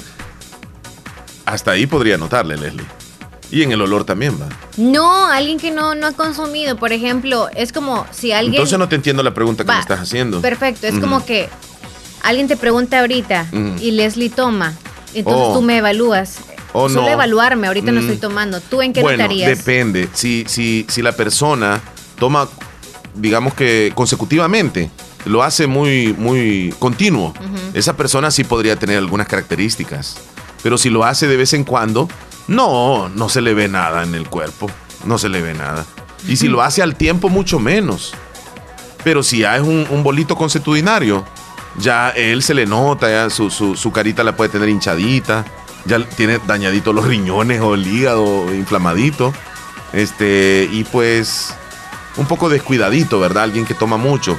[1.44, 3.01] Hasta ahí podría notarle, Leslie.
[3.52, 4.48] Y en el olor también va.
[4.78, 8.54] No, alguien que no, no ha consumido, por ejemplo, es como si alguien...
[8.54, 10.40] Entonces no te entiendo la pregunta que Va, me estás haciendo.
[10.40, 11.48] Perfecto, es como que
[12.22, 13.46] alguien te pregunta ahorita
[13.80, 14.74] y Leslie toma,
[15.14, 15.54] entonces Oh.
[15.54, 16.38] tú me evalúas.
[16.72, 17.08] Oh, Solo no.
[17.10, 18.04] evaluarme, ahorita no Mm.
[18.04, 18.60] estoy tomando.
[18.62, 19.58] ¿Tú en qué bueno, notarías?
[19.58, 20.08] depende.
[20.14, 21.82] Si, si, si la persona
[22.18, 22.48] toma,
[23.14, 24.90] digamos que consecutivamente,
[25.26, 27.34] lo hace muy, muy continuo,
[27.74, 30.16] esa persona sí podría tener algunas características.
[30.62, 32.08] Pero si lo hace de vez en cuando,
[32.48, 34.70] no, no se le ve nada en el cuerpo.
[35.04, 35.84] No se le ve nada.
[36.28, 38.14] Y si lo hace al tiempo, mucho menos.
[39.02, 41.24] Pero si ya es un, bolito consuetudinario,
[41.78, 45.44] ya él se le nota, ya su, su- su carita la puede tener hinchadita,
[45.84, 49.32] ya tiene dañadito los riñones o el hígado inflamadito.
[49.92, 51.54] Este, y pues
[52.16, 53.44] un poco descuidadito, ¿verdad?
[53.44, 54.38] Alguien que toma mucho.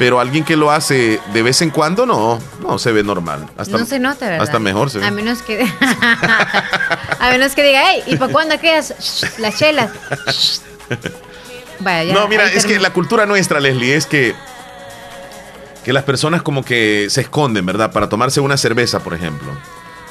[0.00, 3.46] Pero alguien que lo hace de vez en cuando, no, no se ve normal.
[3.58, 4.44] Hasta, no se nota, ¿verdad?
[4.44, 5.04] Hasta mejor se ve.
[5.04, 5.62] A menos que.
[7.20, 8.94] a menos que diga, hey, ¿y para cuándo aquellas?
[9.36, 9.90] Las chelas.
[11.80, 14.34] Vaya, ya, no, mira, es que la cultura nuestra, Leslie, es que,
[15.84, 17.92] que las personas como que se esconden, ¿verdad?
[17.92, 19.52] Para tomarse una cerveza, por ejemplo.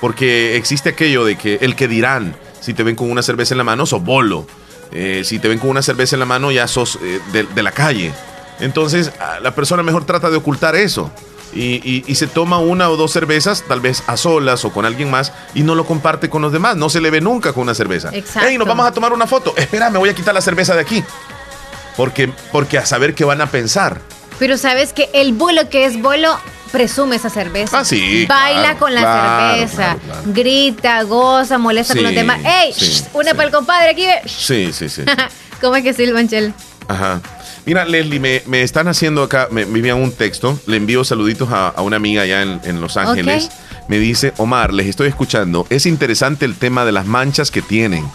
[0.02, 3.58] Porque existe aquello de que el que dirán, si te ven con una cerveza en
[3.58, 4.46] la mano, sos bolo.
[4.92, 7.64] Eh, si te ven con una cerveza en la mano, ya sos eh, de, de
[7.64, 8.14] la calle.
[8.60, 9.12] Entonces,
[9.42, 11.12] la persona mejor trata de ocultar eso.
[11.54, 14.86] Y, y- y se toma una o dos cervezas, tal vez a solas o con
[14.86, 16.76] alguien más, y no lo comparte con los demás.
[16.76, 18.10] No se le ve nunca con una cerveza.
[18.14, 18.48] Exacto.
[18.50, 19.54] Hey, nos vamos a tomar una foto.
[19.58, 21.04] Espera, me voy a quitar la cerveza de aquí.
[21.98, 24.00] Porque, porque a saber qué van a pensar.
[24.38, 26.38] Pero sabes que el bolo que es bolo
[26.72, 27.80] presume esa cerveza.
[27.80, 29.98] Ah, sí, Baila claro, con la claro, cerveza.
[30.06, 30.22] claro.
[30.28, 32.40] Grita, goza, molesta con Sí, los demás.
[32.46, 32.74] ¡Ey!
[32.74, 34.06] sí, shh, una para el compadre aquí.
[34.30, 35.02] Sí, sí, sí.
[35.62, 36.54] ¿Cómo es que silban, Chel?
[36.88, 37.20] Ajá.
[37.70, 41.52] Mira, Leslie, me, me están haciendo acá, me, me envían un texto, le envío saluditos
[41.52, 43.52] a, a una amiga allá en, en Los Ángeles.
[43.88, 48.10] Me dice, Omar, les estoy escuchando, es interesante el tema de las manchas que tienen.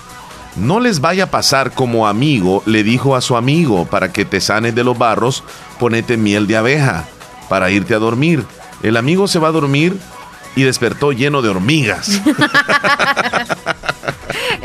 [0.56, 4.40] No les vaya a pasar como amigo le dijo a su amigo, para que te
[4.40, 5.44] sanes de los barros,
[5.78, 7.04] ponete miel de abeja
[7.48, 8.44] para irte a dormir.
[8.82, 9.96] El amigo se va a dormir
[10.56, 12.20] y despertó lleno de hormigas.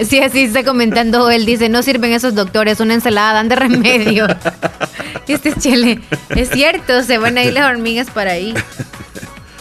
[0.08, 1.46] Sí, así está comentando él.
[1.46, 4.28] Dice, no sirven esos doctores, una ensalada dan de remedio.
[5.28, 8.56] Este chele, es cierto, se van a ir las hormigas para ahí.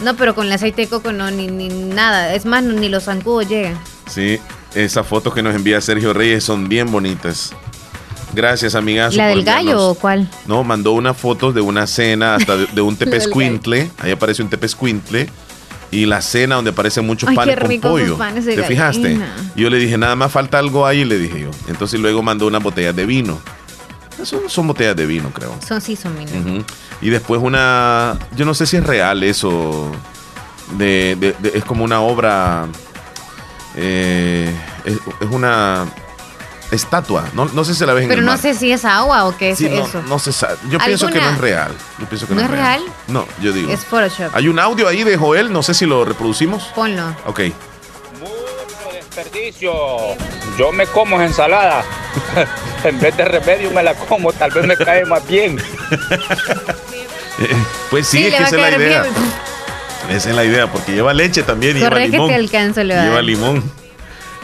[0.02, 2.34] No, pero con el aceite de coco no, ni, ni nada.
[2.34, 3.78] Es más, ni los zancudos llegan.
[4.06, 4.38] Sí,
[4.74, 7.52] esas fotos que nos envía Sergio Reyes son bien bonitas.
[8.32, 9.14] Gracias, amigas.
[9.14, 10.30] ¿La del gallo o cuál?
[10.46, 13.90] No, mandó unas fotos de una cena, hasta de, de un tepescuintle.
[13.98, 15.28] Ahí aparece un tepescuintle.
[15.90, 18.18] Y la cena donde aparecen muchos Ay, panes qué con pollo.
[18.18, 19.18] panes de ¿Te fijaste?
[19.56, 21.50] Y yo le dije, nada más falta algo ahí, le dije yo.
[21.68, 23.38] Entonces luego mandó unas botellas de vino.
[24.22, 25.54] Son, son botellas de vino, creo.
[25.66, 26.12] Son sí, son.
[26.14, 26.64] Ujú.
[27.00, 29.90] Y después una, yo no sé si es real eso,
[30.76, 32.66] de, de- de- es como una obra,
[33.76, 34.52] eh,
[34.84, 35.86] es, es una
[36.70, 38.40] estatua, no, no sé si la ves en Pero el no mar.
[38.40, 40.02] sé si es agua o qué es Sí, no, eso.
[40.02, 40.56] no se sabe.
[40.68, 41.72] Yo pienso que no ¿Alguna- es real.
[41.98, 42.82] Yo pienso que no, ¿No es real?
[43.06, 43.72] No, yo digo.
[43.72, 44.34] Es Photoshop.
[44.34, 46.64] Hay un audio ahí de Joel, no sé si lo reproducimos.
[46.74, 47.14] Ponlo.
[47.26, 47.40] Ok.
[48.92, 49.72] desperdicio.
[50.58, 51.82] Yo me como ensalada.
[52.84, 55.60] en vez de remedio me la como, tal vez me cae más bien.
[57.40, 57.54] Eh,
[57.90, 59.02] Pues sí, Sí, es le que va esa es la caer idea.
[59.02, 60.16] bien.
[60.16, 62.28] Esa es la idea, porque lleva leche también y lleva que limón.
[62.28, 63.24] te alcanzo, le va a Lleva dar.
[63.24, 63.62] limón.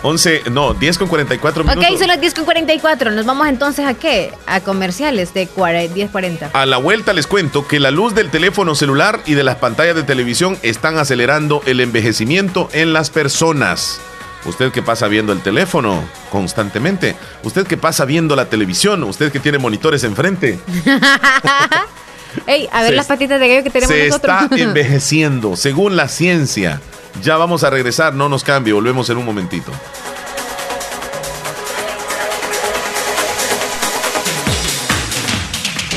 [0.06, 1.90] 11, no, 10 con 44 minutos.
[1.90, 3.10] Ok, son las 10 con 44.
[3.10, 4.32] Nos vamos entonces a qué?
[4.47, 6.51] A comerciales de 10.40.
[6.52, 9.97] A la vuelta les cuento que la luz del teléfono celular y de las pantallas
[9.97, 13.98] de televisión están acelerando el envejecimiento en las personas.
[14.44, 19.40] Usted que pasa viendo el teléfono constantemente, usted que pasa viendo la televisión, usted que
[19.40, 20.59] tiene monitores enfrente,
[22.47, 24.36] Ey, a ver Se- las patitas de gallo que tenemos se nosotros.
[24.43, 26.81] está envejeciendo según la ciencia.
[27.22, 29.72] Ya vamos a regresar, no nos cambie, volvemos en un momentito.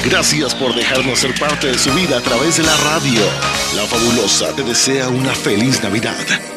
[0.06, 3.20] Gracias por dejarnos ser parte de su vida a través de la radio.
[3.76, 6.57] La fabulosa te desea una feliz Navidad.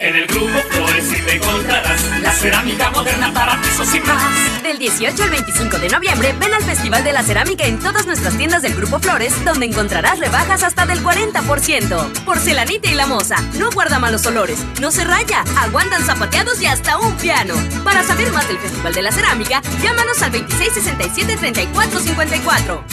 [0.00, 4.62] En el grupo Flores te encontrarás la cerámica moderna para pisos y más.
[4.62, 8.34] Del 18 al 25 de noviembre, ven al Festival de la Cerámica en todas nuestras
[8.38, 12.24] tiendas del Grupo Flores, donde encontrarás rebajas hasta del 40%.
[12.24, 16.96] Porcelanita y la moza, no guarda malos olores, no se raya, aguantan zapateados y hasta
[16.96, 17.54] un piano.
[17.84, 22.84] Para saber más del Festival de la Cerámica, llámanos al 2667-3454.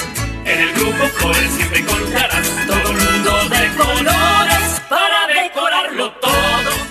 [0.44, 6.87] En el grupo Flores siempre encontrarás todo el mundo de colores para decorarlo todo.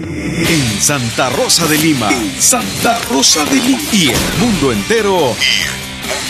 [0.00, 2.08] En Santa Rosa de Lima.
[2.12, 3.80] En Santa Rosa de Lima.
[3.92, 5.34] Y el mundo entero.
[5.40, 5.70] Y el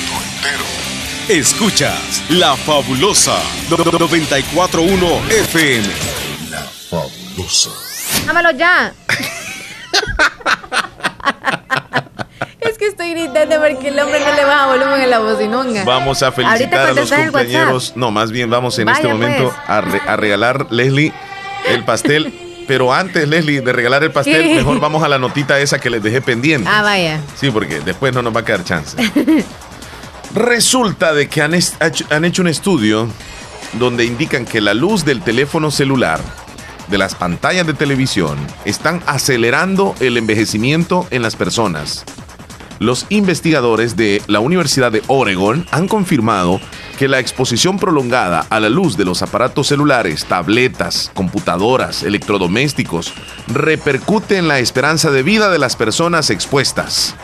[0.09, 0.65] mundo entero.
[1.29, 3.39] Escuchas La Fabulosa
[3.69, 5.87] 941 FM.
[6.51, 7.69] La Fabulosa.
[8.27, 8.95] Dámelo ya.
[12.61, 15.85] es que estoy gritando porque el hombre no le baja volumen en la bocinonga.
[15.85, 17.93] Vamos a felicitar a los compañeros.
[17.97, 19.57] No, más bien vamos en Vaya, este momento pues.
[19.69, 21.13] a, re- a regalar, Leslie,
[21.67, 22.45] el pastel.
[22.69, 26.03] Pero antes, Leslie, de regalar el pastel, mejor vamos a la notita esa que les
[26.03, 26.69] dejé pendiente.
[26.71, 27.21] Ah, vaya.
[27.35, 28.97] Sí, porque después no nos va a quedar chance.
[30.35, 33.09] Resulta de que han, est- hecho- han hecho un estudio
[33.75, 36.21] donde indican que la luz del teléfono celular,
[36.89, 42.05] de las pantallas de televisión, están acelerando el envejecimiento en las personas.
[42.79, 46.61] Los investigadores de la Universidad de Oregon han confirmado
[46.99, 53.15] que la exposición prolongada a la luz de los aparatos celulares, tabletas, computadoras, electrodomésticos,
[53.47, 57.15] repercute en la esperanza de vida de las personas expuestas.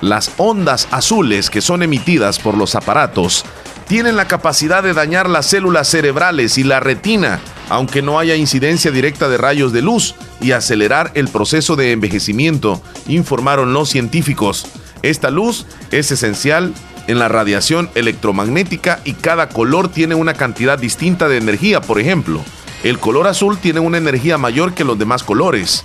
[0.00, 3.44] Las ondas azules que son emitidas por los aparatos
[3.86, 8.90] tienen la capacidad de dañar las células cerebrales y la retina, aunque no haya incidencia
[8.90, 14.66] directa de rayos de luz, y acelerar el proceso de envejecimiento, informaron los científicos.
[15.02, 16.72] Esta luz es esencial
[17.06, 21.80] en la radiación electromagnética y cada color tiene una cantidad distinta de energía.
[21.80, 22.40] Por ejemplo,
[22.82, 25.84] el color azul tiene una energía mayor que los demás colores.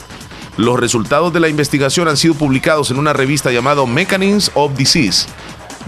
[0.57, 5.27] Los resultados de la investigación han sido publicados en una revista llamada Mechanisms of Disease.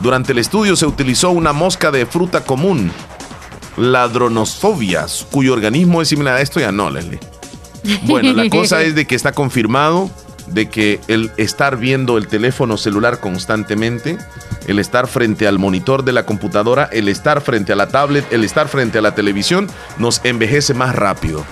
[0.01, 2.91] Durante el estudio se utilizó una mosca de fruta común,
[3.77, 7.19] ladronosofias, cuyo organismo es similar a esto, ya no, Leslie.
[8.03, 10.09] Bueno, la cosa es de que está confirmado
[10.51, 14.17] de que el estar viendo el teléfono celular constantemente,
[14.67, 18.43] el estar frente al monitor de la computadora, el estar frente a la tablet, el
[18.43, 19.67] estar frente a la televisión,
[19.97, 21.45] nos envejece más rápido.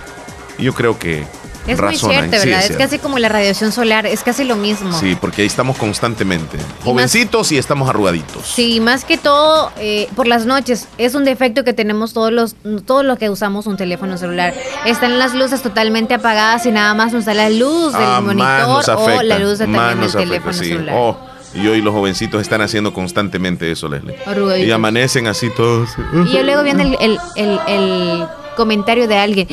[0.59, 1.25] Yo creo que
[1.67, 2.65] Es muy cierto, Sí, ¿verdad?
[2.65, 4.97] es casi como la radiación solar, es casi lo mismo.
[4.99, 6.57] Sí, porque ahí estamos constantemente.
[6.83, 8.45] Jovencitos y estamos arrugaditos.
[8.45, 12.55] Sí, más que todo eh, por las noches es un defecto que tenemos todos los
[12.85, 14.53] todos los que usamos un teléfono celular.
[14.85, 18.67] Están las luces totalmente apagadas y nada más nos da la luz del Ah, monitor
[18.67, 20.65] nos o afecta, la luz de, más también del afecta, teléfono sí.
[20.65, 20.95] celular.
[20.97, 21.17] Oh,
[21.53, 24.15] y hoy los jovencitos están haciendo constantemente eso, Leslie.
[24.25, 24.67] Arrugaditos.
[24.67, 25.89] Y amanecen así todos.
[26.31, 28.25] Y luego viene el, el- el- el
[28.55, 29.47] comentario de alguien.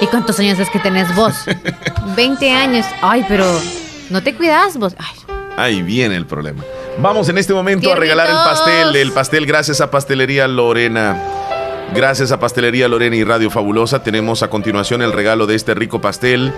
[0.00, 1.34] ¿Y cuántos años es que tenés vos?
[2.16, 2.86] 20 años.
[3.02, 3.44] Ay, pero
[4.10, 4.94] no te cuidas vos.
[4.98, 5.16] Ay,
[5.56, 6.62] Ahí viene el problema.
[6.98, 8.96] Vamos en este momento a regalar el pastel.
[8.96, 11.18] El pastel gracias a Pastelería Lorena.
[11.94, 16.00] Gracias a Pastelería Lorena y Radio Fabulosa tenemos a continuación el regalo de este rico
[16.00, 16.52] pastel.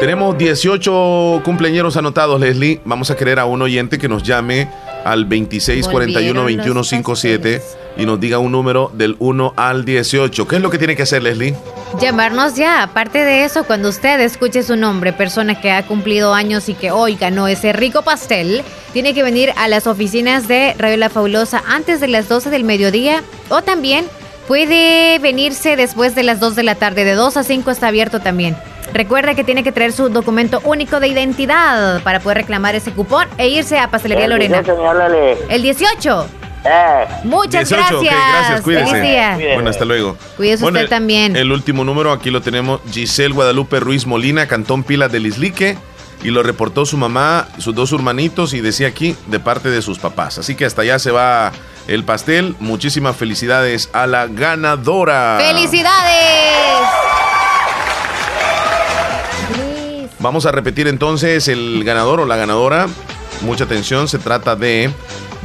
[0.00, 2.80] Tenemos 18 cumpleañeros anotados, Leslie.
[2.84, 4.68] Vamos a querer a un oyente que nos llame
[5.06, 7.62] al 2641-2157
[7.96, 10.48] y nos diga un número del 1 al 18.
[10.48, 11.54] ¿Qué es lo que tiene que hacer, Leslie?
[12.00, 12.82] Llamarnos ya.
[12.82, 16.90] Aparte de eso, cuando usted escuche su nombre, persona que ha cumplido años y que
[16.90, 18.62] hoy ganó ese rico pastel,
[18.92, 22.64] tiene que venir a las oficinas de Radio La Fabulosa antes de las 12 del
[22.64, 24.04] mediodía o también
[24.46, 27.04] puede venirse después de las 2 de la tarde.
[27.04, 28.56] De 2 a 5 está abierto también.
[28.92, 33.28] Recuerda que tiene que traer su documento único de identidad para poder reclamar ese cupón
[33.36, 34.62] e irse a Pastelería Lorena.
[35.48, 36.28] El 18.
[37.24, 38.64] Muchas 18, ok, gracias.
[38.66, 38.90] gracias.
[38.90, 39.38] Feliz día.
[39.54, 40.16] Bueno, hasta luego.
[40.36, 41.36] Cuídese Bueno, usted también.
[41.36, 45.76] El último número aquí lo tenemos Giselle Guadalupe Ruiz Molina, Cantón Pilas del Islique.
[46.24, 49.98] Y lo reportó su mamá, sus dos hermanitos y decía aquí de parte de sus
[49.98, 50.38] papás.
[50.38, 51.52] Así que hasta allá se va
[51.88, 52.56] el pastel.
[52.60, 55.38] Muchísimas felicidades a la ganadora.
[55.40, 56.26] ¡Felicidades!
[60.18, 62.88] Vamos a repetir entonces el ganador o la ganadora.
[63.42, 64.90] Mucha atención, se trata de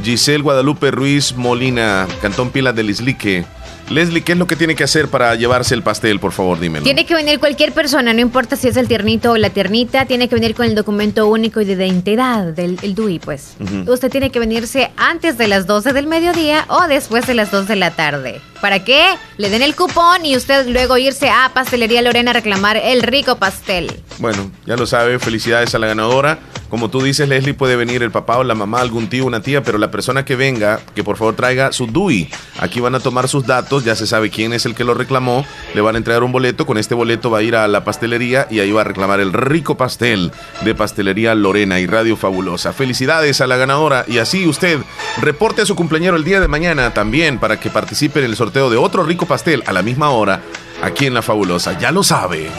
[0.02, 3.44] Giselle Guadalupe Ruiz Molina, Cantón Pilas del Islique.
[3.90, 6.18] Leslie, ¿qué es lo que tiene que hacer para llevarse el pastel?
[6.18, 6.84] Por favor, dímelo.
[6.84, 10.28] Tiene que venir cualquier persona, no importa si es el tiernito o la tiernita, tiene
[10.28, 13.56] que venir con el documento único y de identidad del el DUI, pues.
[13.86, 17.68] Usted tiene que venirse antes de las 12 del mediodía o después de las 2
[17.68, 18.40] de la tarde.
[18.60, 19.04] ¿Para qué?
[19.38, 23.36] Le den el cupón y usted luego irse a Pastelería Lorena a reclamar el rico
[23.36, 23.90] pastel.
[24.18, 26.38] Bueno, ya lo sabe, felicidades a la ganadora.
[26.70, 29.62] Como tú dices, Leslie, puede venir el papá o la mamá, algún tío, una tía,
[29.62, 32.30] pero la persona que venga, que por favor traiga su DUI.
[32.60, 35.46] Aquí van a tomar sus datos, ya se sabe quién es el que lo reclamó,
[35.74, 38.46] le van a entregar un boleto, con este boleto va a ir a la pastelería
[38.50, 40.32] y ahí va a reclamar el rico pastel
[40.62, 42.72] de Pastelería Lorena y Radio Fabulosa.
[42.72, 44.80] Felicidades a la ganadora y así usted
[45.20, 48.70] reporte a su cumpleañero el día de mañana también para que participe en el sorteo
[48.70, 50.42] de otro rico pastel a la misma hora
[50.82, 51.78] aquí en La Fabulosa.
[51.78, 52.50] Ya lo sabe.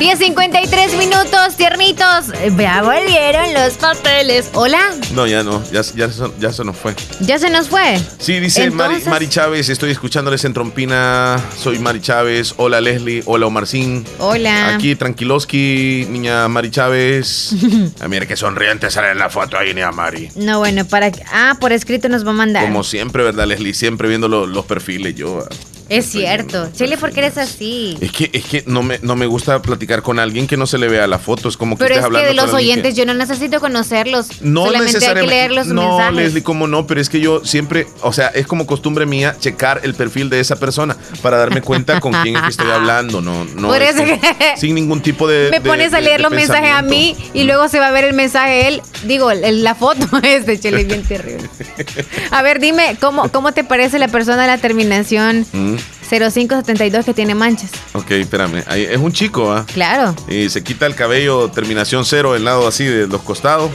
[0.00, 2.32] 10.53 minutos, tiernitos.
[2.56, 4.48] Ya volvieron los papeles.
[4.54, 4.78] Hola,
[5.14, 6.94] No, ya no, ya, ya, se- ya se nos fue.
[7.20, 8.00] ya se nos fue.
[8.18, 13.22] Sí, dice Mari, Entonces- Mari Chávez, estoy escuchándoles en Trompina, soy Mari Chávez, hola Leslie,
[13.26, 14.06] hola Omarcín.
[14.18, 14.74] Hola.
[14.74, 17.50] Aquí tranquiloski, niña Mari Chávez.
[18.00, 20.30] Ah, mira qué sonriente sale en la foto ahí, niña Mari.
[20.34, 22.62] No, bueno, para que- Ah, por escrito nos va a mandar.
[22.64, 23.74] Como siempre, ¿verdad, Leslie?
[23.74, 25.46] Siempre viendo lo- los perfiles yo.
[25.90, 26.70] Es cierto.
[26.72, 27.98] Chile, ¿por qué eres así?
[28.00, 30.78] Es que, es que no, me, no me gusta platicar con alguien que no se
[30.78, 31.48] le vea la foto.
[31.48, 33.60] Es como que Pero estés es que hablando de los que- oyentes yo no necesito
[33.60, 34.40] conocerlos.
[34.40, 35.34] No Solamente hay que necesariamente.
[35.34, 36.14] leer los no, mensajes.
[36.16, 39.80] Leslie, como no, pero es que yo siempre, o sea, es como costumbre mía checar
[39.82, 43.20] el perfil de esa persona para darme cuenta con quién es que estoy hablando.
[43.20, 43.68] No, no.
[43.68, 45.48] Por es eso que- que- sin ningún tipo de.
[45.50, 47.90] Me de- pones a leer de los mensajes a mí y luego se va a
[47.90, 48.80] ver el mensaje él.
[49.06, 51.48] Digo, el- la foto es de Chile, bien terrible.
[52.30, 55.74] A ver, dime, ¿cómo, ¿cómo te parece la persona de la terminación Mm,
[56.10, 57.70] 0572 que tiene manchas?
[57.94, 58.64] ok, espérame.
[58.66, 59.64] Ahí- es un chico, ¿ah?
[59.72, 60.14] Claro.
[60.28, 63.70] Y se quita el cabello, terminación cero, el lado así de los costados.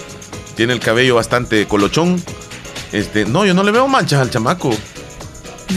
[0.56, 2.22] Tiene el cabello bastante colochón.
[2.92, 4.70] Este, no, yo no le veo manchas al chamaco.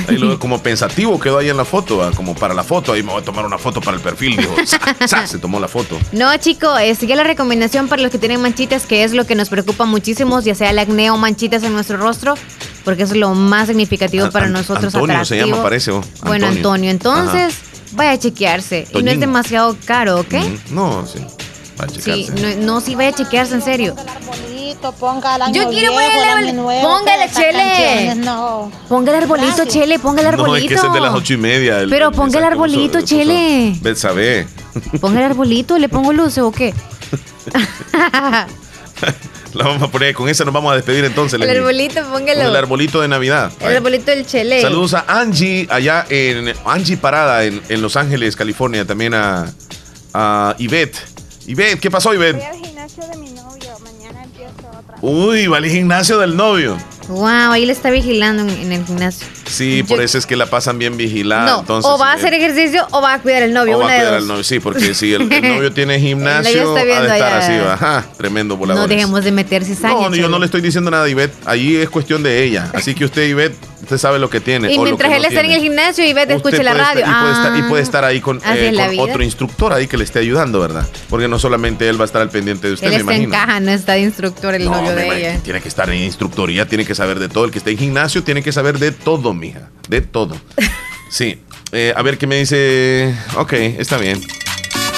[0.07, 2.93] Ahí lo como pensativo quedó ahí en la foto, ah, como para la foto.
[2.93, 4.55] Ahí me voy a tomar una foto para el perfil, dijo.
[4.67, 4.79] ¡Sa!
[5.07, 5.27] ¡Sa!
[5.27, 5.99] Se tomó la foto.
[6.13, 9.35] No, chico, es ya la recomendación para los que tienen manchitas, que es lo que
[9.35, 12.35] nos preocupa muchísimo, ya sea el acné o manchitas en nuestro rostro,
[12.85, 14.95] porque eso es lo más significativo An- para An- nosotros.
[14.95, 15.57] Antonio se atractivo.
[15.57, 15.91] llama, parece.
[15.93, 17.55] oh, Bueno, Antonio, entonces
[17.93, 18.87] vaya a chequearse.
[18.95, 20.35] Y no es demasiado caro, ¿ok?
[20.35, 20.51] Ujú.
[20.71, 21.19] No, sí.
[21.81, 22.57] Va a Sí, checarse.
[22.57, 23.95] no, no, sí vaya a chequearse en serio.
[25.01, 28.15] ponga el año Yo quiero poner el nuevo, póngale, Chele.
[28.17, 28.71] no.
[28.89, 29.75] Ponga el arbolito, Gracias.
[29.75, 30.57] Chele, ponga el No, arbolito.
[30.57, 31.81] es que ese es de las ocho y media.
[31.81, 33.77] el- Pero ponga el arbolito, Chele.
[33.81, 34.47] Betsabe.
[35.01, 36.75] Ponga el arbolito, ¿le pongo luces o qué?
[39.55, 41.41] La vamos a poner, con esa nos vamos a despedir entonces.
[41.41, 42.43] el arbolito, Con póngalo.
[42.43, 43.51] el arbolito de Navidad.
[43.61, 44.61] El arbolito del Chele.
[44.61, 48.85] Saludos a Angie allá en Angie Parada en, en Los Ángeles, California.
[48.85, 49.51] También a,
[50.13, 50.99] a Ivette.
[51.47, 52.43] Ivette, ¿qué pasó, Ivette?
[52.63, 54.97] gimnasio de mi novio, mañana empiezo otra.
[55.01, 56.77] Uy, va al gimnasio del novio.
[57.09, 59.27] Wow, ahí le está vigilando en, en el gimnasio.
[59.47, 61.47] Sí, por eso es que la pasan bien vigilada.
[61.47, 63.77] no, entonces, o va a eh, hacer ejercicio o va a cuidar el novio.
[63.77, 64.45] o va una a cuidar al novio.
[64.45, 67.39] Sí, porque si el, el novio tiene gimnasio, ha de estar allá.
[67.39, 67.75] así, va.
[67.75, 68.83] Ajá, tremendo volador.
[68.83, 70.09] No dejemos de meter cizaña.
[70.09, 71.35] No, yo no le estoy diciendo nada a Ivette.
[71.47, 72.71] Allí es cuestión de ella.
[72.75, 73.57] Así que usted, Ivette,
[73.89, 74.71] usted sabe lo que tiene.
[74.71, 76.75] Y o lo mientras que él no está en el gimnasio y Usted escuche la
[76.75, 77.05] radio.
[77.07, 77.67] estar- y, puede estar, y Ah.
[77.69, 80.87] puede estar ahí con, eh, con otro instructor ahí que le esté ayudando, ¿verdad?
[81.09, 83.23] Porque no solamente él va a estar al pendiente de usted, Él me está en
[83.23, 83.47] imagino.
[83.47, 85.41] caja, no está de instructor el No, novio de imagino, ella.
[85.43, 87.47] Tiene que estar en instructoría, tiene que saber de todo.
[87.47, 89.71] El que esté en gimnasio tiene que saber de todo, mija.
[89.89, 90.37] De todo.
[91.11, 91.41] Sí.
[91.73, 93.15] Eh, a ver qué me dice.
[93.37, 94.21] Ok, está bien.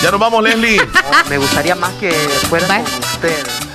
[0.03, 0.81] Ya nos vamos, Leslie.
[1.31, 2.11] Me gustaría más que
[2.49, 3.70] fuera con usted.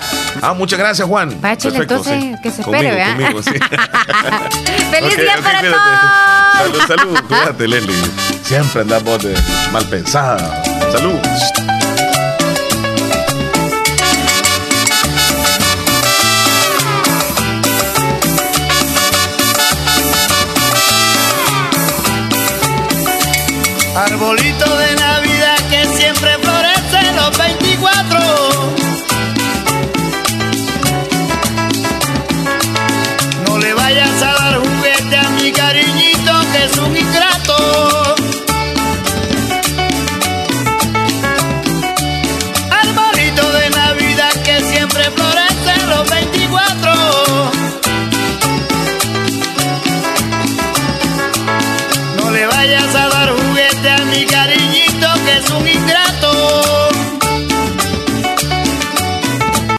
[0.45, 1.29] Ah, muchas gracias, Juan.
[1.31, 2.35] Perfecto, entonces, sí.
[2.43, 3.15] que se Conmigo, espere, ¿verdad?
[3.15, 3.51] conmigo, sí.
[4.91, 5.77] ¡Feliz día para cuídate.
[5.77, 6.87] todos!
[6.87, 7.19] Salud, salud.
[7.27, 7.95] Cuídate, Leslie.
[8.43, 9.35] Siempre andamos de
[9.71, 10.63] mal pensada.
[10.91, 11.19] Salud.